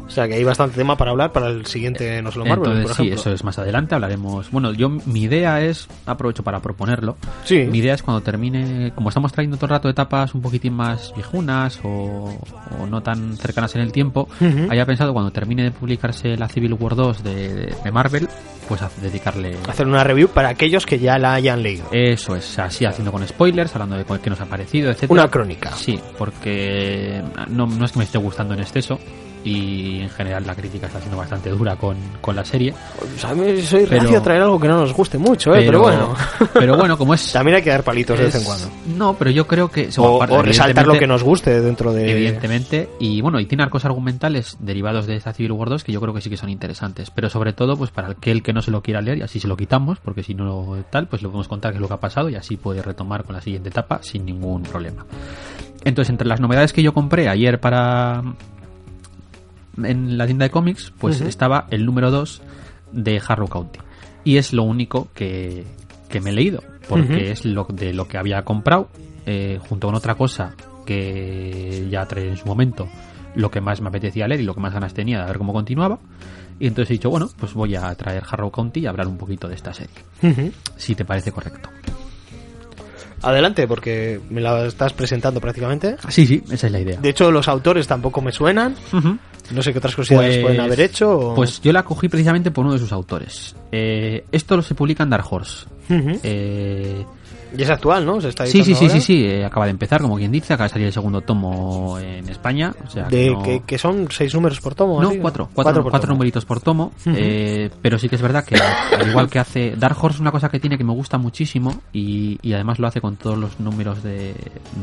O 0.08 0.10
sea 0.10 0.28
que 0.28 0.36
hay 0.36 0.44
bastante 0.44 0.76
tema 0.78 0.96
para 0.96 1.12
hablar 1.12 1.32
para 1.32 1.48
el 1.48 1.66
siguiente 1.66 2.22
No 2.22 2.32
Solo 2.32 2.46
Marvel, 2.46 2.66
Entonces, 2.68 2.86
por 2.88 2.96
sí, 2.96 3.02
ejemplo. 3.04 3.22
eso 3.22 3.32
es 3.34 3.44
más 3.44 3.58
adelante, 3.60 3.96
hablaremos. 3.96 4.52
Bueno, 4.52 4.72
yo 4.74 4.90
mi 4.90 5.24
idea 5.24 5.62
es, 5.62 5.88
aprovecho 6.06 6.44
para 6.44 6.60
proponerlo. 6.62 7.18
Sí. 7.44 7.64
Mi 7.70 7.80
idea 7.80 7.96
es 7.96 8.04
cuando 8.04 8.22
termine, 8.22 8.92
como 8.94 9.10
estamos 9.10 9.32
trayendo 9.32 9.58
todo 9.58 9.66
el 9.66 9.72
rato 9.72 9.90
etapas 9.90 10.34
un 10.36 10.42
poquitín 10.42 10.74
más 10.74 11.12
viejunas 11.16 11.80
o, 11.84 12.38
o 12.80 12.86
no 12.88 13.02
tan 13.02 13.36
cercanas 13.38 13.74
en 13.76 13.82
el 13.82 13.92
tiempo, 13.92 14.28
Ujú. 14.40 14.68
haya 14.70 14.86
pensado 14.86 15.12
cuando 15.12 15.32
termine 15.32 15.64
de 15.64 15.72
publicarse 15.72 16.38
la 16.38 16.48
Civil 16.48 16.74
War 16.74 16.96
2 16.96 17.24
de, 17.24 17.76
de 17.84 17.92
Marvel, 17.92 18.28
pues 18.70 18.82
a 18.84 18.90
dedicarle. 19.02 19.58
Hacer 19.68 19.88
una 19.88 20.04
review 20.04 20.28
para 20.30 20.50
aquellos 20.50 20.86
que 20.86 21.00
ya 21.00 21.18
la 21.18 21.34
hayan 21.34 21.64
leído. 21.64 21.86
Eso 21.92 22.36
es, 22.36 22.58
así 22.60 22.86
haciendo 22.86 23.12
con 23.12 23.28
spoilers, 23.28 23.74
hablando 23.76 23.98
de 23.98 24.06
qué 24.22 24.30
nos 24.30 24.40
ha 24.40 24.46
parecido, 24.46 24.92
etcétera. 24.92 25.14
Una 25.24 25.32
crónica. 25.32 25.72
Sí, 25.72 26.00
porque 26.18 27.22
no, 27.50 27.66
no 27.66 27.86
es 27.86 27.92
que 27.92 27.98
me 28.00 28.06
esté 28.06 28.18
gustando 28.18 28.54
en 28.54 28.60
exceso 28.62 29.00
y 29.46 30.02
en 30.02 30.10
general 30.10 30.46
la 30.46 30.56
crítica 30.56 30.88
está 30.88 31.00
siendo 31.00 31.18
bastante 31.18 31.52
dura 31.52 31.76
con, 31.76 31.96
con 32.20 32.36
la 32.36 32.44
serie. 32.44 32.74
O 32.74 33.20
sea, 33.20 33.30
a 33.30 33.36
mí 33.36 33.62
soy 33.62 33.86
Pero- 33.86 34.02
reacio 34.02 34.18
a 34.18 34.24
traer 34.24 34.42
algo 34.42 34.60
que 34.60 34.68
no 34.68 34.80
nos 34.80 34.92
guste 34.92 35.20
mucho, 35.20 35.54
¿eh? 35.54 35.64
pero, 35.66 35.82
bueno. 35.82 36.16
pero 36.54 36.76
bueno, 36.76 36.98
como 36.98 37.14
es. 37.14 37.32
También 37.32 37.58
hay 37.58 37.62
que 37.62 37.70
dar 37.70 37.84
palitos 37.84 38.18
de 38.18 38.26
vez 38.26 38.36
en 38.36 38.44
cuando. 38.44 38.68
No, 38.98 39.14
pero 39.16 39.30
yo 39.30 39.46
creo 39.46 39.70
que. 39.70 39.90
O, 39.98 40.16
aparte, 40.18 40.36
o 40.36 40.42
resaltar 40.42 40.88
lo 40.88 40.98
que 40.98 41.06
nos 41.06 41.24
guste 41.24 41.62
dentro 41.62 41.94
de... 41.94 42.12
Evidentemente, 42.12 42.90
y 43.00 43.22
bueno, 43.22 43.40
y 43.40 43.46
tiene 43.46 43.64
arcos 43.64 43.86
argumentales 43.86 44.58
derivados 44.60 45.06
de 45.06 45.16
esta 45.16 45.32
Civil 45.32 45.52
War 45.52 45.70
2 45.70 45.84
que 45.84 45.92
yo 45.92 46.02
creo 46.02 46.14
que 46.14 46.22
sí 46.22 46.30
que 46.30 46.38
son 46.38 46.50
interesantes, 46.50 47.12
pero 47.12 47.30
sobre 47.30 47.54
todo 47.54 47.78
pues 47.78 47.92
para 47.92 48.10
aquel 48.10 48.42
que 48.42 48.52
no 48.52 48.64
se 48.64 48.72
lo 48.72 48.82
quiera 48.82 49.02
leer 49.02 49.20
y 49.20 49.22
así 49.22 49.40
se 49.40 49.48
lo 49.48 49.56
quitamos, 49.56 50.00
porque 50.00 50.24
si 50.24 50.34
no 50.34 50.76
tal, 50.90 51.08
pues 51.08 51.22
le 51.22 51.28
podemos 51.28 51.48
contar 51.48 51.72
qué 51.72 51.78
es 51.78 51.82
lo 51.82 51.88
que 51.88 51.94
ha 51.94 52.00
pasado 52.00 52.30
y 52.30 52.36
así 52.36 52.58
puede 52.58 52.82
retomar 52.82 53.24
con 53.24 53.36
la 53.36 53.42
siguiente 53.42 53.70
etapa 53.70 54.00
sin 54.02 54.26
ningún 54.26 54.64
problema. 54.64 55.06
Entonces, 55.84 56.10
entre 56.10 56.28
las 56.28 56.40
novedades 56.40 56.74
que 56.74 56.82
yo 56.82 56.94
compré 56.94 57.30
ayer 57.30 57.60
para 57.60 58.24
en 59.84 60.18
la 60.18 60.26
tienda 60.26 60.46
de 60.46 60.52
cómics, 60.52 60.94
pues 60.98 61.22
estaba 61.22 61.68
el 61.72 61.86
número 61.86 62.12
2 62.12 62.42
de 62.92 63.22
Harrow 63.26 63.48
County. 63.48 63.80
Y 64.24 64.38
es 64.38 64.54
lo 64.54 64.64
único 64.64 65.10
que, 65.14 65.64
que 66.10 66.22
me 66.22 66.32
he 66.32 66.34
leído, 66.34 66.64
porque 66.88 67.32
es 67.32 67.46
lo 67.46 67.66
de 67.72 67.94
lo 67.94 68.08
que 68.08 68.18
había 68.18 68.44
comprado, 68.44 68.90
eh, 69.26 69.60
junto 69.68 69.88
con 69.88 69.96
otra 69.96 70.16
cosa 70.16 70.56
que 70.86 71.88
ya 71.90 72.06
trae 72.06 72.30
en 72.30 72.38
su 72.38 72.46
momento, 72.46 72.88
lo 73.36 73.52
que 73.52 73.62
más 73.62 73.82
me 73.82 73.90
apetecía 73.90 74.28
leer 74.28 74.42
y 74.42 74.44
lo 74.44 74.54
que 74.54 74.62
más 74.62 74.74
ganas 74.74 74.94
tenía 74.94 75.20
de 75.20 75.26
ver 75.26 75.38
cómo 75.38 75.54
continuaba. 75.54 76.00
Y 76.60 76.68
entonces 76.68 76.92
he 76.92 76.94
dicho, 76.94 77.10
bueno, 77.10 77.30
pues 77.38 77.54
voy 77.54 77.76
a 77.76 77.94
traer 77.96 78.24
Harrow 78.30 78.50
County 78.50 78.82
y 78.82 78.86
hablar 78.86 79.08
un 79.08 79.18
poquito 79.18 79.48
de 79.48 79.56
esta 79.56 79.74
serie, 79.74 79.96
si 80.78 80.96
te 80.96 81.04
parece 81.04 81.32
correcto. 81.32 81.70
Adelante, 83.26 83.68
porque 83.68 84.20
me 84.30 84.40
la 84.42 84.66
estás 84.66 84.94
presentando 84.94 85.42
prácticamente. 85.42 85.98
Sí, 86.10 86.26
sí, 86.26 86.44
esa 86.52 86.68
es 86.68 86.72
la 86.74 86.80
idea. 86.80 87.00
De 87.00 87.10
hecho, 87.10 87.32
los 87.32 87.48
autores 87.48 87.88
tampoco 87.88 88.22
me 88.22 88.32
suenan. 88.32 88.76
No 89.52 89.62
sé 89.62 89.72
qué 89.74 89.78
otras 89.80 89.96
cosillas 89.96 90.24
Pues- 90.24 90.40
pueden 90.40 90.60
haber 90.62 90.80
hecho. 90.82 91.18
o- 91.32 91.36
Pues 91.36 91.62
yo 91.62 91.72
la 91.74 91.84
cogí 91.84 92.08
precisamente 92.10 92.52
por 92.52 92.66
uno 92.66 92.74
de 92.74 92.80
sus 92.80 92.92
autores. 92.92 93.56
Eh, 93.72 94.26
esto 94.32 94.62
se 94.62 94.74
publica 94.76 95.04
en 95.04 95.10
Dark 95.10 95.26
Horse. 95.30 95.66
Eh, 95.90 97.06
Y 97.58 97.62
es 97.62 97.70
actual, 97.70 98.06
¿no? 98.06 98.20
Se 98.22 98.30
está 98.30 98.46
sí, 98.46 98.64
sí, 98.64 98.76
sí, 98.76 98.90
sí, 98.90 99.02
sí, 99.02 99.26
eh, 99.26 99.46
acaba 99.46 99.66
de 99.66 99.72
empezar, 99.72 100.02
como 100.02 100.18
quien 100.18 100.32
dice, 100.32 100.54
acaba 100.54 100.68
de 100.68 100.74
salir 100.74 100.88
el 100.88 100.94
segundo 100.94 101.22
tomo 101.22 101.98
en 102.00 102.28
España. 102.30 102.74
O 102.86 102.90
sea, 102.90 103.08
que 103.08 103.16
De, 103.16 103.30
no- 103.32 103.44
que, 103.44 103.62
que 103.66 103.78
son 103.78 104.08
seis 104.12 104.34
números 104.34 104.60
por 104.62 104.76
tomo. 104.76 105.02
No, 105.02 105.10
así, 105.10 105.20
cuatro, 105.20 105.50
cuatro, 105.54 105.82
por 105.82 105.92
cuatro 105.92 106.08
tomo. 106.08 106.16
numeritos 106.18 106.46
por 106.46 106.60
tomo, 106.60 106.92
eh, 107.06 107.70
pero 107.82 107.98
sí 107.98 108.10
que 108.10 108.16
es 108.16 108.22
verdad 108.22 108.44
que 108.46 108.56
al 108.56 109.10
igual 109.10 109.30
que 109.30 109.40
hace 109.40 109.76
Dark 109.78 109.98
Horse, 110.02 110.22
una 110.22 110.32
cosa 110.32 110.50
que 110.50 110.60
tiene 110.60 110.78
que 110.78 110.84
me 110.84 110.94
gusta 110.94 111.18
muchísimo 111.18 111.82
y, 111.94 112.38
y 112.42 112.54
además 112.54 112.80
lo 112.80 112.88
hace 112.88 113.02
con 113.02 113.16
todos 113.16 113.38
los 113.38 113.60
números 113.60 114.04
de, 114.04 114.34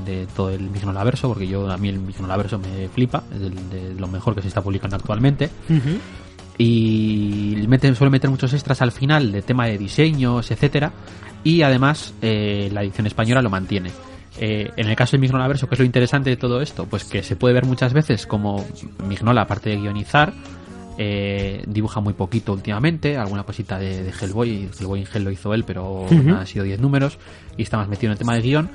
de 0.07 0.27
todo 0.35 0.51
el 0.51 0.71
mismo 0.71 0.93
Laverso, 0.93 1.29
porque 1.29 1.47
yo 1.47 1.71
a 1.71 1.77
mí 1.77 1.89
el 1.89 1.99
mismo 1.99 2.27
Laverso 2.27 2.59
me 2.59 2.89
flipa, 2.89 3.23
es 3.35 3.41
de, 3.41 3.95
lo 3.99 4.09
mejor 4.09 4.35
que 4.35 4.43
se 4.43 4.49
está 4.49 4.61
publicando 4.63 4.97
actualmente. 4.97 5.51
Y 6.59 7.65
mete, 7.67 7.95
suele 7.95 8.11
meter 8.11 8.31
muchos 8.31 8.53
extras 8.53 8.83
al 8.83 8.93
final 8.93 9.33
de 9.33 9.43
tema 9.43 9.67
de 9.67 9.79
diseños, 9.79 10.51
etcétera, 10.51 10.93
y 11.45 11.63
además 11.63 12.15
eh, 12.23 12.71
la 12.73 12.83
edición 12.83 13.07
española 13.07 13.43
lo 13.43 13.51
mantiene. 13.51 13.91
Eh, 14.39 14.71
en 14.77 14.89
el 14.89 14.97
caso 14.97 15.13
de 15.13 15.21
Mignola 15.21 15.47
Verso, 15.47 15.69
que 15.69 15.75
es 15.75 15.79
lo 15.79 15.85
interesante 15.85 16.31
de 16.31 16.37
todo 16.37 16.61
esto, 16.63 16.87
pues 16.87 17.05
que 17.05 17.23
se 17.23 17.37
puede 17.37 17.55
ver 17.55 17.67
muchas 17.67 17.93
veces 17.93 18.27
como 18.27 18.65
Mignola, 19.07 19.43
aparte 19.43 19.71
de 19.71 19.77
guionizar, 19.77 20.33
eh, 20.99 21.63
dibuja 21.67 22.01
muy 22.01 22.15
poquito 22.15 22.53
últimamente, 22.53 23.17
alguna 23.17 23.43
cosita 23.43 23.79
de, 23.79 24.03
de 24.03 24.11
Hellboy, 24.11 24.71
Hellboy 24.79 25.01
in 25.01 25.07
Hell 25.13 25.25
lo 25.25 25.31
hizo 25.31 25.53
él, 25.55 25.65
pero 25.65 26.07
nada, 26.11 26.41
han 26.41 26.47
sido 26.47 26.65
10 26.65 26.81
números, 26.81 27.19
y 27.57 27.63
está 27.63 27.77
más 27.77 27.89
metido 27.89 28.09
en 28.09 28.13
el 28.13 28.19
tema 28.19 28.35
de 28.35 28.43
guion. 28.43 28.71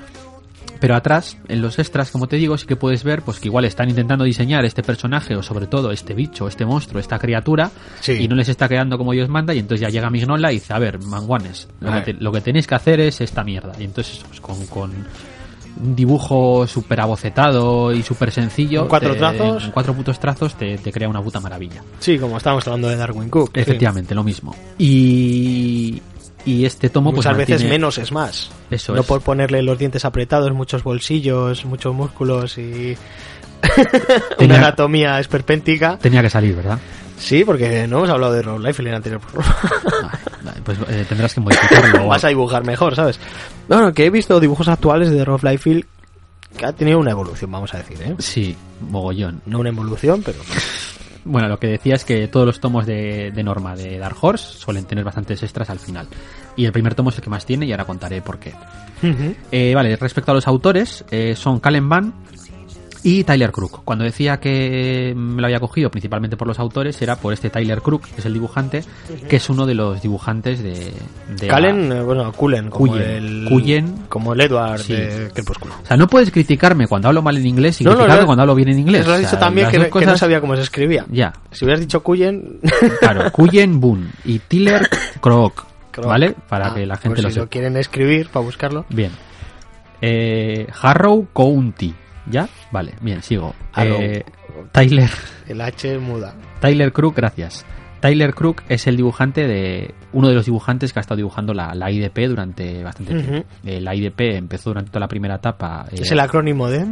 Pero 0.80 0.94
atrás, 0.94 1.36
en 1.48 1.60
los 1.60 1.78
extras, 1.78 2.10
como 2.10 2.26
te 2.28 2.36
digo, 2.36 2.56
sí 2.56 2.66
que 2.66 2.76
puedes 2.76 3.02
ver 3.04 3.22
pues 3.22 3.40
que 3.40 3.48
igual 3.48 3.64
están 3.64 3.88
intentando 3.88 4.24
diseñar 4.24 4.64
este 4.64 4.82
personaje 4.82 5.34
o 5.36 5.42
sobre 5.42 5.66
todo 5.66 5.90
este 5.90 6.14
bicho, 6.14 6.46
este 6.48 6.64
monstruo, 6.64 7.00
esta 7.00 7.18
criatura 7.18 7.70
Sí. 8.00 8.12
y 8.12 8.28
no 8.28 8.36
les 8.36 8.48
está 8.48 8.68
quedando 8.68 8.96
como 8.98 9.12
Dios 9.12 9.28
manda 9.28 9.52
y 9.54 9.58
entonces 9.58 9.80
ya 9.80 9.88
llega 9.90 10.08
Mignola 10.10 10.52
y 10.52 10.56
dice, 10.56 10.72
a 10.74 10.78
ver, 10.78 10.98
manguanes, 11.00 11.68
lo, 11.80 11.92
que, 11.92 12.00
te- 12.00 12.12
lo 12.22 12.30
que 12.32 12.40
tenéis 12.40 12.66
que 12.66 12.74
hacer 12.74 13.00
es 13.00 13.20
esta 13.20 13.42
mierda. 13.44 13.72
Y 13.78 13.84
entonces 13.84 14.20
pues, 14.28 14.40
con, 14.40 14.64
con 14.66 14.92
un 15.80 15.94
dibujo 15.94 16.66
súper 16.66 17.00
abocetado 17.00 17.92
y 17.92 18.02
súper 18.02 18.30
sencillo, 18.32 18.88
cuatro 18.88 19.12
te- 19.12 19.18
trazos. 19.18 19.70
cuatro 19.72 19.94
putos 19.94 20.18
trazos 20.18 20.54
te, 20.56 20.76
te 20.78 20.90
crea 20.92 21.08
una 21.08 21.22
puta 21.22 21.38
maravilla. 21.40 21.82
Sí, 22.00 22.18
como 22.18 22.36
estábamos 22.36 22.66
hablando 22.66 22.88
de 22.88 22.96
Darwin 22.96 23.28
Cook. 23.30 23.50
sí. 23.54 23.60
Efectivamente, 23.60 24.14
lo 24.14 24.24
mismo. 24.24 24.54
Y, 24.78 26.00
y 26.48 26.64
este 26.64 26.88
tomo 26.90 27.10
pues 27.10 27.18
Muchas 27.26 27.36
veces 27.36 27.60
mantiene- 27.62 27.70
menos 27.70 27.98
es 27.98 28.12
más. 28.12 28.50
Eso 28.70 28.94
no 28.94 29.00
es. 29.02 29.06
por 29.06 29.20
ponerle 29.20 29.62
los 29.62 29.78
dientes 29.78 30.04
apretados, 30.04 30.52
muchos 30.52 30.82
bolsillos, 30.82 31.64
muchos 31.64 31.94
músculos 31.94 32.56
y 32.58 32.96
Tenía- 34.38 34.56
una 34.56 34.66
anatomía 34.66 35.20
esperpéntica. 35.20 35.98
Tenía 35.98 36.22
que 36.22 36.30
salir, 36.30 36.54
¿verdad? 36.56 36.78
Sí, 37.18 37.42
porque 37.44 37.86
no 37.88 37.98
hemos 37.98 38.10
hablado 38.10 38.32
de 38.32 38.42
Rob 38.42 38.60
Life 38.60 38.80
en 38.80 38.88
el 38.88 38.94
anterior. 38.94 39.20
Ay, 40.44 40.60
pues 40.64 40.78
eh, 40.88 41.04
tendrás 41.08 41.34
que 41.34 41.40
modificarlo. 41.40 42.06
Vas 42.06 42.22
a 42.24 42.28
dibujar 42.28 42.64
mejor, 42.64 42.94
¿sabes? 42.94 43.18
Bueno, 43.68 43.92
que 43.92 44.06
he 44.06 44.10
visto 44.10 44.38
dibujos 44.38 44.68
actuales 44.68 45.10
de 45.10 45.24
Rob 45.24 45.42
Liefeld 45.42 45.84
que 46.56 46.64
ha 46.64 46.72
tenido 46.72 46.98
una 46.98 47.10
evolución, 47.10 47.50
vamos 47.50 47.74
a 47.74 47.78
decir, 47.78 48.00
¿eh? 48.02 48.14
Sí, 48.20 48.56
mogollón. 48.80 49.42
No 49.46 49.58
una 49.58 49.68
evolución, 49.68 50.22
pero... 50.24 50.38
Bueno, 51.24 51.48
lo 51.48 51.58
que 51.58 51.66
decía 51.66 51.94
es 51.94 52.04
que 52.04 52.28
todos 52.28 52.46
los 52.46 52.60
tomos 52.60 52.86
de, 52.86 53.30
de 53.30 53.42
Norma 53.42 53.74
de 53.74 53.98
Dark 53.98 54.16
Horse 54.20 54.58
suelen 54.58 54.84
tener 54.84 55.04
bastantes 55.04 55.42
extras 55.42 55.70
al 55.70 55.78
final. 55.78 56.08
Y 56.56 56.64
el 56.64 56.72
primer 56.72 56.94
tomo 56.94 57.10
es 57.10 57.16
el 57.16 57.22
que 57.22 57.30
más 57.30 57.46
tiene 57.46 57.66
y 57.66 57.72
ahora 57.72 57.84
contaré 57.84 58.20
por 58.22 58.38
qué. 58.38 58.52
Eh, 59.52 59.74
vale, 59.74 59.94
respecto 59.96 60.32
a 60.32 60.34
los 60.34 60.48
autores, 60.48 61.04
eh, 61.10 61.34
son 61.36 61.60
Calen 61.60 61.88
Van 61.88 62.14
y 63.10 63.24
Tyler 63.24 63.50
Crook. 63.52 63.84
Cuando 63.84 64.04
decía 64.04 64.38
que 64.38 65.14
me 65.16 65.40
lo 65.40 65.46
había 65.46 65.60
cogido 65.60 65.90
principalmente 65.90 66.36
por 66.36 66.46
los 66.46 66.58
autores, 66.58 67.00
era 67.00 67.16
por 67.16 67.32
este 67.32 67.48
Tyler 67.48 67.80
Crook, 67.80 68.02
que 68.04 68.20
es 68.20 68.26
el 68.26 68.34
dibujante, 68.34 68.84
que 69.28 69.36
es 69.36 69.48
uno 69.48 69.64
de 69.64 69.74
los 69.74 70.02
dibujantes 70.02 70.62
de... 70.62 70.92
de 71.40 71.48
Cullen, 71.48 71.90
eh, 71.92 72.02
bueno, 72.02 72.30
Cullen, 72.32 72.68
como 72.68 72.92
Cullen. 72.92 73.10
el... 73.10 73.46
Cullen. 73.48 73.94
Como 74.10 74.32
el 74.34 74.40
Edward 74.42 74.80
Sí. 74.80 74.92
de 74.92 75.30
Crepúsculo. 75.32 75.74
O 75.82 75.86
sea, 75.86 75.96
no 75.96 76.06
puedes 76.06 76.30
criticarme 76.30 76.86
cuando 76.86 77.08
hablo 77.08 77.22
mal 77.22 77.36
en 77.38 77.46
inglés 77.46 77.80
y 77.80 77.84
No, 77.84 77.92
no, 77.92 77.96
criticarme 77.98 78.26
cuando 78.26 78.42
hablo 78.42 78.54
bien 78.54 78.68
en 78.68 78.78
inglés. 78.80 79.06
Lo 79.06 79.12
has 79.12 79.18
O 79.18 79.20
dicho 79.20 79.30
sea, 79.30 79.38
también 79.38 79.68
que, 79.70 79.78
no 80.06 80.16
sabía 80.18 80.40
cómo 80.40 80.54
se 80.56 80.62
escribía. 80.62 81.06
Ya, 81.10 81.32
Si 81.50 81.64
hubieras 81.64 81.80
dicho 81.80 82.02
Cullen... 82.02 82.60
claro. 83.00 83.32
Cullen 83.32 83.80
Boone 83.80 84.08
y 84.24 84.38
Tiller 84.40 84.86
Crook. 85.20 85.64
¿vale? 86.04 86.34
Para 86.48 86.68
Ah, 86.68 86.74
que 86.74 86.86
la 86.86 86.96
gente 86.96 87.22
lo 87.22 87.28
si 87.28 87.34
sepa. 87.34 87.44
lo 87.44 87.50
quieren 87.50 87.76
escribir 87.76 88.28
para 88.28 88.44
buscarlo. 88.44 88.84
Bien. 88.90 89.10
Eh, 90.00 90.66
Harrow 90.80 91.26
County. 91.34 91.94
¿Ya? 92.30 92.48
Vale, 92.70 92.94
bien, 93.00 93.22
sigo. 93.22 93.54
Eh, 93.76 94.24
Tyler, 94.72 95.10
El 95.48 95.60
H 95.60 95.98
muda. 95.98 96.34
Tyler 96.60 96.92
Crook, 96.92 97.16
gracias. 97.16 97.64
Tyler 98.00 98.32
Crook 98.34 98.62
es 98.68 98.86
el 98.86 98.96
dibujante 98.96 99.46
de. 99.46 99.94
uno 100.12 100.28
de 100.28 100.34
los 100.34 100.44
dibujantes 100.44 100.92
que 100.92 100.98
ha 100.98 101.02
estado 101.02 101.16
dibujando 101.16 101.52
la, 101.54 101.74
la 101.74 101.90
IDP 101.90 102.28
durante 102.28 102.82
bastante 102.84 103.14
tiempo. 103.22 103.48
Eh, 103.64 103.80
la 103.80 103.94
IDP 103.94 104.20
empezó 104.36 104.70
durante 104.70 104.90
toda 104.90 105.00
la 105.00 105.08
primera 105.08 105.36
etapa. 105.36 105.86
eh, 105.90 105.96
Es 106.00 106.10
el 106.12 106.20
acrónimo 106.20 106.68
de... 106.68 106.86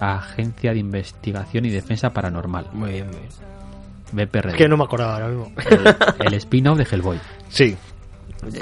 Agencia 0.00 0.72
de 0.72 0.78
Investigación 0.78 1.64
y 1.64 1.70
Defensa 1.70 2.10
Paranormal. 2.10 2.66
Muy 2.72 2.92
bien, 2.92 3.06
muy 3.06 3.16
bien. 3.16 3.28
BPRD. 4.28 4.50
Es 4.50 4.54
que 4.56 4.68
no 4.68 4.76
me 4.76 4.84
acordaba 4.84 5.14
ahora 5.14 5.28
mismo. 5.28 5.52
El, 5.70 6.26
el 6.26 6.34
spin-off 6.34 6.78
de 6.78 6.84
Hellboy. 6.90 7.18
Sí. 7.48 7.76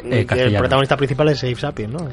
Eh, 0.05 0.27
el 0.31 0.57
protagonista 0.57 0.97
principal 0.97 1.29
es 1.31 1.43
Abe 1.43 1.57
Sapien, 1.57 1.93
¿no? 1.93 2.07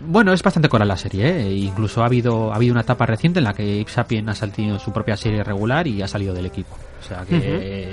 Bueno, 0.00 0.32
es 0.32 0.42
bastante 0.44 0.68
coral 0.68 0.86
la 0.86 0.96
serie, 0.96 1.40
¿eh? 1.40 1.52
Incluso 1.52 2.02
ha 2.02 2.06
habido, 2.06 2.52
ha 2.52 2.56
habido 2.56 2.72
una 2.72 2.82
etapa 2.82 3.04
reciente 3.04 3.40
en 3.40 3.44
la 3.44 3.52
que 3.52 3.84
Sapien 3.88 4.28
ha 4.28 4.34
salido 4.34 4.78
su 4.78 4.92
propia 4.92 5.16
serie 5.16 5.42
regular 5.42 5.88
y 5.88 6.02
ha 6.02 6.08
salido 6.08 6.32
del 6.34 6.46
equipo. 6.46 6.76
O 7.00 7.04
sea 7.04 7.24
que, 7.24 7.36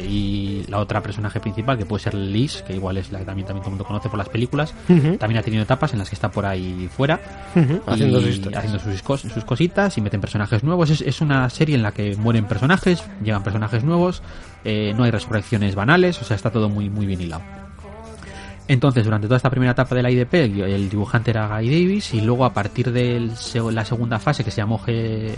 y 0.08 0.66
la 0.68 0.80
otra 0.80 1.02
personaje 1.02 1.40
principal, 1.40 1.78
que 1.80 1.86
puede 1.86 2.04
ser 2.04 2.14
Liz, 2.14 2.62
que 2.62 2.74
igual 2.76 2.98
es 2.98 3.12
la 3.12 3.20
que 3.20 3.26
también, 3.26 3.48
también 3.48 3.62
todo 3.64 3.70
el 3.70 3.78
mundo 3.78 3.86
conoce 3.86 4.10
por 4.10 4.18
las 4.20 4.30
películas, 4.30 4.74
también 5.18 5.40
ha 5.40 5.44
tenido 5.44 5.64
etapas 5.64 5.94
en 5.94 6.00
las 6.00 6.10
que 6.10 6.16
está 6.16 6.30
por 6.30 6.46
ahí 6.46 6.90
fuera. 6.96 7.20
Haciendo 7.88 8.20
y 8.20 8.34
sus 8.34 8.56
haciendo 8.56 8.80
sus, 8.80 9.04
cos- 9.04 9.32
sus 9.34 9.44
cositas 9.44 9.98
y 9.98 10.02
meten 10.02 10.22
personajes 10.22 10.64
nuevos. 10.64 10.90
Es, 10.92 11.02
es 11.02 11.22
una 11.22 11.50
serie 11.50 11.76
en 11.76 11.82
la 11.84 11.92
que 11.92 12.16
mueren 12.16 12.46
personajes, 12.46 13.04
llegan 13.24 13.42
personajes 13.44 13.84
nuevos, 13.84 14.22
eh, 14.64 14.94
no 14.96 15.04
hay 15.06 15.12
resurrecciones 15.12 15.74
banales, 15.76 16.22
o 16.22 16.26
sea, 16.26 16.36
está 16.36 16.52
todo 16.52 16.70
muy, 16.70 16.90
muy 16.90 17.06
bien 17.08 17.22
hilado. 17.22 17.42
Entonces, 18.68 19.04
durante 19.04 19.28
toda 19.28 19.38
esta 19.38 19.50
primera 19.50 19.74
etapa 19.74 19.94
de 19.94 20.02
la 20.02 20.10
IDP, 20.10 20.34
el, 20.34 20.90
dibujante 20.90 21.30
era 21.32 21.48
Guy 21.60 21.70
Davis 21.70 22.14
y 22.16 22.22
luego 22.22 22.46
a 22.46 22.54
partir 22.54 22.92
de 22.92 23.30
la 23.72 23.86
segunda 23.86 24.18
fase 24.20 24.44
que 24.44 24.50
se 24.52 24.58
llamó 24.58 24.80
Ge- 24.80 25.34
eh, 25.34 25.38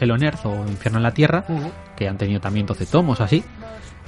Hell 0.00 0.10
on 0.10 0.22
Earth 0.22 0.46
o 0.46 0.54
Infierno 0.66 0.98
en 0.98 1.02
la 1.02 1.12
Tierra, 1.12 1.44
que 1.96 2.08
han 2.08 2.16
tenido 2.16 2.40
también 2.40 2.64
12 2.64 2.86
tomos 2.86 3.20
así, 3.20 3.44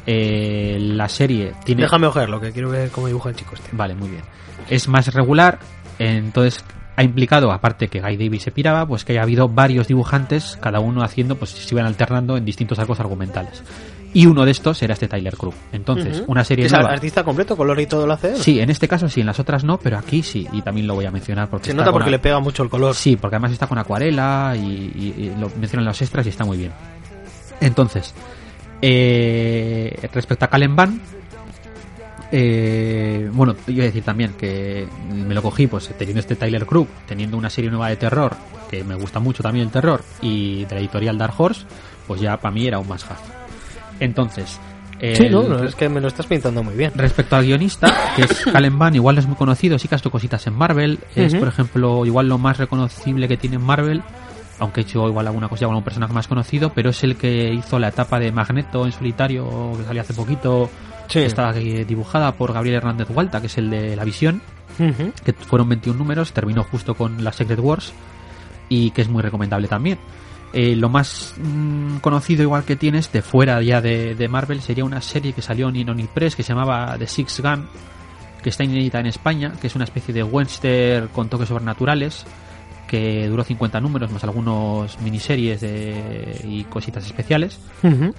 eh, 0.07 0.79
la 0.81 1.09
serie 1.09 1.53
tiene... 1.65 1.83
Déjame 1.83 2.07
ojearlo, 2.07 2.41
que 2.41 2.53
quiero 2.53 2.71
ver 2.71 2.91
cómo 2.91 3.07
dibuja 3.07 3.29
el 3.31 3.37
chico 3.37 3.55
este. 3.55 3.69
Vale, 3.73 3.95
muy 3.95 4.09
bien. 4.09 4.23
Es 4.71 4.89
más 4.89 5.13
regular, 5.13 5.59
entonces 5.99 6.65
ha 6.97 7.03
implicado, 7.03 7.53
aparte 7.53 7.89
que 7.89 8.01
Guy 8.01 8.17
Davis 8.17 8.43
se 8.43 8.51
piraba, 8.51 8.87
pues 8.87 9.05
que 9.05 9.13
haya 9.13 9.23
habido 9.23 9.49
varios 9.49 9.87
dibujantes, 9.89 10.59
cada 10.61 10.81
uno 10.81 11.03
haciendo, 11.03 11.37
pues 11.37 11.51
se 11.51 11.75
iban 11.75 11.87
alternando 11.87 12.37
en 12.37 12.45
distintos 12.45 12.79
arcos 12.79 12.99
argumentales. 13.01 13.63
Y 14.15 14.25
uno 14.25 14.47
de 14.47 14.51
estos 14.53 14.83
era 14.83 14.95
este 14.95 15.09
Tyler 15.09 15.37
Crook. 15.37 15.55
Entonces, 15.73 16.23
una 16.27 16.43
serie 16.43 16.65
¿Es 16.65 16.73
nueva. 16.73 16.91
artista 16.91 17.23
completo, 17.23 17.55
color 17.55 17.79
y 17.81 17.87
todo 17.87 18.07
lo 18.07 18.15
hace 18.15 18.31
él? 18.31 18.37
Sí, 18.39 18.61
en 18.61 18.71
este 18.71 18.89
caso 18.89 19.11
sí, 19.11 19.21
en 19.21 19.27
las 19.27 19.39
otras 19.39 19.63
no, 19.63 19.79
pero 19.79 19.99
aquí 19.99 20.23
sí, 20.23 20.49
y 20.53 20.63
también 20.63 20.87
lo 20.87 20.95
voy 20.95 21.05
a 21.05 21.11
mencionar 21.11 21.51
porque 21.51 21.67
Se 21.67 21.75
nota 21.75 21.93
porque 21.93 22.09
a- 22.09 22.13
le 22.13 22.19
pega 22.19 22.41
mucho 22.41 22.63
el 22.63 22.71
color. 22.71 22.95
Sí, 22.95 23.17
porque 23.17 23.37
además 23.37 23.53
está 23.53 23.67
con 23.67 23.77
acuarela 23.77 24.55
y, 24.57 24.61
y- 24.61 25.15
y 25.19 25.35
lo 25.39 25.51
mencionan 25.61 25.85
los 25.85 26.01
extras 26.01 26.25
y 26.25 26.31
está 26.31 26.47
muy 26.47 26.57
bien. 26.57 26.73
Entonces, 27.61 28.15
eh, 28.81 30.09
respecto 30.13 30.45
a 30.45 30.49
Calen 30.49 30.77
Van, 30.77 31.01
eh, 32.39 33.31
bueno, 33.33 33.55
yo 33.67 33.73
iba 33.73 33.85
a 33.85 33.87
decir 33.87 34.03
también 34.03 34.35
que 34.35 34.87
me 35.11 35.35
lo 35.35 35.41
cogí 35.43 35.67
pues 35.67 35.89
teniendo 35.97 36.21
este 36.21 36.37
Tyler 36.37 36.67
Crook, 36.67 36.87
teniendo 37.07 37.39
una 37.39 37.49
serie 37.49 37.71
nueva 37.71 37.89
de 37.89 37.97
terror, 37.97 38.37
que 38.71 38.85
me 38.85 38.95
gusta 38.95 39.21
mucho 39.21 39.43
también 39.43 39.67
el 39.67 39.73
terror, 39.73 40.03
y 40.21 40.67
de 40.67 40.75
la 40.75 40.81
editorial 40.81 41.17
Dark 41.17 41.33
Horse, 41.39 41.63
pues 42.07 42.21
ya 42.21 42.37
para 42.37 42.53
mí 42.53 42.67
era 42.67 42.79
un 42.79 42.87
más 42.89 43.05
half. 43.11 43.21
Entonces, 44.01 44.61
Sí, 44.99 45.25
el- 45.25 45.33
no, 45.33 45.43
no, 45.43 45.63
es 45.65 45.75
que 45.75 45.89
me 45.91 46.01
lo 46.01 46.09
estás 46.09 46.27
pintando 46.27 46.63
muy 46.63 46.75
bien. 46.75 46.91
Respecto 46.95 47.37
al 47.37 47.45
guionista, 47.45 47.93
que 48.17 48.23
es 48.23 48.45
Calen 48.53 48.79
Van, 48.79 48.95
igual 48.95 49.17
no 49.17 49.21
es 49.21 49.27
muy 49.27 49.37
conocido, 49.37 49.79
sí 49.79 49.89
que 49.89 49.95
ha 49.95 49.99
hecho 49.99 50.11
cositas 50.11 50.47
en 50.47 50.55
Marvel. 50.55 50.99
Es, 51.15 51.35
por 51.35 51.49
ejemplo, 51.49 52.05
igual 52.07 52.29
lo 52.29 52.39
más 52.39 52.57
reconocible 52.59 53.29
que 53.29 53.37
tiene 53.37 53.57
en 53.57 53.63
Marvel, 53.63 54.03
aunque 54.59 54.81
ha 54.81 54.85
hecho 54.85 55.07
igual 55.09 55.27
alguna 55.27 55.49
cosilla 55.49 55.67
con 55.67 55.75
algún 55.75 55.85
personaje 55.85 56.13
más 56.13 56.29
conocido, 56.29 56.73
pero 56.73 56.91
es 56.91 57.03
el 57.05 57.17
que 57.17 57.53
hizo 57.53 57.79
la 57.79 57.89
etapa 57.89 58.19
de 58.19 58.33
Magneto 58.33 58.85
en 58.87 58.93
solitario, 58.93 59.73
que 59.77 59.85
salió 59.85 60.03
hace 60.03 60.15
poquito, 60.15 60.71
Sí. 61.09 61.21
que 61.21 61.27
está 61.27 61.53
dibujada 61.53 62.33
por 62.33 62.53
Gabriel 62.53 62.77
Hernández 62.77 63.09
Hualta, 63.11 63.41
que 63.41 63.47
es 63.47 63.59
el 63.59 63.71
de 63.71 63.95
La 63.97 64.05
Visión, 64.05 64.43
que 65.25 65.33
fueron 65.33 65.69
21 65.69 65.97
números, 65.99 66.33
terminó 66.33 66.65
justo 66.65 66.95
con 66.95 67.23
la 67.23 67.33
Secret 67.33 67.61
Wars, 67.61 67.93
y 68.69 68.91
que 68.91 69.03
es 69.03 69.09
muy 69.09 69.23
recomendable 69.23 69.69
también. 69.69 69.99
Eh, 70.53 70.75
lo 70.75 70.89
más 70.89 71.35
mm, 71.39 71.99
conocido 71.99 72.43
igual 72.43 72.65
que 72.65 72.77
tienes 72.77 73.13
de 73.13 73.21
fuera 73.23 73.61
ya 73.63 73.81
de, 73.81 74.15
de 74.15 74.29
Marvel 74.29 74.61
sería 74.63 74.85
una 74.85 75.01
serie 75.01 75.33
que 75.33 75.43
salió 75.43 75.69
en 75.69 75.89
Omnipress 75.91 76.35
que 76.37 76.43
se 76.43 76.53
llamaba 76.55 76.97
The 76.99 77.07
Six 77.07 77.41
Gun 77.41 77.67
que 78.43 78.49
está 78.51 78.63
inédita 78.65 79.01
en 79.01 79.07
España 79.07 79.53
que 79.61 79.67
es 79.67 79.75
una 79.75 79.85
especie 79.85 80.15
de 80.15 80.23
western 80.23 81.09
con 81.09 81.29
toques 81.29 81.49
sobrenaturales 81.49 82.25
que 82.89 83.27
duró 83.29 83.43
50 83.45 83.81
números 83.81 84.11
más 84.13 84.23
algunos 84.25 85.01
miniseries 85.01 85.61
de- 85.61 86.41
y 86.49 86.65
cositas 86.65 87.05
especiales 87.07 87.59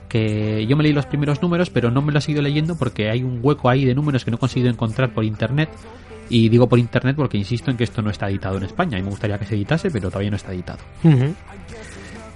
que 0.10 0.66
yo 0.68 0.76
me 0.76 0.84
leí 0.84 0.94
los 0.94 1.06
primeros 1.06 1.42
números 1.42 1.70
pero 1.70 1.90
no 1.92 2.02
me 2.02 2.12
lo 2.12 2.20
he 2.20 2.22
seguido 2.22 2.42
leyendo 2.42 2.76
porque 2.78 3.10
hay 3.10 3.24
un 3.24 3.40
hueco 3.42 3.70
ahí 3.70 3.86
de 3.86 3.96
números 3.96 4.26
que 4.26 4.32
no 4.32 4.36
he 4.38 4.40
conseguido 4.40 4.70
encontrar 4.70 5.12
por 5.14 5.24
internet. 5.24 5.70
Y 6.30 6.50
digo 6.50 6.68
por 6.68 6.78
internet 6.78 7.16
porque 7.16 7.38
insisto 7.38 7.72
en 7.72 7.78
que 7.78 7.86
esto 7.86 8.02
no 8.02 8.10
está 8.10 8.30
editado 8.30 8.58
en 8.58 8.64
España. 8.64 9.00
Y 9.00 9.02
me 9.02 9.10
gustaría 9.10 9.38
que 9.40 9.46
se 9.46 9.56
editase 9.56 9.90
pero 9.90 10.10
todavía 10.10 10.30
no 10.32 10.36
está 10.36 10.52
editado. 10.52 10.80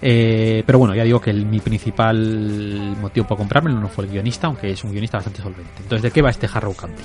Eh, 0.02 0.64
pero 0.66 0.80
bueno, 0.80 0.96
ya 0.96 1.04
digo 1.04 1.20
que 1.22 1.30
el- 1.30 1.46
mi 1.46 1.60
principal 1.60 2.96
motivo 3.02 3.28
para 3.28 3.38
comprármelo 3.38 3.80
no 3.80 3.88
fue 3.88 4.06
el 4.06 4.12
guionista, 4.12 4.48
aunque 4.48 4.72
es 4.72 4.84
un 4.84 4.92
guionista 4.92 5.18
bastante 5.18 5.42
solvente. 5.42 5.72
Entonces, 5.78 6.02
¿de 6.04 6.12
qué 6.12 6.22
va 6.22 6.30
este 6.30 6.48
Harrow 6.52 6.74
County? 6.76 7.04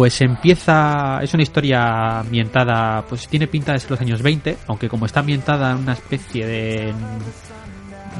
Pues 0.00 0.18
empieza, 0.22 1.20
es 1.22 1.34
una 1.34 1.42
historia 1.42 2.20
ambientada, 2.20 3.04
pues 3.06 3.28
tiene 3.28 3.46
pinta 3.46 3.74
de 3.74 3.80
ser 3.80 3.90
los 3.90 4.00
años 4.00 4.22
20, 4.22 4.56
aunque 4.66 4.88
como 4.88 5.04
está 5.04 5.20
ambientada 5.20 5.72
en 5.72 5.76
una 5.76 5.92
especie 5.92 6.46
de 6.46 6.94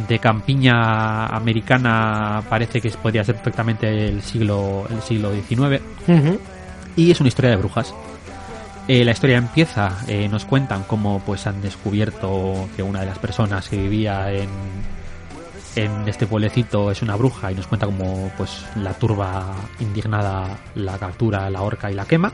de 0.07 0.19
campiña 0.19 1.25
americana 1.29 2.43
parece 2.51 2.83
que 2.83 2.91
podría 2.91 3.25
ser 3.25 3.37
perfectamente 3.37 4.09
el 4.09 4.21
siglo 4.21 4.87
el 4.91 5.01
siglo 5.01 5.33
XIX 5.33 5.81
y 6.97 7.11
es 7.11 7.19
una 7.19 7.29
historia 7.29 7.53
de 7.53 7.57
brujas. 7.57 7.95
Eh, 8.87 9.03
la 9.03 9.13
historia 9.13 9.39
empieza, 9.39 10.01
eh, 10.07 10.29
nos 10.29 10.45
cuentan 10.45 10.83
cómo 10.83 11.21
pues 11.25 11.47
han 11.47 11.63
descubierto 11.63 12.69
que 12.77 12.83
una 12.83 13.01
de 13.01 13.07
las 13.07 13.19
personas 13.19 13.71
que 13.71 13.79
vivía 13.79 14.31
en, 14.31 14.51
en 15.85 16.09
este 16.09 16.27
pueblecito 16.27 16.91
es 16.91 17.03
una 17.03 17.17
bruja 17.17 17.53
y 17.53 17.55
nos 17.55 17.67
cuenta 17.67 17.87
cómo 17.87 18.31
pues 18.37 18.65
la 18.77 18.93
turba 18.95 19.55
indignada 19.81 20.59
la 20.75 20.99
captura, 20.99 21.49
la 21.51 21.63
horca 21.63 21.91
y 21.91 21.95
la 21.95 22.05
quema. 22.05 22.33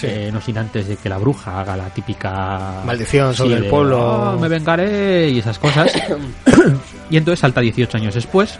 Eh, 0.00 0.30
no 0.32 0.40
sin 0.40 0.56
antes 0.56 0.86
de 0.86 0.96
que 0.96 1.08
la 1.08 1.18
bruja 1.18 1.60
haga 1.60 1.76
la 1.76 1.90
típica 1.90 2.82
Maldición 2.86 3.34
sobre 3.34 3.56
el 3.56 3.66
pueblo. 3.66 4.34
"Oh, 4.34 4.38
me 4.38 4.46
vengaré 4.48 5.28
y 5.28 5.38
esas 5.40 5.58
cosas. 5.58 5.92
y 7.10 7.16
entonces 7.16 7.40
salta 7.40 7.60
18 7.60 7.96
años 7.96 8.14
después. 8.14 8.58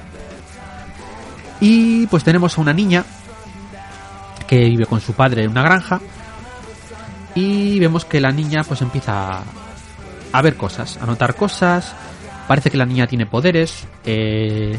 Y 1.60 2.06
pues 2.08 2.24
tenemos 2.24 2.58
a 2.58 2.60
una 2.60 2.72
niña 2.72 3.04
que 4.48 4.58
vive 4.64 4.86
con 4.86 5.00
su 5.00 5.12
padre 5.12 5.44
en 5.44 5.50
una 5.50 5.62
granja. 5.62 6.00
Y 7.34 7.78
vemos 7.78 8.04
que 8.04 8.20
la 8.20 8.32
niña 8.32 8.62
pues 8.66 8.82
empieza 8.82 9.42
a 10.32 10.42
ver 10.42 10.56
cosas, 10.56 10.98
a 11.00 11.06
notar 11.06 11.36
cosas. 11.36 11.94
Parece 12.48 12.70
que 12.70 12.76
la 12.76 12.86
niña 12.86 13.06
tiene 13.06 13.26
poderes. 13.26 13.86
eh, 14.04 14.76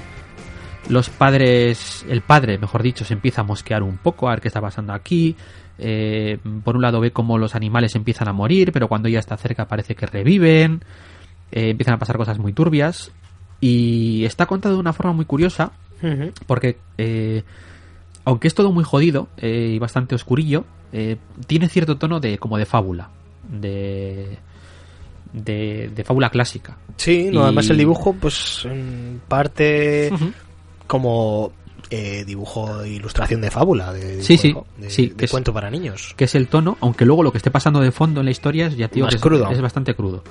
los 0.90 1.10
padres, 1.10 2.04
el 2.10 2.22
padre, 2.22 2.58
mejor 2.58 2.82
dicho, 2.82 3.06
se 3.06 3.14
empieza 3.14 3.42
a 3.42 3.44
mosquear 3.44 3.84
un 3.84 3.98
poco 3.98 4.28
a 4.28 4.32
ver 4.32 4.42
qué 4.42 4.48
está 4.48 4.60
pasando 4.60 4.92
aquí. 4.92 5.36
Eh, 5.78 6.40
por 6.64 6.76
un 6.76 6.82
lado 6.82 7.00
ve 7.00 7.12
cómo 7.12 7.38
los 7.38 7.56
animales 7.56 7.96
empiezan 7.96 8.28
a 8.28 8.34
morir, 8.34 8.72
pero 8.74 8.88
cuando 8.88 9.08
ella 9.08 9.20
está 9.20 9.38
cerca 9.38 9.68
parece 9.68 9.96
que 9.96 10.08
reviven. 10.08 10.84
Eh, 11.52 11.70
empiezan 11.70 11.94
a 11.94 12.00
pasar 12.00 12.18
cosas 12.18 12.40
muy 12.40 12.54
turbias. 12.54 13.12
Y 13.62 14.26
está 14.26 14.46
contado 14.46 14.76
de 14.76 14.82
una 14.82 14.94
forma 14.94 15.14
muy 15.14 15.26
curiosa, 15.26 15.74
porque 16.48 16.78
eh, 16.98 17.44
aunque 18.24 18.48
es 18.48 18.56
todo 18.56 18.72
muy 18.72 18.86
jodido 18.86 19.28
eh, 19.38 19.74
y 19.76 19.80
bastante 19.80 20.16
oscurillo, 20.16 20.64
tiene 21.46 21.68
cierto 21.68 21.98
tono 21.98 22.22
de 22.22 22.38
como 22.38 22.58
de 22.58 22.66
fábula, 22.66 23.10
de 23.48 24.40
de, 25.34 25.90
de 25.96 26.04
fábula 26.04 26.30
clásica. 26.30 26.78
Sí, 26.98 27.30
no, 27.32 27.42
Y- 27.42 27.44
además 27.44 27.70
el 27.70 27.78
dibujo, 27.78 28.14
pues 28.20 28.66
en 28.66 29.22
parte 29.28 30.12
como 30.88 31.52
eh, 31.92 32.24
dibujo 32.26 32.86
ilustración 32.86 33.42
de 33.42 33.50
fábula, 33.52 33.94
de, 33.94 34.22
Sí, 34.24 34.38
dibujo, 34.38 34.68
sí, 34.78 34.82
de, 34.82 34.90
sí, 34.90 35.08
de 35.08 35.16
que 35.16 35.26
es- 35.26 35.32
cuento 35.32 35.54
para 35.54 35.70
niños. 35.70 36.14
que 36.18 36.26
es 36.26 36.36
el 36.36 36.48
tono, 36.48 36.78
aunque 36.82 37.06
luego 37.06 37.24
lo 37.24 37.32
que 37.32 37.38
esté 37.38 37.52
pasando 37.52 37.80
de 37.80 37.92
fondo 37.92 38.20
en 38.22 38.26
la 38.26 38.32
historia 38.32 38.68
es 38.68 38.76
ya 38.78 38.88
tío 38.90 39.06
Más 39.06 39.14
que 39.14 39.18
es, 39.18 39.22
crudo. 39.22 39.50
es 39.50 39.62
bastante 39.62 39.94
crudo. 39.96 40.24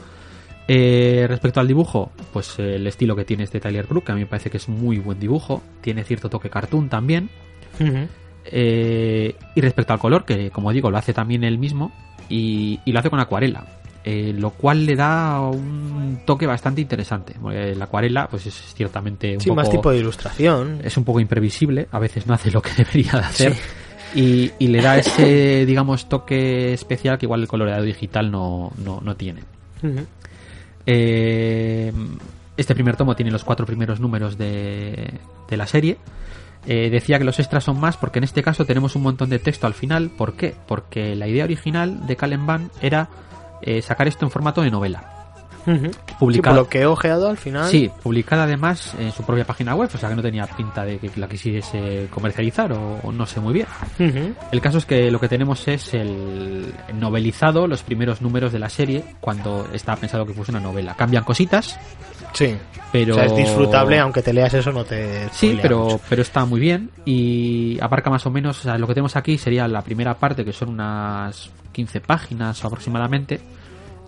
Eh, 0.70 1.24
respecto 1.28 1.61
al 1.61 1.66
dibujo, 1.66 2.12
pues 2.32 2.59
eh, 2.59 2.74
el 2.76 2.86
estilo 2.86 3.16
que 3.16 3.24
tiene 3.24 3.44
este 3.44 3.59
Tyler 3.59 3.86
Brook, 3.86 4.05
que 4.05 4.12
a 4.12 4.14
mí 4.14 4.20
me 4.20 4.26
parece 4.26 4.51
que 4.51 4.59
es 4.59 4.68
muy 4.68 4.99
buen 4.99 5.18
dibujo, 5.18 5.62
tiene 5.80 6.05
cierto 6.05 6.28
toque 6.28 6.51
cartoon 6.51 6.88
también. 6.90 7.30
Eh, 8.51 9.34
y 9.55 9.61
respecto 9.61 9.92
al 9.92 9.99
color, 9.99 10.24
que 10.24 10.51
como 10.51 10.72
digo, 10.72 10.90
lo 10.90 10.99
hace 10.99 11.12
también 11.12 11.44
él 11.44 11.59
mismo 11.59 11.92
y, 12.28 12.80
y 12.84 12.92
lo 12.92 12.99
hace 13.01 13.11
con 13.11 13.20
acuarela. 13.20 13.66
Eh, 14.11 14.32
lo 14.34 14.50
cual 14.50 14.86
le 14.86 14.96
da 14.96 15.40
un 15.40 16.20
toque 16.24 16.46
bastante 16.46 16.80
interesante. 16.80 17.34
porque 17.40 17.74
La 17.74 17.84
acuarela, 17.84 18.26
pues 18.28 18.46
es 18.46 18.54
ciertamente 18.74 19.34
un 19.34 19.40
Sí, 19.40 19.48
poco 19.50 19.56
más 19.61 19.70
tipo 19.70 19.90
de 19.90 19.98
ilustración. 19.98 20.80
es 20.82 20.96
un 20.96 21.04
poco 21.04 21.20
imprevisible, 21.20 21.88
a 21.92 21.98
veces 21.98 22.26
no 22.26 22.32
hace 22.34 22.50
lo 22.50 22.62
que 22.62 22.70
debería 22.78 23.12
de 23.12 23.18
hacer. 23.18 23.54
Y, 24.14 24.50
y 24.59 24.68
le 24.68 24.80
da 24.80 24.96
ese, 24.96 25.66
digamos, 25.66 26.09
toque 26.09 26.72
especial 26.72 27.18
que 27.18 27.26
igual 27.26 27.42
el 27.42 27.48
coloreado 27.48 27.82
digital 27.82 28.30
no, 28.30 28.72
no, 28.82 29.00
no 29.02 29.14
tiene. 29.16 29.42
Eh, 30.86 31.92
este 32.56 32.74
primer 32.74 32.96
tomo 32.96 33.14
tiene 33.14 33.30
los 33.30 33.44
cuatro 33.44 33.66
primeros 33.66 34.00
números 34.00 34.38
de, 34.38 35.12
de 35.48 35.56
la 35.56 35.66
serie. 35.66 35.98
Eh, 36.66 36.90
decía 36.90 37.18
que 37.18 37.24
los 37.24 37.38
extras 37.38 37.64
son 37.64 37.78
más 37.80 37.96
porque 37.96 38.18
en 38.18 38.24
este 38.24 38.42
caso 38.42 38.64
tenemos 38.66 38.96
un 38.96 39.02
montón 39.02 39.28
de 39.30 39.38
texto 39.38 39.66
al 39.66 39.74
final. 39.74 40.11
¿Por 40.11 40.34
qué? 40.34 40.54
Porque 40.66 41.14
la 41.14 41.28
idea 41.28 41.44
original 41.44 42.06
de 42.06 42.16
Calen 42.16 42.46
Van 42.46 42.70
era 42.80 43.09
eh, 43.62 43.82
sacar 43.82 44.09
esto 44.09 44.24
en 44.24 44.30
formato 44.30 44.62
de 44.62 44.70
novela. 44.70 45.14
Publicado. 46.18 46.30
Sí, 46.30 46.40
por 46.40 46.54
lo 46.54 46.68
que 46.68 46.80
he 46.80 46.86
ojeado 46.86 47.28
al 47.28 47.36
final. 47.36 47.68
Sí, 47.68 47.90
publicada 48.02 48.44
además 48.44 48.94
en 48.98 49.12
su 49.12 49.22
propia 49.22 49.44
página 49.44 49.74
web, 49.74 49.90
o 49.92 49.98
sea 49.98 50.09
que 50.09 50.14
no 50.14 50.22
tenía 50.22 50.46
pinta 50.46 50.82
de 50.84 50.98
que 50.98 51.11
la 51.16 51.28
quisiese 51.28 52.09
comercializar 52.11 52.72
o, 52.72 53.00
o 53.02 53.12
no 53.12 53.26
sé 53.26 53.40
muy 53.40 53.52
bien. 53.52 53.66
El 54.50 54.61
caso 54.62 54.78
es 54.78 54.86
que 54.86 55.11
lo 55.11 55.20
que 55.20 55.28
tenemos 55.28 55.68
es 55.68 55.92
el 55.92 56.72
novelizado, 56.94 57.66
los 57.66 57.82
primeros 57.82 58.22
números 58.22 58.50
de 58.52 58.59
la 58.59 58.70
serie, 58.70 59.04
cuando 59.20 59.68
estaba 59.72 60.00
pensado 60.00 60.24
que 60.24 60.32
fuese 60.32 60.52
una 60.52 60.61
novela. 60.61 60.94
Cambian 60.94 61.24
cositas, 61.24 61.78
Sí. 62.33 62.57
pero... 62.93 63.14
O 63.14 63.16
sea, 63.16 63.26
es 63.26 63.37
disfrutable, 63.37 63.99
aunque 63.99 64.22
te 64.22 64.33
leas 64.33 64.55
eso 64.55 64.72
no 64.72 64.85
te... 64.85 65.29
Sí, 65.33 65.59
pero, 65.61 65.85
mucho. 65.85 66.01
pero 66.09 66.22
está 66.22 66.45
muy 66.45 66.61
bien 66.61 66.91
y 67.05 67.79
abarca 67.81 68.11
más 68.11 68.26
o 68.26 68.31
menos, 68.31 68.61
o 68.61 68.62
sea, 68.62 68.79
lo 68.79 68.87
que 68.87 68.95
tenemos 68.95 69.16
aquí 69.16 69.39
sería 69.39 69.66
la 69.68 69.83
primera 69.83 70.14
parte, 70.14 70.45
que 70.45 70.53
son 70.53 70.70
unas 70.70 71.51
15 71.72 72.01
páginas 72.01 72.64
aproximadamente, 72.64 73.41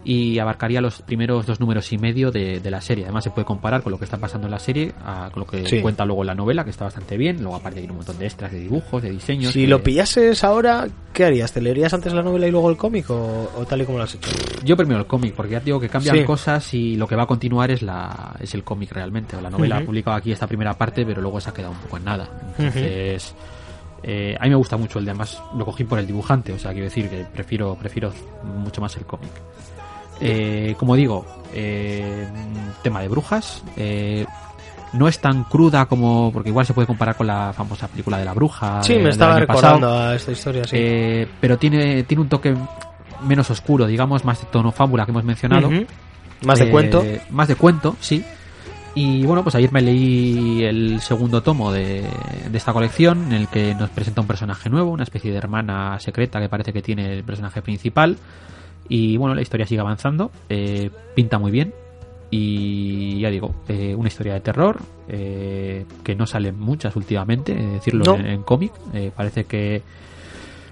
y 0.02 0.38
abarcaría 0.38 0.80
los 0.80 1.02
primeros 1.02 1.44
dos 1.44 1.60
números 1.60 1.92
y 1.92 1.98
medio 1.98 2.30
de, 2.30 2.58
de 2.60 2.70
la 2.70 2.80
serie. 2.80 3.04
Además 3.04 3.24
se 3.24 3.30
puede 3.30 3.44
comparar 3.44 3.82
con 3.82 3.92
lo 3.92 3.98
que 3.98 4.04
está 4.06 4.16
pasando 4.16 4.46
en 4.46 4.50
la 4.52 4.58
serie, 4.58 4.92
a- 5.04 5.28
con 5.30 5.40
lo 5.40 5.46
que 5.46 5.66
Sí. 5.66 5.80
cuenta 5.82 6.06
luego 6.06 6.24
la 6.24 6.34
novela, 6.34 6.64
que 6.64 6.70
está 6.70 6.84
bastante 6.84 7.18
bien. 7.18 7.36
Luego 7.42 7.56
aparte 7.56 7.80
hay 7.80 7.86
un 7.86 7.96
montón 7.96 8.18
de 8.18 8.24
extras, 8.24 8.50
de 8.50 8.60
dibujos, 8.60 9.02
de 9.02 9.10
diseños. 9.10 9.52
Si 9.52 9.62
que- 9.62 9.68
lo 9.68 9.82
pillases 9.82 10.42
ahora, 10.42 10.86
¿qué 11.12 11.24
harías? 11.26 11.52
¿Te 11.52 11.60
leerías 11.60 11.92
antes 11.92 12.14
la 12.14 12.22
novela 12.22 12.46
y 12.46 12.50
luego 12.50 12.70
el 12.70 12.78
cómic 12.78 13.10
o, 13.10 13.50
o 13.56 13.66
tal 13.66 13.82
y 13.82 13.84
como 13.84 13.98
lo 13.98 14.04
has 14.04 14.14
hecho? 14.14 14.30
Yo 14.64 14.74
primero 14.76 15.00
el 15.00 15.06
cómic, 15.06 15.34
porque 15.34 15.52
ya 15.52 15.58
te 15.58 15.66
digo 15.66 15.78
que 15.80 15.90
cambian 15.90 16.16
Sí. 16.16 16.24
cosas 16.24 16.72
y 16.72 16.96
lo 16.96 17.06
que 17.06 17.16
va 17.16 17.24
a 17.24 17.26
continuar 17.26 17.70
es 17.70 17.82
la 17.82 18.34
es 18.40 18.54
el 18.54 18.64
cómic 18.64 18.92
realmente. 18.92 19.36
O 19.36 19.40
la 19.42 19.50
novela 19.50 19.76
ha 19.78 19.84
publicado 19.84 20.16
aquí 20.16 20.32
esta 20.32 20.46
primera 20.46 20.72
parte, 20.78 21.04
pero 21.04 21.20
luego 21.20 21.40
se 21.42 21.50
ha 21.50 21.52
quedado 21.52 21.72
un 21.72 21.78
poco 21.80 21.98
en 21.98 22.04
nada. 22.04 22.26
Entonces, 22.58 23.34
eh, 24.02 24.34
a 24.40 24.44
mí 24.44 24.48
me 24.48 24.56
gusta 24.56 24.78
mucho 24.78 24.98
el 24.98 25.04
de 25.04 25.10
además 25.10 25.42
lo 25.54 25.62
cogí 25.66 25.84
por 25.84 25.98
el 25.98 26.06
dibujante, 26.06 26.54
o 26.54 26.58
sea, 26.58 26.70
quiero 26.72 26.84
decir 26.86 27.10
que 27.10 27.24
prefiero 27.30 27.74
prefiero 27.74 28.10
mucho 28.56 28.80
más 28.80 28.96
el 28.96 29.04
cómic. 29.04 29.30
Eh, 30.20 30.74
como 30.78 30.94
digo, 30.96 31.24
eh, 31.54 32.26
tema 32.82 33.00
de 33.00 33.08
brujas. 33.08 33.62
eh, 33.76 34.26
no 34.92 35.06
es 35.06 35.20
tan 35.20 35.44
cruda 35.44 35.86
como. 35.86 36.32
Porque 36.32 36.48
igual 36.48 36.66
se 36.66 36.74
puede 36.74 36.86
comparar 36.86 37.16
con 37.16 37.26
la 37.28 37.52
famosa 37.52 37.86
película 37.86 38.18
de 38.18 38.24
la 38.24 38.34
bruja. 38.34 38.82
Sí, 38.82 38.94
de- 38.94 38.98
me 39.04 39.10
estaba 39.10 39.34
pasado. 39.46 39.46
recordando 39.76 39.98
a 39.98 40.14
esta 40.16 40.32
historia, 40.32 40.64
sí. 40.64 40.76
Eh, 40.76 41.28
pero 41.40 41.56
tiene, 41.58 42.02
tiene 42.02 42.22
un 42.22 42.28
toque 42.28 42.56
menos 43.22 43.48
oscuro, 43.50 43.86
digamos, 43.86 44.24
más 44.24 44.40
de 44.40 44.46
tono 44.46 44.72
fábula 44.72 45.04
que 45.04 45.12
hemos 45.12 45.22
mencionado. 45.24 45.70
Más 46.44 46.58
de 46.58 46.64
Eh, 46.66 46.70
cuento. 46.70 47.04
Más 47.30 47.46
de 47.48 47.54
cuento, 47.54 47.96
sí. 48.00 48.24
Y 48.96 49.24
bueno, 49.24 49.44
pues 49.44 49.54
ayer 49.54 49.70
me 49.70 49.80
leí 49.80 50.64
el 50.64 51.00
segundo 51.00 51.40
tomo 51.40 51.70
de, 51.70 52.02
de 52.50 52.58
esta 52.58 52.72
colección, 52.72 53.26
en 53.26 53.32
el 53.34 53.46
que 53.46 53.72
nos 53.76 53.90
presenta 53.90 54.22
un 54.22 54.26
personaje 54.26 54.68
nuevo, 54.68 54.90
una 54.90 55.04
especie 55.04 55.30
de 55.30 55.38
hermana 55.38 56.00
secreta 56.00 56.40
que 56.40 56.48
parece 56.48 56.72
que 56.72 56.82
tiene 56.82 57.12
el 57.12 57.22
personaje 57.22 57.62
principal. 57.62 58.16
Y 58.90 59.16
bueno, 59.16 59.34
la 59.34 59.40
historia 59.40 59.64
sigue 59.66 59.80
avanzando, 59.80 60.30
eh, 60.50 60.90
pinta 61.14 61.38
muy 61.38 61.50
bien. 61.50 61.72
Y 62.32 63.18
ya 63.20 63.30
digo, 63.30 63.54
eh, 63.68 63.94
una 63.96 64.08
historia 64.08 64.34
de 64.34 64.40
terror, 64.40 64.78
eh, 65.08 65.84
que 66.04 66.14
no 66.14 66.26
salen 66.26 66.58
muchas 66.60 66.94
últimamente, 66.96 67.54
decirlo 67.54 68.04
No. 68.04 68.16
en, 68.16 68.26
en 68.26 68.42
cómic. 68.42 68.72
Eh, 68.92 69.10
parece 69.16 69.44
que 69.44 69.82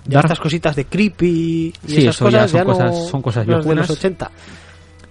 Ya 0.04 0.14
Dark- 0.16 0.26
estas 0.26 0.40
cositas 0.40 0.76
de 0.76 0.84
creepy 0.84 1.72
y 1.86 1.88
Sí, 1.88 1.96
esas 2.06 2.16
eso 2.16 2.28
ya 2.30 2.42
cosas 2.42 2.50
son 2.50 2.58
ya 2.60 2.64
no- 2.64 2.72
cosas- 2.72 3.08
son 3.08 3.22
cosas 3.22 3.46
no 3.46 3.58
es 3.58 3.64
de 3.64 3.74
los 3.74 3.76
viejunas. 3.86 3.90
80. 3.90 4.30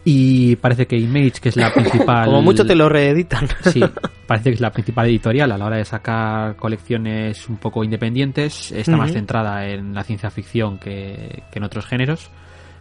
Y 0.05 0.55
parece 0.57 0.85
que 0.87 0.97
Image, 0.97 1.39
que 1.41 1.49
es 1.49 1.57
la 1.57 1.71
principal. 1.73 2.25
Como 2.25 2.41
mucho 2.41 2.65
te 2.65 2.75
lo 2.75 2.87
reeditan. 2.87 3.45
Sí, 3.63 3.81
parece 4.27 4.49
que 4.51 4.55
es 4.55 4.61
la 4.61 4.71
principal 4.71 5.07
editorial 5.07 5.51
a 5.51 5.57
la 5.57 5.65
hora 5.65 5.77
de 5.77 5.85
sacar 5.85 6.55
colecciones 6.55 7.49
un 7.49 7.57
poco 7.57 7.83
independientes. 7.83 8.71
Está 8.71 8.95
más 8.95 9.09
Ujú. 9.09 9.19
centrada 9.19 9.65
en 9.67 9.93
la 9.93 10.03
ciencia 10.05 10.29
ficción 10.29 10.77
que, 10.77 11.43
que 11.51 11.59
en 11.59 11.63
otros 11.63 11.85
géneros. 11.85 12.29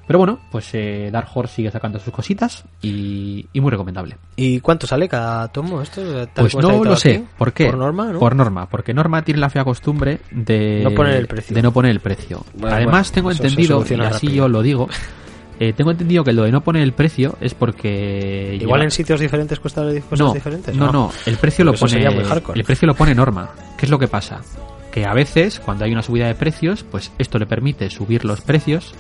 Pero 0.07 0.21
bueno, 0.21 0.39
pues 0.53 0.71
eh, 0.75 1.09
Dark 1.11 1.29
Horse 1.35 1.57
sigue 1.57 1.71
sacando 1.73 1.99
sus 1.99 2.13
cositas 2.13 2.65
y, 2.81 3.45
y 3.53 3.61
muy 3.61 3.71
recomendable. 3.73 4.17
¿Y 4.37 4.61
cuánto 4.61 4.87
sale 4.87 5.09
cada 5.09 5.49
tomo 5.49 5.83
esto? 5.83 6.01
Pues 6.35 6.55
no 6.55 6.85
lo 6.85 6.95
sé. 6.95 7.17
aquí? 7.17 7.25
¿Por 7.37 7.53
qué? 7.53 7.67
Por 7.67 7.77
norma, 7.79 8.13
¿no? 8.13 8.19
Por 8.21 8.37
norma, 8.37 8.69
porque 8.69 8.95
Norma 8.95 9.23
tiene 9.23 9.41
la 9.41 9.51
fea 9.51 9.65
costumbre 9.65 10.21
de 10.31 10.83
No 10.85 10.93
poner 10.93 11.17
el 11.17 11.27
precio. 11.27 11.55
De 11.57 11.63
no 11.63 11.73
poner 11.73 11.91
el 11.91 12.01
precio. 12.01 12.45
Bueno, 12.55 12.77
Además, 12.77 13.11
bueno, 13.11 13.15
tengo 13.15 13.31
entendido, 13.33 13.81
y 13.81 13.83
así 13.83 13.97
rápido. 13.97 14.33
yo 14.35 14.49
lo 14.49 14.63
digo, 14.63 14.89
eh, 15.59 15.73
tengo 15.73 15.91
entendido 15.91 16.23
que 16.23 16.33
lo 16.33 16.45
de 16.45 16.53
no 16.53 16.61
poner 16.63 16.83
el 16.83 16.93
precio 16.93 17.37
es 17.41 17.55
porque... 17.55 18.57
Igual 18.61 18.79
lleva- 18.81 18.85
en 18.85 18.91
sitios 18.93 19.19
diferentes 19.19 19.59
cuesta 19.59 19.83
cosas 19.83 20.19
no, 20.21 20.33
diferentes. 20.35 20.77
No, 20.77 20.93
no, 20.93 21.11
el 21.27 21.37
precio 21.37 21.65
lo 21.65 21.73
pone 21.75 21.91
sería 21.91 22.13
muy 22.13 22.23
hardcore. 22.23 22.61
el 22.61 22.65
precio 22.65 22.87
lo 22.87 22.95
pone 22.95 23.13
Norma. 23.13 23.51
¿Qué 23.77 23.87
es 23.87 23.91
lo 23.91 23.99
que 23.99 24.07
pasa? 24.07 24.41
Que 24.93 25.05
a 25.05 25.13
veces 25.15 25.59
cuando 25.59 25.85
hay 25.85 25.93
una 25.93 26.03
subida 26.03 26.29
de 26.29 26.37
precios, 26.37 26.85
pues 26.85 27.11
esto 27.19 27.39
le 27.41 27.47
permite 27.47 27.91
subir 27.91 28.25
los 28.25 28.41
precios 28.41 28.95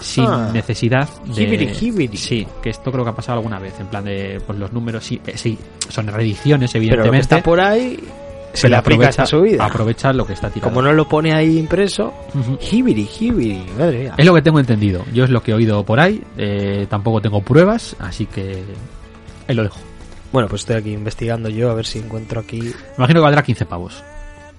sin 0.00 0.52
necesidad 0.52 1.08
de 1.24 1.42
Hibiri, 1.42 1.72
hibiri. 1.80 2.16
Sí, 2.16 2.46
que 2.62 2.70
esto 2.70 2.90
creo 2.90 3.04
que 3.04 3.10
ha 3.10 3.14
pasado 3.14 3.38
alguna 3.38 3.58
vez 3.58 3.78
en 3.80 3.86
plan 3.86 4.04
de 4.04 4.40
pues 4.46 4.58
los 4.58 4.72
números 4.72 5.04
sí, 5.04 5.20
eh, 5.26 5.36
sí 5.36 5.58
son 5.88 6.06
reediciones 6.08 6.72
Pero 6.72 6.82
lo 6.82 6.86
evidentemente. 6.86 7.28
que 7.28 7.34
está 7.36 7.42
por 7.42 7.60
ahí 7.60 7.98
se 8.52 8.62
pero 8.62 8.70
le 8.70 8.76
aplica 8.76 9.08
esta 9.10 9.26
subida. 9.26 9.66
Aprovecha 9.66 10.12
lo 10.14 10.26
que 10.26 10.32
está 10.32 10.48
tirado. 10.48 10.70
Como 10.70 10.80
no 10.80 10.92
lo 10.92 11.06
pone 11.06 11.34
ahí 11.34 11.58
impreso, 11.58 12.14
hibiri, 12.72 13.06
hibiri, 13.20 13.66
madre 13.78 13.98
mía. 13.98 14.14
Es 14.16 14.24
lo 14.24 14.32
que 14.32 14.40
tengo 14.40 14.58
entendido. 14.58 15.04
Yo 15.12 15.24
es 15.24 15.30
lo 15.30 15.42
que 15.42 15.50
he 15.50 15.54
oído 15.54 15.84
por 15.84 16.00
ahí. 16.00 16.22
eh, 16.38 16.86
tampoco 16.88 17.20
tengo 17.20 17.42
pruebas, 17.42 17.94
así 17.98 18.24
que 18.24 18.64
ahí 19.46 19.54
lo 19.54 19.62
dejo. 19.62 19.78
Bueno, 20.32 20.48
pues 20.48 20.62
estoy 20.62 20.76
aquí 20.76 20.92
investigando 20.92 21.48
yo 21.48 21.70
a 21.70 21.74
ver 21.74 21.86
si 21.86 21.98
encuentro 21.98 22.40
aquí 22.40 22.72
Imagino 22.96 23.20
que 23.20 23.24
valdrá 23.24 23.42
15 23.42 23.66
pavos. 23.66 24.02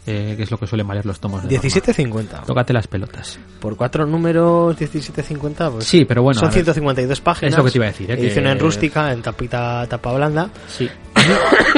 Eh, 0.08 0.34
que 0.38 0.43
es 0.43 0.49
lo 0.51 0.58
que 0.58 0.66
suelen 0.66 0.88
valer 0.88 1.05
los 1.05 1.20
tomos 1.20 1.43
de 1.43 1.53
norma. 1.53 1.70
17.50. 1.70 2.45
Tócate 2.45 2.74
las 2.74 2.88
pelotas. 2.88 3.38
Por 3.60 3.76
cuatro 3.76 4.05
números 4.05 4.76
17.50, 4.78 5.72
pues 5.72 5.86
Sí, 5.86 6.05
pero 6.05 6.24
bueno, 6.24 6.39
son 6.39 6.47
a 6.47 6.51
ver. 6.51 6.64
152 6.64 7.22
páginas. 7.22 7.51
Es 7.53 7.58
lo 7.58 7.64
que 7.66 7.72
te 7.72 7.78
iba 7.78 7.86
a 7.86 7.89
decir, 7.89 8.10
¿eh? 8.10 8.14
Edición 8.16 8.45
que- 8.45 8.51
en 8.51 8.60
rústica, 8.60 9.12
en 9.12 9.22
tapita 9.22 9.86
tapa 9.88 10.14
blanda. 10.14 10.49
Sí. 10.68 10.89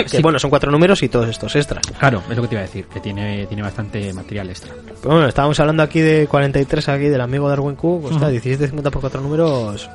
Que 0.10 0.20
bueno, 0.22 0.38
son 0.40 0.50
cuatro 0.50 0.72
números 0.72 1.02
y 1.04 1.10
todos 1.10 1.28
estos 1.28 1.56
extras. 1.56 1.84
Claro, 2.00 2.22
es 2.30 2.36
lo 2.36 2.44
que 2.44 2.48
te 2.50 2.56
iba 2.56 2.62
a 2.62 2.66
decir, 2.66 2.86
que 2.86 3.00
tiene, 3.00 3.46
tiene 3.48 3.64
bastante 3.64 4.14
material 4.14 4.50
extra. 4.50 4.72
Pero 5.02 5.14
bueno, 5.16 5.28
estábamos 5.28 5.60
hablando 5.60 5.84
aquí 5.84 6.00
de 6.00 6.28
43 6.28 6.88
aquí 6.90 7.06
del 7.06 7.20
amigo 7.22 7.50
Darwin 7.50 7.76
Q, 7.76 8.00
pues 8.02 8.16
está, 8.16 8.32
17.50 8.32 8.92
por 8.92 9.02
cuatro 9.02 9.22
números 9.22 9.90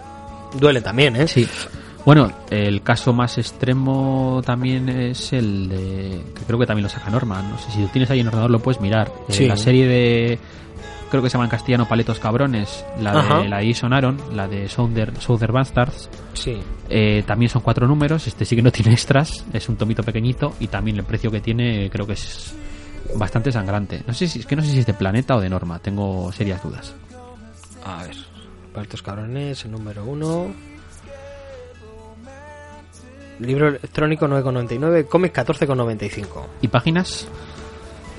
duele 0.59 0.81
también, 0.81 1.17
¿eh? 1.17 1.27
Sí. 1.29 1.49
Bueno, 2.05 2.31
el 2.51 2.83
caso 2.83 3.13
más 3.15 3.39
extremo 3.39 4.43
también 4.45 4.89
es 4.91 5.33
el 5.33 5.69
de. 5.71 6.23
que 6.35 6.43
creo 6.45 6.59
que 6.59 6.67
también 6.67 6.83
lo 6.85 6.89
saca 6.91 7.11
Norma. 7.11 7.41
No 7.43 7.57
sé 7.59 7.71
si 7.71 7.81
lo 7.81 7.89
tienes 7.89 8.11
ahí 8.11 8.21
en 8.21 8.27
ordenador, 8.27 8.51
lo 8.51 8.59
puedes 8.61 8.81
mirar. 8.81 9.11
Eh, 9.29 9.33
Sí. 9.33 9.47
la 9.47 9.57
serie 9.57 9.87
de. 9.87 10.39
Creo 11.11 11.23
que 11.23 11.31
se 11.31 11.35
llama 11.35 11.45
en 11.45 11.51
castellano 11.51 11.87
Paletos 11.89 12.19
Cabrones. 12.19 12.85
La 13.01 13.13
Ajá. 13.13 13.39
de 13.39 13.49
la 13.49 13.63
I 13.63 13.73
sonaron, 13.73 14.19
la 14.35 14.49
de 14.49 14.69
Southern, 14.69 15.19
Southern 15.21 15.53
Bastards. 15.55 16.11
Sí. 16.35 16.59
Eh, 16.91 17.23
también 17.27 17.49
son 17.49 17.63
cuatro 17.63 17.87
números. 17.87 18.27
Este 18.27 18.45
sí 18.45 18.55
que 18.57 18.63
no 18.63 18.71
tiene 18.73 18.93
extras. 18.93 19.45
Es 19.53 19.69
un 19.71 19.77
tomito 19.77 20.03
pequeñito. 20.03 20.55
Y 20.61 20.67
también 20.67 20.97
el 20.99 21.05
precio 21.05 21.31
que 21.31 21.41
tiene 21.41 21.89
creo 21.91 22.07
que 22.07 22.15
es 22.15 22.55
bastante 23.17 23.51
sangrante. 23.53 24.03
No 24.07 24.13
sé 24.13 24.27
si 24.27 24.41
es 24.41 24.47
que 24.47 24.57
no 24.57 24.63
sé 24.63 24.71
si 24.73 24.81
es 24.81 24.87
de 24.87 24.93
Planeta 24.95 25.37
o 25.37 25.41
de 25.41 25.49
Norma. 25.49 25.79
Tengo 25.79 26.31
serias 26.33 26.63
dudas. 26.63 26.95
A 27.87 28.03
ver. 28.03 28.17
Para 28.73 28.83
estos 28.83 29.01
cabrones, 29.03 29.65
el 29.65 29.71
número 29.71 30.05
uno. 30.05 30.49
Libro 33.41 33.69
electrónico 33.69 34.27
9,99, 34.29 35.07
cómic 35.09 35.35
14,95. 35.35 36.27
¿Y 36.63 36.69
páginas? 36.69 37.27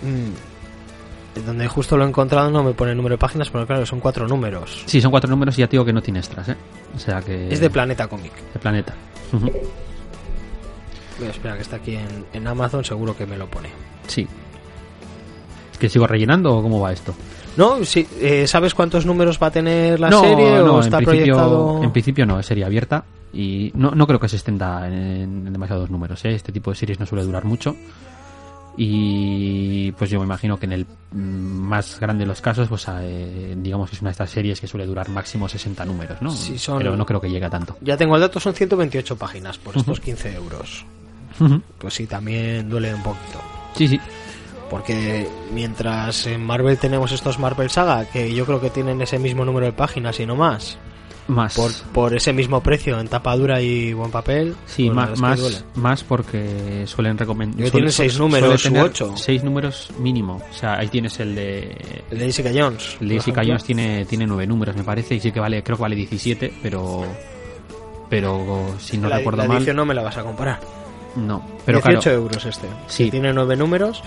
Mm. 0.01 1.45
Donde 1.45 1.67
justo 1.67 1.97
lo 1.97 2.05
he 2.05 2.07
encontrado 2.07 2.49
no 2.49 2.63
me 2.63 2.73
pone 2.73 2.91
el 2.91 2.97
número 2.97 3.15
de 3.15 3.19
páginas, 3.19 3.49
pero 3.49 3.65
claro, 3.67 3.85
son 3.85 3.99
cuatro 3.99 4.27
números. 4.27 4.83
Sí, 4.85 5.01
son 5.01 5.11
cuatro 5.11 5.29
números 5.29 5.57
y 5.57 5.61
ya 5.61 5.67
te 5.67 5.71
digo 5.71 5.83
que 5.85 5.91
no 5.93 6.01
tiene 6.01 6.19
extras, 6.19 6.49
¿eh? 6.49 6.55
O 6.95 6.99
sea 6.99 7.21
que... 7.21 7.49
Es 7.49 7.59
de 7.59 7.69
Planeta 7.69 8.07
Comic. 8.07 8.31
de 8.53 8.59
Planeta. 8.59 8.93
Voy 11.19 11.27
a 11.27 11.31
esperar 11.31 11.57
que 11.57 11.63
está 11.63 11.77
aquí 11.77 11.95
en, 11.95 12.25
en 12.33 12.47
Amazon, 12.47 12.83
seguro 12.85 13.15
que 13.17 13.25
me 13.25 13.37
lo 13.37 13.47
pone. 13.47 13.69
Sí. 14.07 14.27
¿Es 15.73 15.77
que 15.77 15.89
sigo 15.89 16.07
rellenando 16.07 16.55
o 16.55 16.61
cómo 16.61 16.79
va 16.79 16.93
esto? 16.93 17.13
No, 17.57 17.83
sí, 17.83 18.07
eh, 18.19 18.47
¿sabes 18.47 18.73
cuántos 18.73 19.05
números 19.05 19.39
va 19.41 19.47
a 19.47 19.51
tener 19.51 19.99
la 19.99 20.09
no, 20.09 20.21
serie 20.21 20.57
no, 20.59 20.75
o 20.75 20.77
en 20.79 20.85
está 20.85 20.97
principio, 20.97 21.35
proyectado? 21.35 21.83
en 21.83 21.91
principio 21.91 22.25
no, 22.25 22.39
es 22.39 22.45
serie 22.45 22.65
abierta 22.65 23.03
y 23.35 23.71
no, 23.75 23.91
no 23.91 24.07
creo 24.07 24.19
que 24.19 24.29
se 24.29 24.37
extenda 24.37 24.87
en, 24.87 24.93
en 25.47 25.51
demasiados 25.53 25.89
números. 25.91 26.23
¿eh? 26.25 26.33
Este 26.33 26.51
tipo 26.51 26.71
de 26.71 26.77
series 26.77 26.99
no 26.99 27.05
suele 27.05 27.23
durar 27.25 27.43
mucho 27.45 27.75
y 28.77 29.91
pues 29.93 30.09
yo 30.09 30.19
me 30.19 30.25
imagino 30.25 30.57
que 30.57 30.65
en 30.65 30.73
el 30.73 30.85
mm, 31.11 31.17
más 31.17 31.99
grande 31.99 32.23
de 32.23 32.27
los 32.27 32.41
casos, 32.41 32.67
pues 32.67 32.85
eh, 32.89 33.55
digamos 33.57 33.89
que 33.89 33.95
es 33.95 34.01
una 34.01 34.09
de 34.09 34.13
estas 34.13 34.29
series 34.29 34.59
que 34.59 34.67
suele 34.67 34.85
durar 34.85 35.07
máximo 35.09 35.47
60 35.47 35.85
números, 35.85 36.21
¿no? 36.21 36.29
Sí, 36.31 36.57
son- 36.57 36.77
Pero 36.79 36.95
no 36.97 37.05
creo 37.05 37.21
que 37.21 37.29
llegue 37.29 37.45
a 37.45 37.49
tanto. 37.49 37.77
Ya 37.81 37.95
tengo 37.97 38.15
el 38.15 38.21
dato, 38.21 38.39
son 38.39 38.53
128 38.53 39.15
páginas 39.17 39.57
por 39.57 39.77
estos 39.77 39.99
15 39.99 40.33
euros. 40.35 40.85
Pues 41.77 41.93
sí, 41.93 42.05
también 42.07 42.69
duele 42.69 42.93
un 42.93 43.03
poquito. 43.03 43.39
Sí, 43.75 43.87
sí. 43.87 43.99
Porque 44.69 45.27
mientras 45.53 46.25
en 46.27 46.43
Marvel 46.43 46.77
tenemos 46.77 47.11
estos 47.11 47.39
Marvel 47.39 47.69
Saga, 47.69 48.05
que 48.05 48.33
yo 48.33 48.45
creo 48.45 48.59
que 48.59 48.69
tienen 48.71 49.01
ese 49.01 49.19
mismo 49.19 49.45
número 49.45 49.65
de 49.67 49.73
páginas 49.73 50.19
y 50.19 50.25
no 50.25 50.35
más, 50.35 50.77
Más. 51.27 51.55
por, 51.55 51.71
por 51.91 52.15
ese 52.15 52.33
mismo 52.33 52.61
precio 52.61 52.99
en 52.99 53.07
tapa 53.07 53.35
dura 53.35 53.59
y 53.61 53.93
buen 53.93 54.11
papel, 54.11 54.55
Sí, 54.67 54.89
más, 54.89 55.19
más, 55.19 55.65
más 55.73 56.03
porque 56.03 56.83
suelen 56.85 57.17
recomendar. 57.17 57.71
Tienen 57.71 57.91
seis 57.91 58.19
números 58.19 58.65
u 58.65 58.77
ocho. 58.79 59.13
Seis 59.15 59.43
números 59.43 59.89
mínimo. 59.99 60.41
O 60.49 60.53
sea, 60.53 60.77
ahí 60.77 60.87
tienes 60.87 61.19
el 61.19 61.35
de. 61.35 62.03
El 62.11 62.19
de 62.19 62.25
Jessica 62.25 62.51
Jones. 62.53 62.97
El 63.01 63.09
de 63.09 63.15
Jessica. 63.15 63.41
Jones 63.45 63.63
tiene, 63.63 64.05
tiene 64.05 64.27
nueve 64.27 64.45
números, 64.45 64.75
me 64.75 64.83
parece, 64.83 65.15
y 65.15 65.19
sí 65.19 65.31
que 65.31 65.39
vale, 65.39 65.63
creo 65.63 65.77
que 65.77 65.83
vale 65.83 65.95
17, 65.95 66.53
pero. 66.61 67.05
Pero 68.09 68.75
si 68.79 68.97
no 68.97 69.09
la, 69.09 69.17
recuerdo 69.17 69.41
la 69.41 69.47
mal. 69.47 69.75
no 69.75 69.85
me 69.85 69.95
la 69.95 70.03
vas 70.03 70.17
a 70.17 70.23
comparar. 70.23 70.59
No, 71.15 71.43
pero 71.65 71.79
18 71.79 72.01
claro. 72.01 72.17
euros 72.17 72.45
este. 72.45 72.67
Sí. 72.87 73.09
Tiene 73.09 73.33
nueve 73.33 73.55
números 73.55 74.03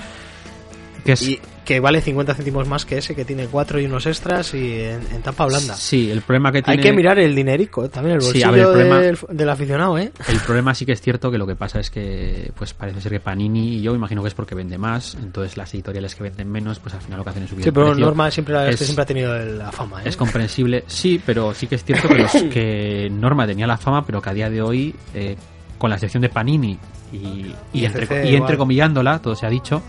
Que 1.09 1.13
es, 1.15 1.23
y 1.23 1.41
que 1.65 1.81
vale 1.81 2.03
50 2.03 2.35
céntimos 2.35 2.69
más 2.69 2.85
que 2.85 2.99
ese, 2.99 3.15
que 3.15 3.25
tiene 3.25 3.47
cuatro 3.47 3.81
y 3.81 3.87
unos 3.87 4.05
extras 4.07 4.53
y 4.53 4.75
en, 4.83 5.01
en 5.11 5.23
tapa 5.23 5.47
blanda. 5.47 5.75
Sí, 5.75 6.11
el 6.11 6.21
problema 6.21 6.53
que 6.53 6.61
tiene. 6.63 6.81
Hay 6.83 6.83
que 6.87 6.93
mirar 6.95 7.19
el 7.19 7.35
dinerico, 7.35 7.85
eh, 7.85 7.89
también 7.89 8.17
el 8.17 8.21
bolsillo 8.23 8.47
a 8.49 8.51
ver, 8.51 8.61
el 8.61 8.67
problema- 8.67 8.99
del, 9.01 9.19
del 9.31 9.49
aficionado, 9.49 9.97
¿eh? 9.99 10.13
El 10.29 10.39
problema 10.41 10.75
sí 10.75 10.85
que 10.85 10.93
es 10.93 11.01
cierto 11.01 11.31
que 11.31 11.39
lo 11.39 11.47
que 11.47 11.57
pasa 11.57 11.81
es 11.81 11.91
que 11.91 12.53
pues 12.55 12.75
parece 12.75 13.01
ser 13.01 13.13
que 13.13 13.21
Panini 13.21 13.77
y 13.77 13.81
yo 13.83 13.95
imagino 13.95 14.21
que 14.23 14.29
es 14.29 14.35
porque 14.35 14.55
vende 14.55 14.77
más, 14.77 15.15
entonces 15.15 15.57
las 15.57 15.73
editoriales 15.73 16.15
que 16.15 16.25
venden 16.25 16.51
menos, 16.51 16.79
pues 16.79 16.95
al 16.95 17.01
final 17.01 17.19
lo 17.19 17.25
que 17.25 17.31
hacen 17.31 17.43
es 17.45 17.49
subir 17.51 17.65
Sí, 17.65 17.71
pero. 17.71 17.95
Norma 17.95 18.31
siempre, 18.31 18.53
la- 18.55 18.69
este 18.69 18.85
siempre 18.85 19.03
ha 19.05 19.07
tenido 19.07 19.39
la 19.39 19.73
fama, 19.73 20.03
¿eh? 20.03 20.09
Es 20.11 20.17
comprensible, 20.19 20.85
sí, 20.87 21.19
pero 21.25 21.55
sí 21.55 21.67
que 21.69 21.77
es 21.77 21.85
cierto 21.85 22.07
que, 22.09 22.15
los- 22.17 22.33
que 22.53 23.09
Norma 23.11 23.47
tenía 23.47 23.67
la 23.67 23.79
fama, 23.79 24.05
pero 24.05 24.21
que 24.21 24.29
a 24.29 24.35
día 24.35 24.51
de 24.51 24.61
hoy, 24.61 24.95
eh, 25.15 25.37
con 25.79 25.89
la 25.91 25.97
excepción 25.97 26.21
de 26.23 26.29
Panini 26.29 26.79
y, 27.13 27.17
y, 27.17 27.55
Y 27.73 27.85
entre, 27.87 28.31
y 28.31 28.37
entrecomillándola, 28.37 29.19
todo 29.21 29.35
se 29.35 29.47
ha 29.47 29.49
dicho, 29.51 29.81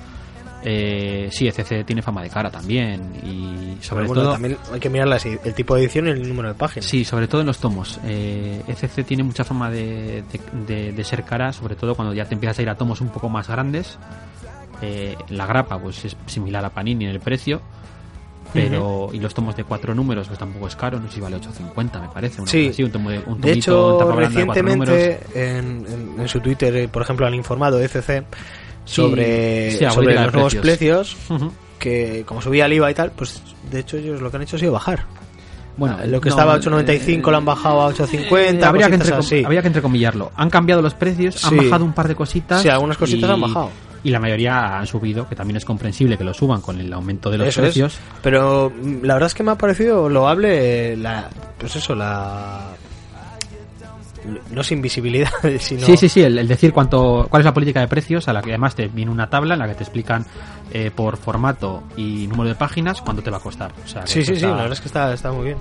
eh, 0.64 1.30
sí, 1.32 1.47
ECC 1.47 1.86
tiene 1.86 2.01
fama 2.01 2.22
de 2.22 2.30
cara 2.30 2.49
también 2.51 3.01
y 3.24 3.78
sobre 3.82 4.05
bueno, 4.07 4.24
todo... 4.24 4.32
también 4.34 4.57
hay 4.74 4.80
que 4.80 4.89
mirar 4.89 5.07
el 5.43 5.53
tipo 5.53 5.76
de 5.76 5.82
edición 5.84 6.07
y 6.07 6.10
el 6.12 6.28
número 6.28 6.49
de 6.49 6.53
páginas. 6.55 6.86
Sí, 6.86 7.05
sobre 7.05 7.28
todo 7.28 7.41
en 7.41 7.47
los 7.47 7.60
tomos. 7.60 7.99
Eh, 8.05 8.62
ECC 8.68 9.05
tiene 9.05 9.24
mucha 9.24 9.43
fama 9.45 9.70
de, 9.72 10.24
de- 10.32 10.66
de- 10.68 10.91
de 10.91 11.03
ser 11.03 11.24
cara, 11.24 11.53
sobre 11.53 11.76
todo 11.76 11.95
cuando 11.95 12.14
ya 12.14 12.26
te 12.26 12.34
empiezas 12.34 12.60
a 12.60 12.62
ir 12.62 12.70
a 12.70 12.76
tomos 12.76 12.99
un 13.01 13.10
poco 13.10 13.30
más 13.30 13.47
grandes. 13.47 13.97
Eh, 14.82 15.16
la 15.30 15.45
grapa 15.45 15.78
pues 15.80 16.03
es 16.05 16.16
similar 16.26 16.64
a 16.66 16.70
Panini 16.70 17.05
en 17.05 17.12
el 17.12 17.20
precio, 17.20 17.62
pero 18.53 19.10
y 19.14 19.20
los 19.20 19.34
tomos 19.34 19.55
de 19.55 19.64
cuatro 19.64 19.93
números 19.93 20.28
pues 20.28 20.39
tampoco 20.39 20.68
es 20.68 20.76
caro, 20.76 20.99
no 20.99 21.07
sé 21.07 21.16
si 21.16 21.22
vale 21.22 21.38
8.50 21.38 22.01
me 22.01 22.07
parece. 22.10 22.41
una 22.41 22.49
Sí. 22.51 22.70
así, 22.70 22.84
un, 22.84 22.91
tomo 22.91 23.10
de, 23.12 23.20
un 23.26 23.39
De 23.41 23.51
hecho, 23.51 23.97
blanda 23.97 24.16
de 24.16 24.26
recientemente 24.28 25.20
en, 25.36 25.86
en- 25.88 26.16
en 26.22 26.28
su 26.28 26.39
Twitter, 26.39 26.76
eh, 26.76 26.88
por 26.88 27.01
ejemplo, 27.03 27.28
han 27.28 27.34
informado 27.36 27.78
de 27.78 27.86
ECC 27.86 28.24
sobre, 28.93 29.71
sí, 29.71 29.85
sobre 29.89 30.15
los 30.15 30.33
nuevos 30.33 30.55
precios. 30.55 31.15
precios, 31.17 31.51
que 31.77 32.23
como 32.25 32.41
subía 32.41 32.65
el 32.65 32.73
IVA 32.73 32.91
y 32.91 32.93
tal, 32.93 33.11
pues 33.11 33.41
de 33.71 33.79
hecho 33.79 33.97
ellos 33.97 34.21
lo 34.21 34.29
que 34.29 34.37
han 34.37 34.43
hecho 34.43 34.55
ha 34.55 34.59
sido 34.59 34.73
bajar. 34.73 35.05
Bueno, 35.77 35.97
lo 36.07 36.19
que 36.19 36.29
no, 36.29 36.35
estaba 36.35 36.55
a 36.55 36.59
8.95 36.59 37.31
lo 37.31 37.37
han 37.37 37.45
bajado 37.45 37.81
a 37.83 37.93
8.50, 37.93 38.59
Eh, 38.59 38.65
habría, 38.65 38.89
que 38.89 38.95
así. 39.13 39.43
habría 39.45 39.61
que 39.61 39.67
entrecomillarlo. 39.67 40.31
Han 40.35 40.49
cambiado 40.49 40.81
los 40.81 40.93
precios, 40.93 41.43
han 41.45 41.55
bajado 41.55 41.85
un 41.85 41.93
par 41.93 42.07
de 42.09 42.15
cositas. 42.15 42.61
Sí, 42.61 42.67
algunas 42.67 42.97
cositas 42.97 43.29
y- 43.29 43.33
han 43.33 43.39
bajado. 43.41 43.69
Y 44.03 44.09
la 44.11 44.19
mayoría 44.19 44.77
han 44.79 44.87
subido, 44.87 45.27
que 45.27 45.35
también 45.35 45.57
es 45.57 45.65
comprensible 45.65 46.17
que 46.17 46.23
lo 46.23 46.33
suban 46.33 46.61
con 46.61 46.79
el 46.79 46.91
aumento 46.91 47.29
de 47.29 47.37
los 47.37 47.47
Eso 47.49 47.61
es. 47.61 47.65
precios. 47.67 47.97
Pero 48.21 48.71
mm, 48.75 49.03
la 49.03 49.13
verdad 49.13 49.27
es 49.27 49.33
que 49.33 49.43
me 49.43 49.51
ha 49.51 49.55
parecido 49.57 50.07
loable 50.09 50.95
la, 50.97 51.29
pues 51.57 51.75
eso, 51.77 51.95
la 51.95 52.61
no 54.51 54.61
es 54.61 54.71
invisibilidad, 54.71 55.30
sino 55.59 55.86
Sí, 55.86 55.97
sí, 55.97 56.09
sí, 56.09 56.21
el, 56.21 56.38
el 56.38 56.47
decir 56.47 56.71
cuánto, 56.73 57.27
cuál 57.30 57.41
es 57.41 57.45
la 57.45 57.53
política 57.53 57.80
de 57.82 57.88
precios, 57.88 58.27
a 58.27 58.34
la 58.34 58.41
que 58.41 58.49
además 58.51 58.75
te 58.75 58.88
viene 58.88 59.11
una 59.11 59.30
tabla 59.30 59.53
en 59.55 59.59
la 59.59 59.67
que 59.67 59.75
te 59.75 59.84
explican 59.84 60.25
eh, 60.71 60.91
por 60.93 61.17
formato 61.17 61.84
y 61.97 62.27
número 62.27 62.49
de 62.49 62.55
páginas 62.55 63.01
cuánto 63.01 63.21
te 63.23 63.30
va 63.32 63.38
a 63.38 63.41
costar. 63.41 63.71
O 63.84 63.88
sea, 63.88 64.01
que 64.01 64.07
Sí, 64.07 64.23
sí, 64.25 64.36
sí, 64.36 64.41
la 64.41 64.53
verdad 64.53 64.71
es 64.73 64.82
que 64.82 64.88
está, 64.88 65.13
está 65.13 65.32
muy 65.32 65.45
bien. 65.45 65.57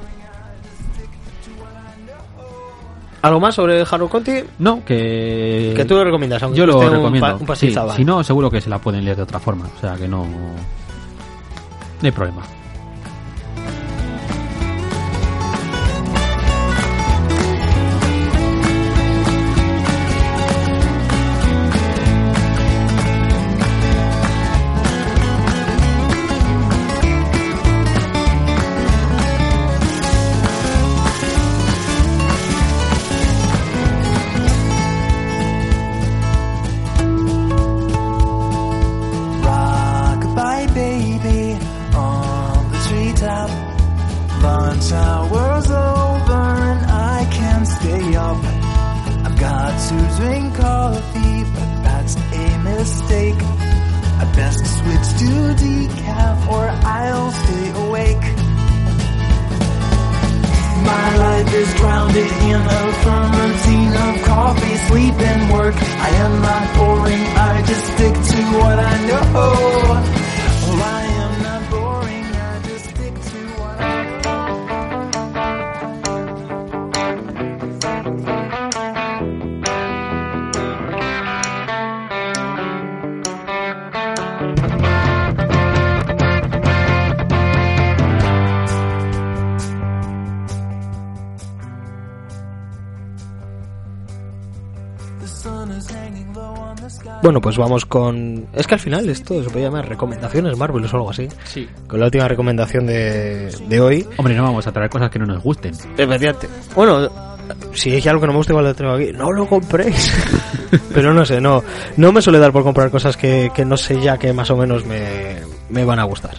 ¿Algo 3.20 3.40
más 3.40 3.54
sobre 3.56 3.82
Haru 3.90 4.08
Conti? 4.08 4.32
No, 4.60 4.84
que... 4.84 5.72
Que 5.76 5.84
tú 5.84 5.94
lo 5.96 6.04
recomiendas, 6.04 6.40
aunque 6.44 6.56
Yo 6.58 6.66
lo 6.66 6.78
un 6.78 6.88
recomiendo. 6.90 7.26
pa- 7.26 7.32
un 7.34 7.40
Sí, 7.40 7.46
pastizabal. 7.46 7.96
si 7.96 8.04
no, 8.04 8.22
seguro 8.22 8.48
que 8.48 8.60
se 8.60 8.70
la 8.70 8.78
pueden 8.78 9.04
leer 9.04 9.16
de 9.16 9.24
otra 9.24 9.40
forma. 9.40 9.66
O 9.76 9.80
sea, 9.80 9.96
que 9.96 10.06
no... 10.06 10.24
No 10.24 10.28
hay 12.04 12.12
problema. 12.12 12.42
Pues 97.48 97.56
vamos 97.56 97.86
con... 97.86 98.46
Es 98.52 98.66
que 98.66 98.74
al 98.74 98.80
final 98.80 99.08
esto 99.08 99.42
se 99.42 99.48
puede 99.48 99.64
llamar 99.64 99.88
recomendaciones 99.88 100.54
Marvel 100.58 100.84
o 100.84 100.88
algo 100.96 101.08
así. 101.08 101.28
Sí. 101.44 101.66
Con 101.86 101.98
la 101.98 102.04
última 102.04 102.28
recomendación 102.28 102.84
de, 102.84 103.50
de 103.66 103.80
hoy. 103.80 104.06
Hombre, 104.18 104.34
no 104.34 104.42
vamos 104.42 104.66
a 104.66 104.72
traer 104.72 104.90
cosas 104.90 105.08
que 105.08 105.18
no 105.18 105.24
nos 105.24 105.42
gusten. 105.42 105.72
Efectivamente. 105.96 106.46
Bueno, 106.74 107.08
si 107.72 107.92
hay 107.92 108.06
algo 108.06 108.20
que 108.20 108.26
no 108.26 108.34
me 108.34 108.36
gusta 108.36 108.52
igual 108.52 108.66
lo 108.66 108.74
tengo 108.74 108.92
aquí. 108.92 109.12
No 109.14 109.32
lo 109.32 109.46
compréis. 109.46 110.12
Pero 110.92 111.14
no 111.14 111.24
sé, 111.24 111.40
no 111.40 111.64
no 111.96 112.12
me 112.12 112.20
suele 112.20 112.38
dar 112.38 112.52
por 112.52 112.64
comprar 112.64 112.90
cosas 112.90 113.16
que, 113.16 113.50
que 113.54 113.64
no 113.64 113.78
sé 113.78 113.98
ya 113.98 114.18
que 114.18 114.34
más 114.34 114.50
o 114.50 114.56
menos 114.58 114.84
me, 114.84 115.36
me 115.70 115.86
van 115.86 116.00
a 116.00 116.04
gustar. 116.04 116.34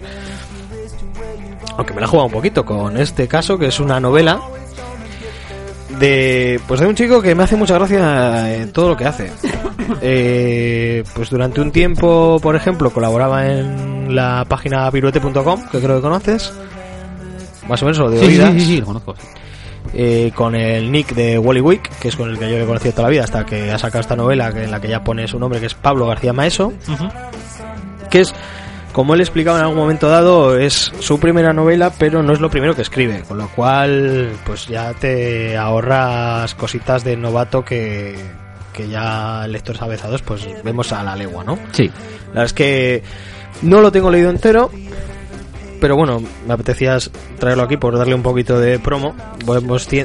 Aunque 1.75 1.95
me 1.95 2.01
la 2.01 2.05
he 2.05 2.09
jugado 2.09 2.27
un 2.27 2.33
poquito 2.33 2.63
con 2.63 2.97
este 2.97 3.27
caso, 3.27 3.57
que 3.57 3.65
es 3.65 3.79
una 3.79 3.99
novela 3.99 4.39
de 5.99 6.59
pues 6.67 6.79
de 6.79 6.87
un 6.87 6.95
chico 6.95 7.21
que 7.21 7.35
me 7.35 7.43
hace 7.43 7.55
mucha 7.55 7.75
gracia 7.75 8.55
en 8.55 8.71
todo 8.71 8.89
lo 8.89 8.97
que 8.97 9.05
hace. 9.05 9.31
Eh, 10.01 11.03
pues 11.15 11.29
durante 11.29 11.61
un 11.61 11.71
tiempo, 11.71 12.39
por 12.41 12.55
ejemplo, 12.55 12.91
colaboraba 12.91 13.47
en 13.47 14.15
la 14.15 14.45
página 14.47 14.89
piruete.com, 14.91 15.67
que 15.71 15.79
creo 15.79 15.95
que 15.97 16.01
conoces. 16.01 16.53
Más 17.67 17.81
o 17.81 17.85
menos 17.85 17.97
lo 17.99 18.09
de 18.09 18.19
Sí, 18.19 18.25
sí, 18.25 18.31
oídas 18.31 18.53
sí, 18.53 18.59
sí, 18.61 18.77
lo 18.79 18.85
conozco. 18.85 19.15
eh, 19.93 20.31
con 20.35 20.55
el 20.55 20.91
nick 20.91 21.13
de 21.13 21.37
Wally 21.39 21.61
Wick, 21.61 21.89
que 21.99 22.07
es 22.09 22.15
con 22.15 22.29
el 22.29 22.37
que 22.39 22.49
yo 22.49 22.57
le 22.57 22.63
he 22.63 22.67
conocido 22.67 22.93
toda 22.93 23.03
la 23.03 23.09
vida, 23.09 23.23
hasta 23.23 23.45
que 23.45 23.71
ha 23.71 23.77
sacado 23.77 24.01
esta 24.01 24.15
novela 24.15 24.49
en 24.49 24.71
la 24.71 24.79
que 24.79 24.87
ya 24.87 25.03
pone 25.03 25.27
su 25.27 25.39
nombre, 25.39 25.59
que 25.59 25.65
es 25.67 25.73
Pablo 25.75 26.07
García 26.07 26.33
Maeso, 26.33 26.73
que 28.09 28.21
es, 28.21 28.33
como 28.91 29.13
él 29.13 29.21
explicaba 29.21 29.59
en 29.59 29.63
algún 29.63 29.77
momento 29.77 30.09
dado, 30.09 30.57
es 30.57 30.91
su 30.99 31.19
primera 31.19 31.53
novela, 31.53 31.91
pero 31.97 32.23
no 32.23 32.33
es 32.33 32.39
lo 32.39 32.49
primero 32.49 32.75
que 32.75 32.81
escribe, 32.81 33.23
con 33.27 33.37
lo 33.37 33.47
cual, 33.49 34.31
pues 34.45 34.67
ya 34.67 34.93
te 34.93 35.57
ahorras 35.57 36.55
cositas 36.55 37.03
de 37.03 37.15
novato 37.15 37.63
que, 37.63 38.17
que 38.73 38.87
ya 38.89 39.47
lectores 39.47 39.81
avezados, 39.81 40.21
pues 40.21 40.47
vemos 40.63 40.91
a 40.91 41.03
la 41.03 41.15
legua, 41.15 41.43
¿no? 41.43 41.59
Sí. 41.71 41.87
La 42.27 42.27
verdad 42.27 42.45
es 42.45 42.53
que 42.53 43.03
no 43.61 43.81
lo 43.81 43.91
tengo 43.91 44.09
leído 44.09 44.29
entero, 44.29 44.71
pero 45.79 45.95
bueno, 45.95 46.21
me 46.47 46.53
apetecía 46.53 46.97
traerlo 47.39 47.63
aquí 47.63 47.77
por 47.77 47.97
darle 47.97 48.13
un 48.15 48.21
poquito 48.23 48.59
de 48.59 48.79
promo. 48.79 49.15
Voy, 49.45 49.59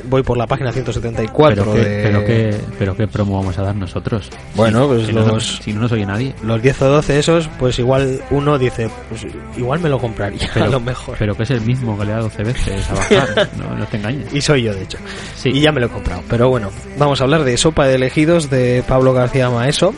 voy- 0.05 0.23
por 0.23 0.37
la 0.37 0.47
página 0.47 0.73
174 0.73 1.65
Pero, 1.65 1.73
qué, 1.75 1.81
de... 1.89 2.03
pero, 2.03 2.25
qué, 2.25 2.57
pero 2.79 2.97
qué 2.97 3.07
promo 3.09 3.37
vamos 3.39 3.59
a 3.59 3.63
dar 3.63 3.75
nosotros. 3.77 4.31
Bueno, 4.55 4.87
pues 4.87 5.07
si, 5.07 5.13
no, 5.13 5.27
los, 5.27 5.57
si 5.63 5.73
no 5.73 5.81
nos 5.81 5.93
oye 5.93 6.07
nadie. 6.07 6.35
los 6.43 6.63
10 6.63 6.83
o 6.83 6.89
12 6.89 7.19
esos, 7.19 7.49
pues 7.59 7.79
igual 7.79 8.21
uno 8.31 8.59
dice, 8.59 8.89
pues 9.09 9.27
igual 9.57 9.81
me 9.81 9.89
lo 9.89 9.99
compraría 9.99 10.49
Pero, 10.55 10.67
a 10.67 10.69
lo 10.69 10.81
mejor. 10.81 11.17
pero 11.19 11.35
que 11.37 11.43
es 11.43 11.51
el 11.51 11.61
mismo 11.61 11.99
que 11.99 12.05
le 12.05 12.13
da 12.13 12.21
12 12.21 12.43
veces 12.45 12.91
a 12.91 12.95
bajar. 12.95 13.49
no, 13.59 13.77
no 13.77 13.87
te 13.87 13.97
engañes. 13.97 14.33
Y 14.35 14.41
soy 14.41 14.63
yo, 14.63 14.75
de 14.75 14.83
hecho. 14.83 14.99
Sí. 15.37 15.51
Y 15.51 15.61
ya 15.61 15.73
me 15.73 15.81
lo 15.81 15.87
he 15.87 15.91
comprado. 15.91 16.23
Pero 16.29 16.49
bueno, 16.49 16.71
vamos 16.99 17.21
a 17.21 17.25
hablar 17.25 17.45
de 17.45 17.57
Sopa 17.57 17.87
de 17.87 17.97
Elegidos 17.97 18.51
de 18.51 18.83
Pablo 18.87 19.13
García 19.13 19.51
Maeso. 19.51 19.95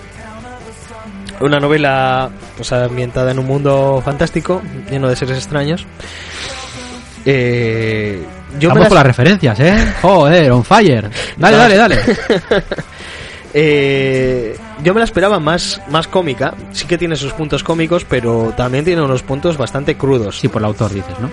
Una 1.41 1.61
novela 1.61 2.30
pues 2.57 2.72
ambientada 2.72 3.30
en 3.30 3.39
un 3.39 3.47
mundo 3.47 4.01
fantástico, 4.05 4.62
lleno 4.91 5.09
de 5.09 5.16
seres 5.16 5.37
extraños. 5.39 5.87
Eh, 7.24 8.22
yo 8.59 8.68
me 8.68 8.74
Vamos 8.74 8.80
las- 8.80 8.89
con 8.89 8.95
las 8.97 9.07
referencias, 9.07 9.61
¿eh? 9.61 9.95
Joder, 10.01 10.53
on 10.53 10.64
fire. 10.64 11.11
Dale, 11.37 11.57
dale, 11.57 11.76
dale. 11.76 11.99
Eh, 13.59 14.55
yo 14.82 14.93
me 14.93 15.01
la 15.01 15.05
esperaba 15.05 15.41
más, 15.41 15.80
más 15.89 16.07
cómica. 16.09 16.53
Sí 16.72 16.87
que 16.87 16.99
tiene 16.99 17.16
sus 17.16 17.32
puntos 17.32 17.62
cómicos, 17.64 18.05
pero 18.05 18.53
también 18.55 18.84
tiene 18.84 19.01
unos 19.01 19.22
puntos 19.22 19.57
bastante 19.57 19.97
crudos. 19.97 20.39
Sí, 20.39 20.49
por 20.49 20.61
el 20.61 20.66
autor 20.66 20.93
dices, 20.93 21.18
¿no? 21.20 21.30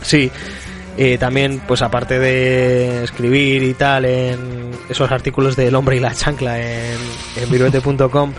Sí. 0.00 0.30
Eh, 0.96 1.18
también, 1.18 1.60
pues 1.66 1.82
aparte 1.82 2.20
de 2.20 3.02
escribir 3.02 3.64
y 3.64 3.74
tal 3.74 4.04
en 4.04 4.70
esos 4.88 5.10
artículos 5.10 5.56
del 5.56 5.74
hombre 5.74 5.96
y 5.96 6.00
la 6.00 6.14
chancla 6.14 6.60
en, 6.60 6.96
en 7.42 7.50
viruete.com, 7.50 8.32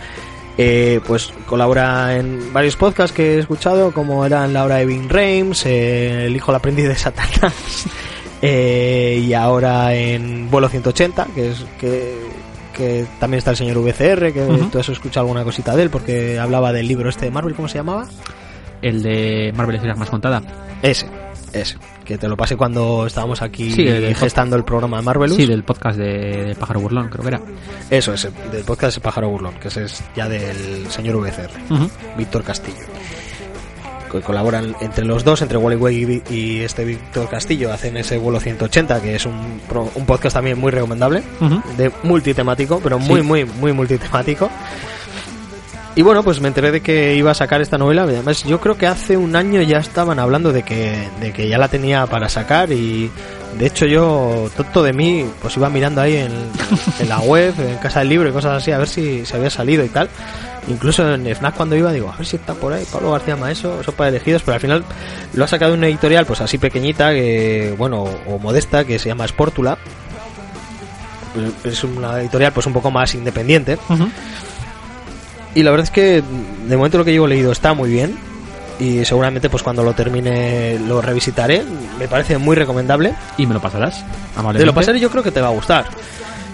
eh, 0.58 1.00
pues 1.06 1.32
colabora 1.46 2.16
en 2.16 2.52
varios 2.52 2.76
podcasts 2.76 3.14
que 3.14 3.34
he 3.34 3.38
escuchado, 3.38 3.92
como 3.92 4.24
eran 4.24 4.52
La 4.52 4.64
Hora 4.64 4.76
de 4.76 4.84
eh, 4.84 6.24
El 6.26 6.34
Hijo 6.34 6.50
del 6.50 6.56
Aprendiz 6.56 6.88
de 6.88 6.94
Satanás, 6.96 7.86
eh, 8.42 9.22
y 9.22 9.34
ahora 9.34 9.94
en 9.94 10.50
Vuelo 10.50 10.68
180, 10.68 11.26
que 11.34 11.50
es 11.50 11.66
que, 11.78 12.18
que 12.74 13.06
también 13.20 13.38
está 13.38 13.50
el 13.50 13.56
señor 13.58 13.78
VCR, 13.78 14.32
que 14.32 14.78
has 14.78 14.88
escuchado 14.88 15.26
alguna 15.26 15.44
cosita 15.44 15.76
de 15.76 15.82
él, 15.82 15.90
porque 15.90 16.38
hablaba 16.38 16.72
del 16.72 16.88
libro 16.88 17.10
este 17.10 17.26
de 17.26 17.30
Marvel, 17.30 17.54
¿cómo 17.54 17.68
se 17.68 17.78
llamaba? 17.78 18.06
El 18.80 19.02
de 19.02 19.52
Marvel 19.54 19.76
Historias 19.76 19.98
más 19.98 20.10
contada. 20.10 20.42
Ese, 20.82 21.06
ese. 21.52 21.76
Que 22.06 22.16
te 22.18 22.28
lo 22.28 22.36
pasé 22.36 22.56
cuando 22.56 23.04
estábamos 23.06 23.42
aquí 23.42 23.70
Sí, 23.72 23.84
gestando 24.14 24.54
el 24.56 24.64
programa 24.64 24.98
de 24.98 25.02
Marvelous. 25.02 25.36
Sí, 25.36 25.44
del 25.46 25.64
podcast 25.64 25.98
de, 25.98 26.44
de 26.46 26.54
Pájaro 26.54 26.80
Burlón, 26.80 27.08
creo 27.08 27.22
que 27.22 27.28
era. 27.28 27.40
Eso, 27.90 28.12
ese, 28.14 28.30
del 28.52 28.62
podcast 28.64 28.96
El 28.96 29.02
Pájaro 29.02 29.28
Burlón, 29.28 29.54
que 29.60 29.68
ese 29.68 29.84
es 29.84 30.04
ya 30.14 30.28
del 30.28 30.88
señor 30.88 31.16
VCR, 31.16 31.50
Ujú. 31.74 31.90
Víctor 32.16 32.44
Castillo. 32.44 32.76
Que 34.12 34.20
colaboran 34.20 34.76
entre 34.80 35.04
los 35.04 35.24
dos, 35.24 35.42
entre 35.42 35.58
Wally 35.58 35.76
Way 35.76 36.22
y, 36.30 36.34
y 36.34 36.60
este 36.60 36.84
Víctor 36.84 37.28
Castillo, 37.28 37.72
hacen 37.72 37.96
ese 37.96 38.18
vuelo 38.18 38.38
180, 38.38 39.02
que 39.02 39.16
es 39.16 39.26
un, 39.26 39.60
un 39.96 40.06
podcast 40.06 40.34
también 40.34 40.58
muy 40.60 40.70
recomendable, 40.70 41.24
Ujú. 41.40 41.60
de 41.76 41.90
multitemático, 42.04 42.78
pero 42.80 43.00
muy, 43.00 43.20
Sí. 43.20 43.26
muy, 43.26 43.44
muy 43.44 43.72
multitemático. 43.72 44.48
Y 45.96 46.02
bueno, 46.02 46.22
pues 46.22 46.42
me 46.42 46.48
enteré 46.48 46.72
de 46.72 46.82
que 46.82 47.14
iba 47.14 47.30
a 47.30 47.34
sacar 47.34 47.62
esta 47.62 47.78
novela. 47.78 48.02
Además, 48.02 48.44
yo 48.44 48.60
creo 48.60 48.76
que 48.76 48.86
hace 48.86 49.16
un 49.16 49.34
año 49.34 49.62
ya 49.62 49.78
estaban 49.78 50.18
hablando 50.18 50.52
de 50.52 50.62
que, 50.62 51.08
de 51.20 51.32
que 51.32 51.48
ya 51.48 51.56
la 51.56 51.68
tenía 51.68 52.06
para 52.06 52.28
sacar. 52.28 52.70
Y 52.70 53.10
de 53.58 53.66
hecho, 53.66 53.86
yo, 53.86 54.50
tonto 54.54 54.82
de 54.82 54.92
mí, 54.92 55.24
pues 55.40 55.56
iba 55.56 55.70
mirando 55.70 56.02
ahí 56.02 56.16
en, 56.16 56.32
en 56.98 57.08
la 57.08 57.20
web, 57.20 57.54
en 57.58 57.78
Casa 57.78 58.00
del 58.00 58.10
Libro 58.10 58.28
y 58.28 58.32
cosas 58.32 58.62
así, 58.62 58.72
a 58.72 58.78
ver 58.78 58.88
si 58.88 59.24
se 59.24 59.36
había 59.36 59.48
salido 59.48 59.82
y 59.86 59.88
tal. 59.88 60.10
Incluso 60.68 61.10
en 61.14 61.24
FNAC 61.34 61.54
cuando 61.54 61.76
iba, 61.76 61.90
digo, 61.92 62.10
a 62.12 62.16
ver 62.18 62.26
si 62.26 62.36
está 62.36 62.52
por 62.52 62.74
ahí 62.74 62.84
Pablo 62.92 63.12
García 63.12 63.36
Maeso, 63.36 63.82
Sopa 63.82 64.04
de 64.04 64.10
Elegidos. 64.10 64.42
Pero 64.42 64.56
al 64.56 64.60
final 64.60 64.84
lo 65.32 65.44
ha 65.44 65.48
sacado 65.48 65.72
una 65.72 65.86
editorial, 65.86 66.26
pues 66.26 66.42
así 66.42 66.58
pequeñita, 66.58 67.14
que 67.14 67.74
bueno, 67.78 68.04
o 68.26 68.38
modesta, 68.38 68.84
que 68.84 68.98
se 68.98 69.08
llama 69.08 69.26
Sportula. 69.26 69.78
Es 71.64 71.84
una 71.84 72.20
editorial, 72.20 72.52
pues 72.52 72.66
un 72.66 72.74
poco 72.74 72.90
más 72.90 73.14
independiente. 73.14 73.78
Ujú. 73.88 74.10
Y 75.56 75.62
la 75.62 75.70
verdad 75.70 75.84
es 75.84 75.90
que 75.90 76.22
de 76.68 76.76
momento 76.76 76.98
lo 76.98 77.04
que 77.04 77.12
llevo 77.12 77.26
leído 77.26 77.50
está 77.50 77.72
muy 77.74 77.90
bien. 77.90 78.16
Y 78.78 79.06
seguramente 79.06 79.48
pues 79.48 79.62
cuando 79.62 79.82
lo 79.82 79.94
termine 79.94 80.78
lo 80.86 81.00
revisitaré. 81.00 81.62
Me 81.98 82.08
parece 82.08 82.36
muy 82.36 82.54
recomendable. 82.54 83.14
Y 83.38 83.46
me 83.46 83.54
lo 83.54 83.60
pasarás. 83.60 84.00
Te 84.00 84.38
Amablemente. 84.38 84.66
lo 84.66 84.74
pasaré 84.74 85.00
yo 85.00 85.10
creo 85.10 85.22
que 85.22 85.30
te 85.30 85.40
va 85.40 85.48
a 85.48 85.52
gustar. 85.52 85.86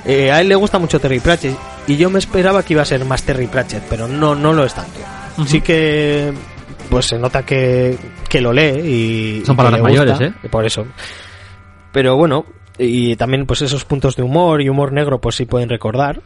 Eh, 0.05 0.31
a 0.31 0.41
él 0.41 0.49
le 0.49 0.55
gusta 0.55 0.79
mucho 0.79 1.01
Terry 1.01 1.19
Pratchett. 1.19 1.57
Y 1.89 1.97
yo 1.97 2.11
me 2.11 2.21
esperaba 2.21 2.63
que 2.63 2.75
iba 2.75 2.83
a 2.83 2.85
ser 2.85 3.05
más 3.05 3.25
Terry 3.25 3.49
Pratchett, 3.49 3.83
pero 3.91 4.07
no, 4.07 4.37
no 4.37 4.53
lo 4.53 4.65
es 4.65 4.73
tanto. 4.73 5.01
Ujú. 5.37 5.49
Sí 5.49 5.61
que 5.61 6.33
pues 6.89 7.07
se 7.07 7.19
nota 7.19 7.43
que, 7.43 7.99
que 8.29 8.41
lo 8.41 8.53
lee 8.53 9.41
y 9.41 9.43
Son 9.45 9.55
y 9.55 9.57
palabras 9.57 9.81
que 9.83 9.89
le 9.89 9.99
gusta, 9.99 10.13
mayores, 10.15 10.35
¿eh? 10.45 10.49
Por 10.49 10.65
eso. 10.65 10.87
Pero 11.91 12.17
bueno, 12.17 12.47
y 12.79 13.17
también 13.17 13.47
pues 13.47 13.63
esos 13.63 13.85
puntos 13.85 14.15
de 14.15 14.23
humor 14.23 14.63
y 14.63 14.69
humor 14.69 14.93
negro 14.93 15.21
pues 15.21 15.35
sí 15.35 15.45
pueden 15.45 15.69
recordar. 15.69 16.21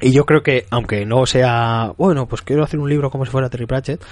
Y 0.00 0.12
yo 0.12 0.26
creo 0.26 0.42
que, 0.42 0.66
aunque 0.70 1.06
no 1.06 1.24
sea, 1.26 1.92
bueno, 1.96 2.26
pues 2.26 2.42
quiero 2.42 2.62
hacer 2.62 2.78
un 2.78 2.88
libro 2.88 3.10
como 3.10 3.24
si 3.24 3.30
fuera 3.30 3.48
Terry 3.48 3.66
Pratchett, 3.66 4.02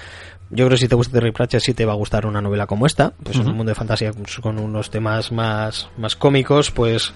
yo 0.51 0.66
creo 0.66 0.70
que 0.70 0.76
si 0.78 0.89
te 0.89 0.95
gusta 0.95 1.12
Terry 1.12 1.32
Pratchett 1.32 1.62
sí 1.62 1.74
te 1.74 1.85
va 1.85 1.93
a 1.93 1.97
gustar 1.97 2.26
una 2.26 2.41
novela 2.41 2.66
como 2.66 2.87
esta, 2.87 3.12
pues 3.22 3.37
en 3.37 3.49
un 3.49 3.57
mundo 3.57 3.70
de 3.70 3.74
fantasía 3.74 4.12
con 4.41 4.59
unos 4.59 4.91
temas 4.91 5.32
más, 5.32 5.89
más 5.97 6.16
cómicos, 6.16 6.70
pues 6.70 7.12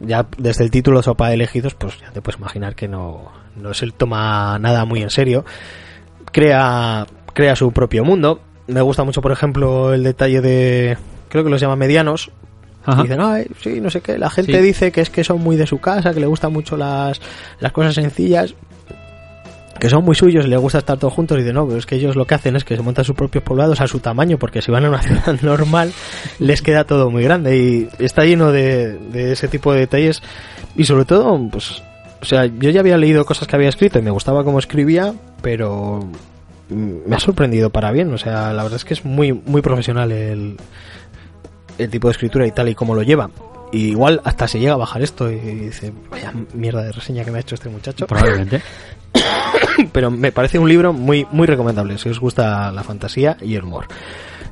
ya 0.00 0.26
desde 0.36 0.64
el 0.64 0.70
título 0.70 1.02
Sopa 1.02 1.28
de 1.28 1.34
elegidos, 1.34 1.74
pues 1.74 1.98
ya 2.00 2.10
te 2.10 2.20
puedes 2.20 2.38
imaginar 2.38 2.74
que 2.74 2.88
no, 2.88 3.32
no 3.56 3.72
se 3.74 3.90
toma 3.90 4.58
nada 4.58 4.84
muy 4.84 5.02
en 5.02 5.10
serio. 5.10 5.44
Crea, 6.32 7.06
crea 7.32 7.56
su 7.56 7.72
propio 7.72 8.04
mundo. 8.04 8.40
Me 8.66 8.82
gusta 8.82 9.04
mucho, 9.04 9.22
por 9.22 9.32
ejemplo, 9.32 9.94
el 9.94 10.02
detalle 10.02 10.40
de, 10.40 10.98
creo 11.28 11.44
que 11.44 11.50
los 11.50 11.60
llama 11.60 11.76
medianos, 11.76 12.30
Ajá. 12.86 13.00
y 13.00 13.02
dicen, 13.04 13.20
ay, 13.20 13.46
sí, 13.62 13.80
no 13.80 13.90
sé 13.90 14.00
qué. 14.00 14.16
La 14.18 14.30
gente 14.30 14.52
Sí. 14.52 14.58
dice 14.62 14.92
que 14.92 15.00
es 15.02 15.10
que 15.10 15.24
son 15.24 15.40
muy 15.42 15.56
de 15.56 15.66
su 15.66 15.78
casa, 15.78 16.14
que 16.14 16.20
le 16.20 16.26
gustan 16.26 16.52
mucho 16.52 16.76
las, 16.76 17.20
las 17.60 17.72
cosas 17.72 17.94
sencillas, 17.94 18.54
que 19.78 19.90
son 19.90 20.04
muy 20.04 20.14
suyos 20.14 20.46
y 20.46 20.48
les 20.48 20.58
gusta 20.58 20.78
estar 20.78 20.96
todos 20.98 21.12
juntos. 21.12 21.36
Y 21.36 21.40
dicen, 21.40 21.54
no, 21.56 21.66
pero 21.66 21.78
es 21.78 21.84
que 21.84 21.96
ellos 21.96 22.16
lo 22.16 22.24
que 22.26 22.34
hacen 22.34 22.56
es 22.56 22.64
que 22.64 22.76
se 22.76 22.82
montan 22.82 23.04
sus 23.04 23.14
propios 23.14 23.44
poblados 23.44 23.80
a 23.82 23.86
su 23.86 23.98
tamaño, 24.00 24.38
porque 24.38 24.62
si 24.62 24.70
van 24.70 24.84
a 24.86 24.88
una 24.88 25.02
ciudad 25.02 25.38
normal, 25.42 25.92
les 26.38 26.62
queda 26.62 26.84
todo 26.84 27.10
muy 27.10 27.22
grande. 27.24 27.58
Y 27.58 27.88
está 28.02 28.24
lleno 28.24 28.52
de, 28.52 28.96
de 29.12 29.32
ese 29.32 29.48
tipo 29.48 29.72
de 29.74 29.80
detalles. 29.80 30.22
Y 30.76 30.84
sobre 30.84 31.04
todo, 31.04 31.38
pues, 31.50 31.82
sea, 32.22 32.46
yo 32.46 32.70
ya 32.70 32.80
había 32.80 32.96
leído 32.96 33.24
cosas 33.26 33.46
que 33.48 33.56
había 33.56 33.68
escrito 33.68 33.98
y 33.98 34.02
me 34.02 34.10
gustaba 34.10 34.44
cómo 34.44 34.58
escribía, 34.58 35.12
pero 35.42 36.08
me 36.70 37.14
ha 37.14 37.20
sorprendido 37.20 37.70
para 37.70 37.92
bien. 37.92 38.12
O 38.14 38.18
sea, 38.18 38.52
la 38.54 38.62
verdad 38.62 38.76
es 38.76 38.84
que 38.84 38.94
es 38.94 39.04
muy, 39.04 39.32
muy 39.32 39.60
profesional 39.60 40.10
el, 40.10 40.56
el 41.78 41.90
tipo 41.90 42.08
de 42.08 42.12
escritura 42.12 42.46
y 42.46 42.52
tal 42.52 42.68
y 42.68 42.74
cómo 42.74 42.94
lo 42.94 43.02
lleva. 43.02 43.30
Y 43.72 43.88
igual 43.88 44.20
hasta 44.24 44.46
se 44.46 44.58
llega 44.58 44.74
a 44.74 44.76
bajar 44.76 45.02
esto 45.02 45.30
y 45.30 45.38
dice, 45.38 45.92
vaya 46.10 46.32
mierda 46.54 46.82
de 46.82 46.92
reseña 46.92 47.24
que 47.24 47.30
me 47.30 47.38
ha 47.38 47.40
hecho 47.40 47.56
este 47.56 47.68
muchacho. 47.68 48.06
Probablemente. 48.06 48.62
pero 49.92 50.10
me 50.10 50.32
parece 50.32 50.58
un 50.58 50.68
libro 50.68 50.92
muy, 50.92 51.26
muy 51.30 51.46
recomendable 51.46 51.98
si 51.98 52.08
os 52.08 52.20
gusta 52.20 52.70
la 52.72 52.82
fantasía 52.82 53.36
y 53.40 53.54
el 53.54 53.64
humor. 53.64 53.86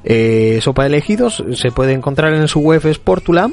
Eh, 0.02 0.58
Sopa 0.62 0.82
de 0.82 0.88
elegidos 0.88 1.42
se 1.54 1.70
puede 1.70 1.92
encontrar 1.92 2.34
en 2.34 2.48
su 2.48 2.60
web 2.60 2.82
Sportula 2.92 3.50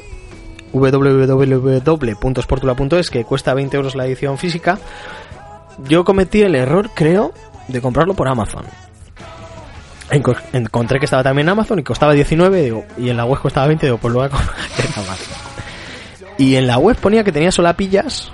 www.sportula.es 0.72 3.10
que 3.10 3.24
cuesta 3.24 3.54
20 3.54 3.76
euros 3.76 3.94
la 3.94 4.06
edición 4.06 4.38
física. 4.38 4.78
Yo 5.88 6.04
cometí 6.04 6.42
el 6.42 6.54
error, 6.54 6.90
creo, 6.94 7.32
de 7.68 7.80
comprarlo 7.80 8.12
por 8.14 8.28
Amazon. 8.28 8.64
Enco- 10.12 10.36
Encontré 10.52 10.98
que 10.98 11.06
estaba 11.06 11.22
también 11.22 11.46
en 11.46 11.50
Amazon 11.52 11.78
y 11.78 11.82
costaba 11.82 12.12
19 12.12 12.62
digo, 12.62 12.84
y 12.98 13.08
en 13.08 13.16
la 13.16 13.24
web 13.24 13.40
costaba 13.40 13.66
20, 13.66 13.86
digo, 13.86 13.98
pues 13.98 14.12
lo 14.12 14.20
voy 14.20 14.26
a 14.26 14.30
comprar. 14.30 14.56
Y 16.38 16.56
en 16.56 16.66
la 16.66 16.78
web 16.78 16.96
ponía 16.96 17.24
que 17.24 17.32
tenía 17.32 17.52
solapillas 17.52 18.30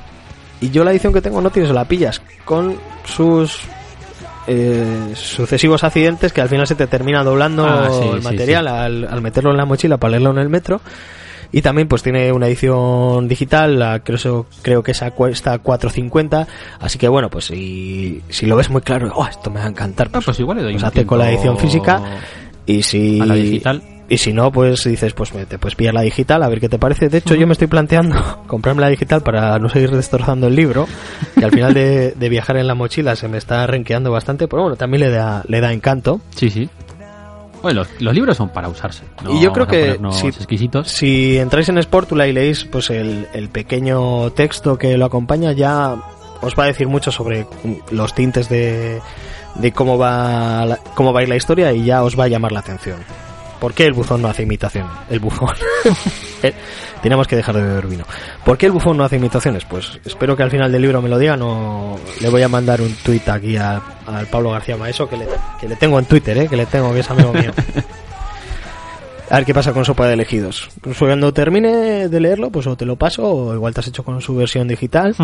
y 0.61 0.70
yo 0.70 0.85
la 0.85 0.91
edición 0.93 1.12
que 1.12 1.20
tengo 1.20 1.41
no 1.41 1.51
tiene 1.51 1.68
solapillas 1.68 2.22
con 2.45 2.76
sus 3.05 3.61
eh, 4.47 5.12
sucesivos 5.14 5.85
accidentes 5.85 6.33
que 6.33 6.41
al 6.41 6.49
final 6.49 6.66
se 6.66 6.74
te 6.74 6.87
termina 6.87 7.22
doblando 7.22 7.66
Ah, 7.66 7.89
sí, 7.91 8.09
el 8.09 8.18
sí, 8.18 8.24
material 8.24 8.64
sí. 8.66 8.70
Al, 8.72 9.09
al 9.11 9.20
meterlo 9.20 9.51
en 9.51 9.57
la 9.57 9.64
mochila 9.66 9.97
para 9.99 10.12
leerlo 10.12 10.31
en 10.31 10.39
el 10.39 10.49
metro 10.49 10.81
y 11.53 11.63
también 11.63 11.89
pues 11.89 12.03
tiene 12.03 12.31
una 12.33 12.47
edición 12.47 13.27
digital 13.29 13.79
la, 13.79 14.01
creo, 14.01 14.47
creo 14.63 14.83
que 14.83 14.91
esa 14.93 15.11
cuesta 15.13 15.63
4.50 15.63 16.47
así 16.81 16.99
que 16.99 17.09
bueno 17.09 17.31
pues 17.31 17.47
si, 17.47 18.23
si 18.29 18.47
lo 18.47 18.57
ves 18.57 18.69
muy 18.71 18.83
claro 18.83 19.13
oh, 19.15 19.27
esto 19.27 19.51
me 19.51 19.61
va 19.61 19.67
a 19.67 19.69
encantar 19.71 20.11
Ah, 20.13 20.21
pues 20.25 20.39
igual 20.41 20.59
le 20.59 20.63
doy 20.65 20.79
pues 20.79 21.07
con 21.07 21.19
la 21.19 21.31
edición 21.31 21.57
física 21.59 22.01
y 22.67 22.83
si 22.83 23.21
a 23.21 23.25
la 23.27 23.35
digital. 23.35 23.83
y 24.11 24.19
si 24.19 24.33
no, 24.35 24.53
pues 24.53 24.85
dices, 24.85 25.15
pues 25.15 25.35
me- 25.35 25.47
te 25.47 25.59
puedes 25.59 25.75
pillar 25.75 25.95
la 25.95 26.03
digital, 26.03 26.43
a 26.43 26.49
ver 26.51 26.61
qué 26.61 26.69
te 26.69 26.79
parece. 26.79 27.09
De 27.09 27.17
hecho, 27.19 27.35
yo 27.35 27.47
me 27.47 27.53
estoy 27.55 27.67
planteando 27.67 28.43
comprarme 28.47 28.83
la 28.83 28.89
digital 28.91 29.23
para 29.23 29.59
no 29.59 29.71
seguir 29.71 29.91
destrozando 29.91 30.47
el 30.49 30.55
libro, 30.55 30.87
que 31.39 31.45
al 31.47 31.51
final 31.51 31.73
de, 31.73 32.13
de 32.13 32.29
viajar 32.29 32.59
en 32.59 32.67
la 32.67 32.75
mochila 32.75 33.17
se 33.17 33.27
me 33.29 33.39
está 33.39 33.67
renqueando 33.67 34.11
bastante, 34.11 34.47
pero 34.49 34.63
bueno, 34.63 34.77
también 34.77 35.01
le 35.05 35.11
da, 35.11 35.43
le 35.49 35.61
da 35.63 35.73
encanto. 35.73 36.21
Sí, 36.37 36.51
sí. 36.51 36.69
Bueno, 37.63 37.81
los, 37.81 38.01
los 38.01 38.15
libros 38.15 38.37
son 38.37 38.51
para 38.51 38.69
usarse. 38.69 39.05
No 39.23 39.33
Y 39.33 39.41
yo 39.41 39.53
creo 39.53 39.67
que 39.67 39.99
si- 40.13 40.29
exquisitos. 40.29 40.89
Si 40.89 41.37
entráis 41.39 41.69
en 41.69 41.83
Sportula 41.83 42.27
y 42.29 42.33
leéis 42.33 42.65
pues 42.65 42.91
el, 42.91 43.27
el 43.33 43.49
pequeño 43.49 44.31
texto 44.31 44.79
que 44.79 44.97
lo 44.97 45.05
acompaña, 45.07 45.53
ya 45.53 45.97
os 46.41 46.55
va 46.59 46.65
a 46.65 46.67
decir 46.69 46.87
mucho 46.87 47.11
sobre 47.11 47.47
los 47.91 48.15
tintes 48.15 48.49
de, 48.49 49.01
de 49.57 49.73
cómo 49.73 49.99
va 49.99 50.65
la- 50.67 50.79
cómo 50.95 51.13
va 51.13 51.21
a 51.21 51.23
ir 51.25 51.29
la 51.29 51.37
historia 51.37 51.73
y 51.73 51.85
ya 51.85 52.03
os 52.05 52.19
va 52.19 52.25
a 52.25 52.29
llamar 52.29 52.53
la 52.53 52.61
atención. 52.61 52.99
¿Por 53.61 53.75
qué 53.75 53.87
el 53.87 53.93
buzón 53.93 54.23
no 54.23 54.29
hace 54.29 54.45
imitación? 54.45 54.87
El 55.11 55.19
bufón. 55.19 55.55
Eh, 56.43 56.55
Tenemos 57.03 57.26
que 57.26 57.36
dejar 57.36 57.55
de 57.57 57.62
beber 57.62 57.86
vino. 57.86 58.05
¿Por 58.45 58.57
qué 58.59 58.66
el 58.66 58.72
bufón 58.72 58.97
no 58.97 59.05
hace 59.05 59.16
imitaciones? 59.16 59.64
Pues 59.64 59.99
espero 60.05 60.36
que 60.36 60.43
al 60.43 60.51
final 60.51 60.70
del 60.72 60.82
libro 60.82 61.01
me 61.03 61.09
lo 61.09 61.18
digan 61.18 61.41
o 61.43 61.99
le 62.20 62.28
voy 62.30 62.43
a 62.43 62.49
mandar 62.49 62.80
un 62.80 62.93
tuit 63.03 63.28
aquí 63.28 63.57
a- 63.57 63.80
al 64.07 64.26
Pablo 64.26 64.51
García 64.51 64.76
Maeso 64.76 65.09
que 65.09 65.16
le, 65.16 65.26
que 65.61 65.68
le 65.68 65.76
tengo 65.76 65.99
en 65.99 66.05
Twitter, 66.07 66.36
¿eh? 66.39 66.49
que 66.49 66.57
le 66.57 66.66
tengo, 66.66 66.93
que 66.93 67.01
es 67.01 67.11
amigo 67.11 67.32
mío. 67.32 67.53
A 69.30 69.36
ver 69.36 69.45
qué 69.45 69.53
pasa 69.53 69.74
con 69.74 69.84
Sopa 69.84 70.07
de 70.07 70.14
Elegidos. 70.14 70.70
Pues 70.80 70.97
cuando 70.97 71.34
termine 71.34 72.09
de 72.09 72.20
leerlo, 72.20 72.51
pues 72.51 72.66
o 72.66 72.76
te 72.76 72.86
lo 72.86 72.97
paso, 72.97 73.24
o 73.30 73.55
igual 73.55 73.74
te 73.74 73.80
has 73.80 73.86
hecho 73.89 74.03
con 74.03 74.20
su 74.22 74.34
versión 74.34 74.66
digital. 74.66 75.14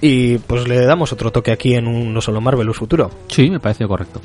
Y 0.00 0.38
pues 0.38 0.66
le 0.66 0.80
damos 0.86 1.12
otro 1.12 1.30
toque 1.30 1.52
aquí 1.52 1.74
en 1.74 1.86
un 1.86 2.14
No 2.14 2.22
Solo 2.22 2.40
Marvelous 2.40 2.78
futuro. 2.78 3.10
Sí, 3.28 3.50
me 3.50 3.60
parece 3.60 3.86
correcto. 3.86 4.22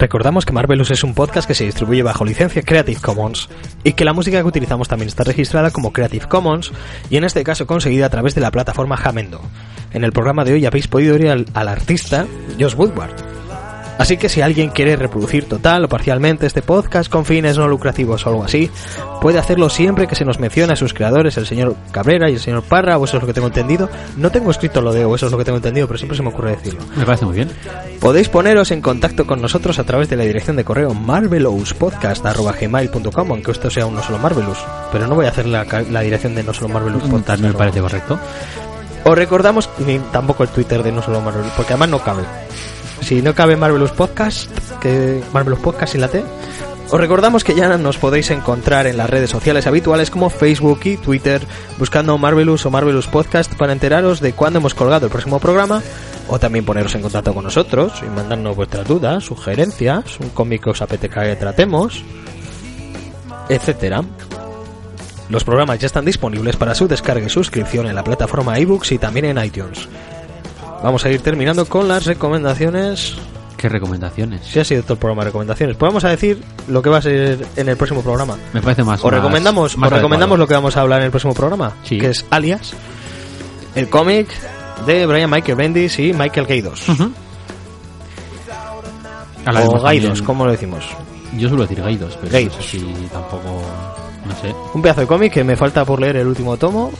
Recordamos 0.00 0.46
que 0.46 0.54
Marvelous 0.54 0.90
es 0.92 1.04
un 1.04 1.12
podcast 1.12 1.46
que 1.46 1.54
se 1.54 1.66
distribuye 1.66 2.02
bajo 2.02 2.24
licencia 2.24 2.62
Creative 2.62 2.98
Commons 3.02 3.50
y 3.84 3.92
que 3.92 4.06
la 4.06 4.14
música 4.14 4.40
que 4.40 4.48
utilizamos 4.48 4.88
también 4.88 5.08
está 5.08 5.24
registrada 5.24 5.70
como 5.70 5.92
Creative 5.92 6.26
Commons 6.26 6.72
y 7.10 7.18
en 7.18 7.24
este 7.24 7.44
caso 7.44 7.66
conseguida 7.66 8.06
a 8.06 8.08
través 8.08 8.34
de 8.34 8.40
la 8.40 8.50
plataforma 8.50 8.96
Jamendo. 8.96 9.42
En 9.92 10.02
el 10.02 10.12
programa 10.12 10.44
de 10.44 10.54
hoy 10.54 10.64
habéis 10.64 10.88
podido 10.88 11.16
oír 11.16 11.28
al, 11.28 11.44
al 11.52 11.68
artista 11.68 12.26
Josh 12.58 12.76
Woodward. 12.76 13.39
Así 14.00 14.16
que 14.16 14.30
si 14.30 14.40
alguien 14.40 14.70
quiere 14.70 14.96
reproducir 14.96 15.44
total 15.44 15.84
o 15.84 15.88
parcialmente 15.88 16.46
este 16.46 16.62
podcast 16.62 17.12
con 17.12 17.26
fines 17.26 17.58
no 17.58 17.68
lucrativos 17.68 18.24
o 18.24 18.30
algo 18.30 18.42
así, 18.42 18.70
puede 19.20 19.38
hacerlo 19.38 19.68
siempre 19.68 20.06
que 20.06 20.14
se 20.14 20.24
nos 20.24 20.40
mencione 20.40 20.72
a 20.72 20.76
sus 20.76 20.94
creadores, 20.94 21.36
el 21.36 21.46
señor 21.46 21.76
Cabrera 21.92 22.30
y 22.30 22.32
el 22.32 22.40
señor 22.40 22.62
Parra, 22.62 22.96
o 22.96 23.04
eso 23.04 23.18
es 23.18 23.22
lo 23.22 23.26
que 23.26 23.34
tengo 23.34 23.48
entendido. 23.48 23.90
No 24.16 24.30
tengo 24.30 24.50
escrito 24.50 24.80
lo 24.80 24.94
de 24.94 25.04
o 25.04 25.14
eso 25.14 25.26
es 25.26 25.32
lo 25.32 25.36
que 25.36 25.44
tengo 25.44 25.58
entendido, 25.58 25.86
pero 25.86 25.98
siempre 25.98 26.16
se 26.16 26.22
me 26.22 26.30
ocurre 26.30 26.52
decirlo. 26.52 26.80
Me 26.96 27.04
parece 27.04 27.26
muy 27.26 27.34
bien. 27.34 27.50
Podéis 28.00 28.30
poneros 28.30 28.70
en 28.70 28.80
contacto 28.80 29.26
con 29.26 29.42
nosotros 29.42 29.78
a 29.78 29.84
través 29.84 30.08
de 30.08 30.16
la 30.16 30.24
dirección 30.24 30.56
de 30.56 30.64
correo 30.64 30.94
marvelouspodcast.gmail.com 30.94 33.32
aunque 33.32 33.50
esto 33.50 33.68
sea 33.68 33.84
un 33.84 33.96
no 33.96 34.02
solo 34.02 34.18
Marvelous. 34.18 34.64
Pero 34.92 35.08
no 35.08 35.14
voy 35.14 35.26
a 35.26 35.28
hacer 35.28 35.44
la, 35.44 35.66
dirección 36.00 36.34
de 36.34 36.42
no 36.42 36.54
solo 36.54 36.70
Marvelous 36.70 37.02
Podcast. 37.02 37.26
También 37.26 37.52
me 37.52 37.58
parece 37.58 37.82
correcto. 37.82 38.18
Os 39.04 39.14
recordamos 39.14 39.68
ni 39.86 39.98
tampoco 39.98 40.44
el 40.44 40.48
Twitter 40.48 40.82
de 40.82 40.90
no 40.90 41.02
solo 41.02 41.20
Marvelous, 41.20 41.52
porque 41.54 41.74
además 41.74 41.90
no 41.90 41.98
cabe. 41.98 42.22
Si 43.00 43.22
no 43.22 43.34
cabe 43.34 43.56
Marvelous 43.56 43.92
Podcast, 43.92 44.50
que 44.80 45.22
Marvelous 45.32 45.60
Podcast 45.60 45.92
sin 45.92 46.00
la 46.00 46.08
T, 46.08 46.22
os 46.90 47.00
recordamos 47.00 47.44
que 47.44 47.54
ya 47.54 47.76
nos 47.78 47.98
podéis 47.98 48.30
encontrar 48.30 48.88
en 48.88 48.96
las 48.96 49.08
redes 49.08 49.30
sociales 49.30 49.68
habituales 49.68 50.10
como 50.10 50.28
Facebook 50.28 50.80
y 50.84 50.96
Twitter, 50.96 51.40
buscando 51.78 52.18
Marvelous 52.18 52.66
o 52.66 52.70
Marvelous 52.70 53.06
Podcast 53.06 53.54
para 53.54 53.72
enteraros 53.72 54.20
de 54.20 54.32
cuándo 54.32 54.58
hemos 54.58 54.74
colgado 54.74 55.06
el 55.06 55.12
próximo 55.12 55.38
programa, 55.38 55.82
o 56.28 56.40
también 56.40 56.64
poneros 56.64 56.94
en 56.96 57.02
contacto 57.02 57.32
con 57.32 57.44
nosotros 57.44 57.92
y 58.04 58.10
mandarnos 58.10 58.56
vuestras 58.56 58.88
dudas, 58.88 59.24
sugerencias, 59.24 60.18
un 60.18 60.30
cómic 60.30 60.64
que 60.64 60.70
os 60.70 60.82
apetezca 60.82 61.22
que 61.22 61.36
tratemos, 61.36 62.02
etcétera. 63.48 64.02
Los 65.28 65.44
programas 65.44 65.78
ya 65.78 65.86
están 65.86 66.04
disponibles 66.04 66.56
para 66.56 66.74
su 66.74 66.88
descarga 66.88 67.24
y 67.24 67.30
suscripción 67.30 67.86
en 67.86 67.94
la 67.94 68.02
plataforma 68.02 68.58
iBooks 68.58 68.90
y 68.90 68.98
también 68.98 69.26
en 69.26 69.44
iTunes. 69.44 69.88
Vamos 70.82 71.04
a 71.04 71.10
ir 71.10 71.20
terminando 71.20 71.66
con 71.66 71.88
las 71.88 72.06
recomendaciones. 72.06 73.14
¿Qué 73.56 73.68
recomendaciones? 73.68 74.40
Si 74.46 74.58
ha 74.58 74.64
sido 74.64 74.82
todo 74.82 74.94
el 74.94 74.98
programa 74.98 75.22
de 75.22 75.26
recomendaciones. 75.26 75.76
Pues 75.76 75.90
vamos 75.90 76.04
a 76.04 76.08
decir 76.08 76.42
lo 76.68 76.80
que 76.80 76.88
va 76.88 76.96
a 76.98 77.02
ser 77.02 77.46
en 77.56 77.68
el 77.68 77.76
próximo 77.76 78.00
programa. 78.02 78.38
Me 78.54 78.62
parece 78.62 78.82
más. 78.82 79.04
Os 79.04 79.12
recomendamos, 79.12 79.76
más 79.76 79.88
os 79.92 79.96
recomendamos 79.98 80.38
lo 80.38 80.46
que 80.46 80.54
vamos 80.54 80.76
a 80.78 80.80
hablar 80.80 81.00
en 81.00 81.06
el 81.06 81.10
próximo 81.10 81.34
programa, 81.34 81.72
Sí. 81.84 81.98
que 81.98 82.08
es 82.08 82.24
Alias, 82.30 82.72
el 83.74 83.90
cómic 83.90 84.28
de 84.86 85.04
Brian 85.04 85.28
Michael 85.30 85.56
Bendis 85.58 85.98
y 85.98 86.14
Michael 86.14 86.46
Gaidos. 86.46 86.82
O 89.46 89.80
Gaidos, 89.80 90.22
¿cómo 90.22 90.46
lo 90.46 90.52
decimos? 90.52 90.84
Yo 91.36 91.48
suelo 91.48 91.62
decir 91.64 91.82
Gaidos, 91.82 92.16
pero 92.20 92.32
Gaidos. 92.32 92.58
eso 92.58 92.62
sí 92.68 92.94
tampoco. 93.12 93.62
No 94.30 94.40
sé. 94.40 94.54
Un 94.74 94.82
pedazo 94.82 95.00
de 95.02 95.06
cómic 95.06 95.32
que 95.32 95.44
me 95.44 95.56
falta 95.56 95.84
por 95.84 96.00
leer 96.00 96.16
el 96.16 96.26
último 96.26 96.56
tomo, 96.56 96.92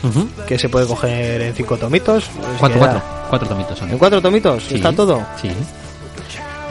que 0.47 0.59
se 0.59 0.69
puede 0.69 0.87
coger 0.87 1.41
en 1.43 1.55
cinco 1.55 1.77
tomitos. 1.77 2.25
Cuatro, 2.59 2.79
cuatro. 2.79 3.03
Cuatro 3.29 3.49
tomitos 3.49 3.79
son. 3.79 3.91
¿En 3.91 3.99
cuatro 3.99 4.21
tomitos? 4.21 4.65
Sí. 4.65 4.75
¿Está 4.77 4.93
todo? 4.93 5.23
Sí. 5.41 5.51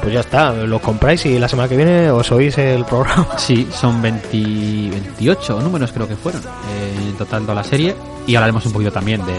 Pues 0.01 0.13
ya 0.13 0.21
está, 0.21 0.53
lo 0.53 0.79
compráis 0.81 1.25
y 1.25 1.37
la 1.37 1.49
semana 1.49 1.67
que 1.67 1.75
viene 1.75 2.09
os 2.09 2.31
oís 2.31 2.57
el 2.57 2.85
programa. 2.85 3.27
Sí, 3.37 3.67
son 3.77 4.01
20 4.01 4.27
28 4.31 5.59
números 5.61 5.91
creo 5.91 6.07
que 6.07 6.15
fueron 6.15 6.41
eh, 6.41 6.95
en 7.09 7.17
total 7.17 7.41
toda 7.41 7.55
la 7.55 7.63
serie 7.65 7.93
y 8.25 8.33
hablaremos 8.35 8.65
un 8.65 8.71
poquito 8.71 8.93
también 8.93 9.25
de, 9.25 9.33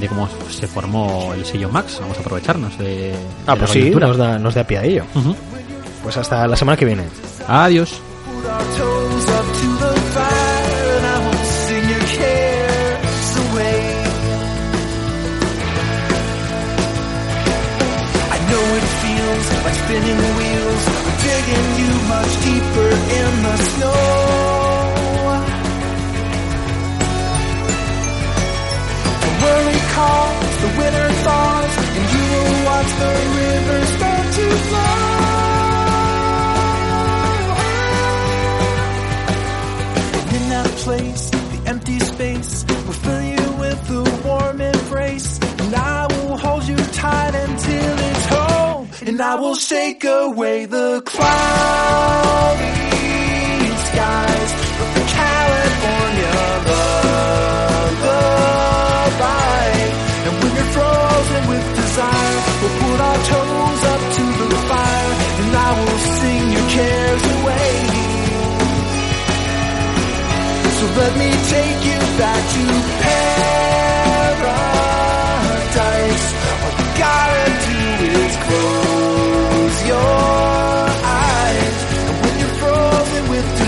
de 0.00 0.08
cómo 0.08 0.28
se 0.50 0.66
formó 0.66 1.32
el 1.34 1.44
sello 1.44 1.68
Max. 1.68 1.98
Vamos 2.00 2.16
a 2.18 2.20
aprovecharnos 2.20 2.76
de, 2.78 3.14
Ah, 3.46 3.52
de 3.52 3.58
pues 3.60 3.74
la 3.76 3.80
sí, 3.80 3.90
nos 3.90 4.16
da, 4.16 4.38
nos 4.40 4.54
da 4.54 4.64
pie 4.64 4.78
a 4.78 4.84
ello. 4.84 5.04
Pues 6.02 6.16
hasta 6.16 6.48
la 6.48 6.56
semana 6.56 6.76
que 6.76 6.84
viene. 6.84 7.04
Adiós. 7.46 8.00
In 23.18 23.32
the 23.46 23.56
snow. 23.70 24.02
The 29.24 29.32
worry 29.42 29.80
calls, 29.94 30.54
the 30.62 30.70
winter 30.80 31.08
thaws, 31.24 31.72
and 31.96 32.04
you 32.14 32.22
will 32.32 32.52
watch 32.68 32.90
the 33.02 33.12
river 33.40 33.78
start 33.94 34.26
to 34.36 34.46
flow. 34.68 34.96
In 40.36 40.44
that 40.54 40.70
place, 40.84 41.24
the 41.30 41.70
empty 41.70 41.98
and 49.06 49.20
I 49.20 49.34
will 49.34 49.56
shake 49.56 50.04
away 50.04 50.64
the 50.66 51.02
cloudy 51.04 52.62
skies 53.86 54.52
of 54.82 54.88
the 54.96 55.04
California 55.18 56.34
lullaby. 57.98 58.52
And 60.26 60.34
when 60.40 60.52
you're 60.54 60.72
frozen 60.76 61.42
with 61.50 61.66
desire, 61.74 62.38
we'll 62.60 62.76
put 62.82 62.98
our 63.08 63.18
toes 63.32 63.82
up 63.92 64.02
to 64.16 64.24
the 64.50 64.58
fire, 64.70 65.12
and 65.42 65.50
I 65.50 65.70
will 65.78 66.00
sing 66.18 66.44
your 66.56 66.68
cares 66.76 67.24
away. 67.38 67.70
So 70.78 70.84
let 71.00 71.12
me 71.18 71.30
take 71.50 71.80
you 71.90 71.98
back 72.22 72.42
to 72.54 72.64
paradise. 73.02 73.42
All 76.62 76.74
you 76.78 76.88
gotta 77.02 77.44
do 77.66 77.80
is 78.22 78.34
close 78.46 78.81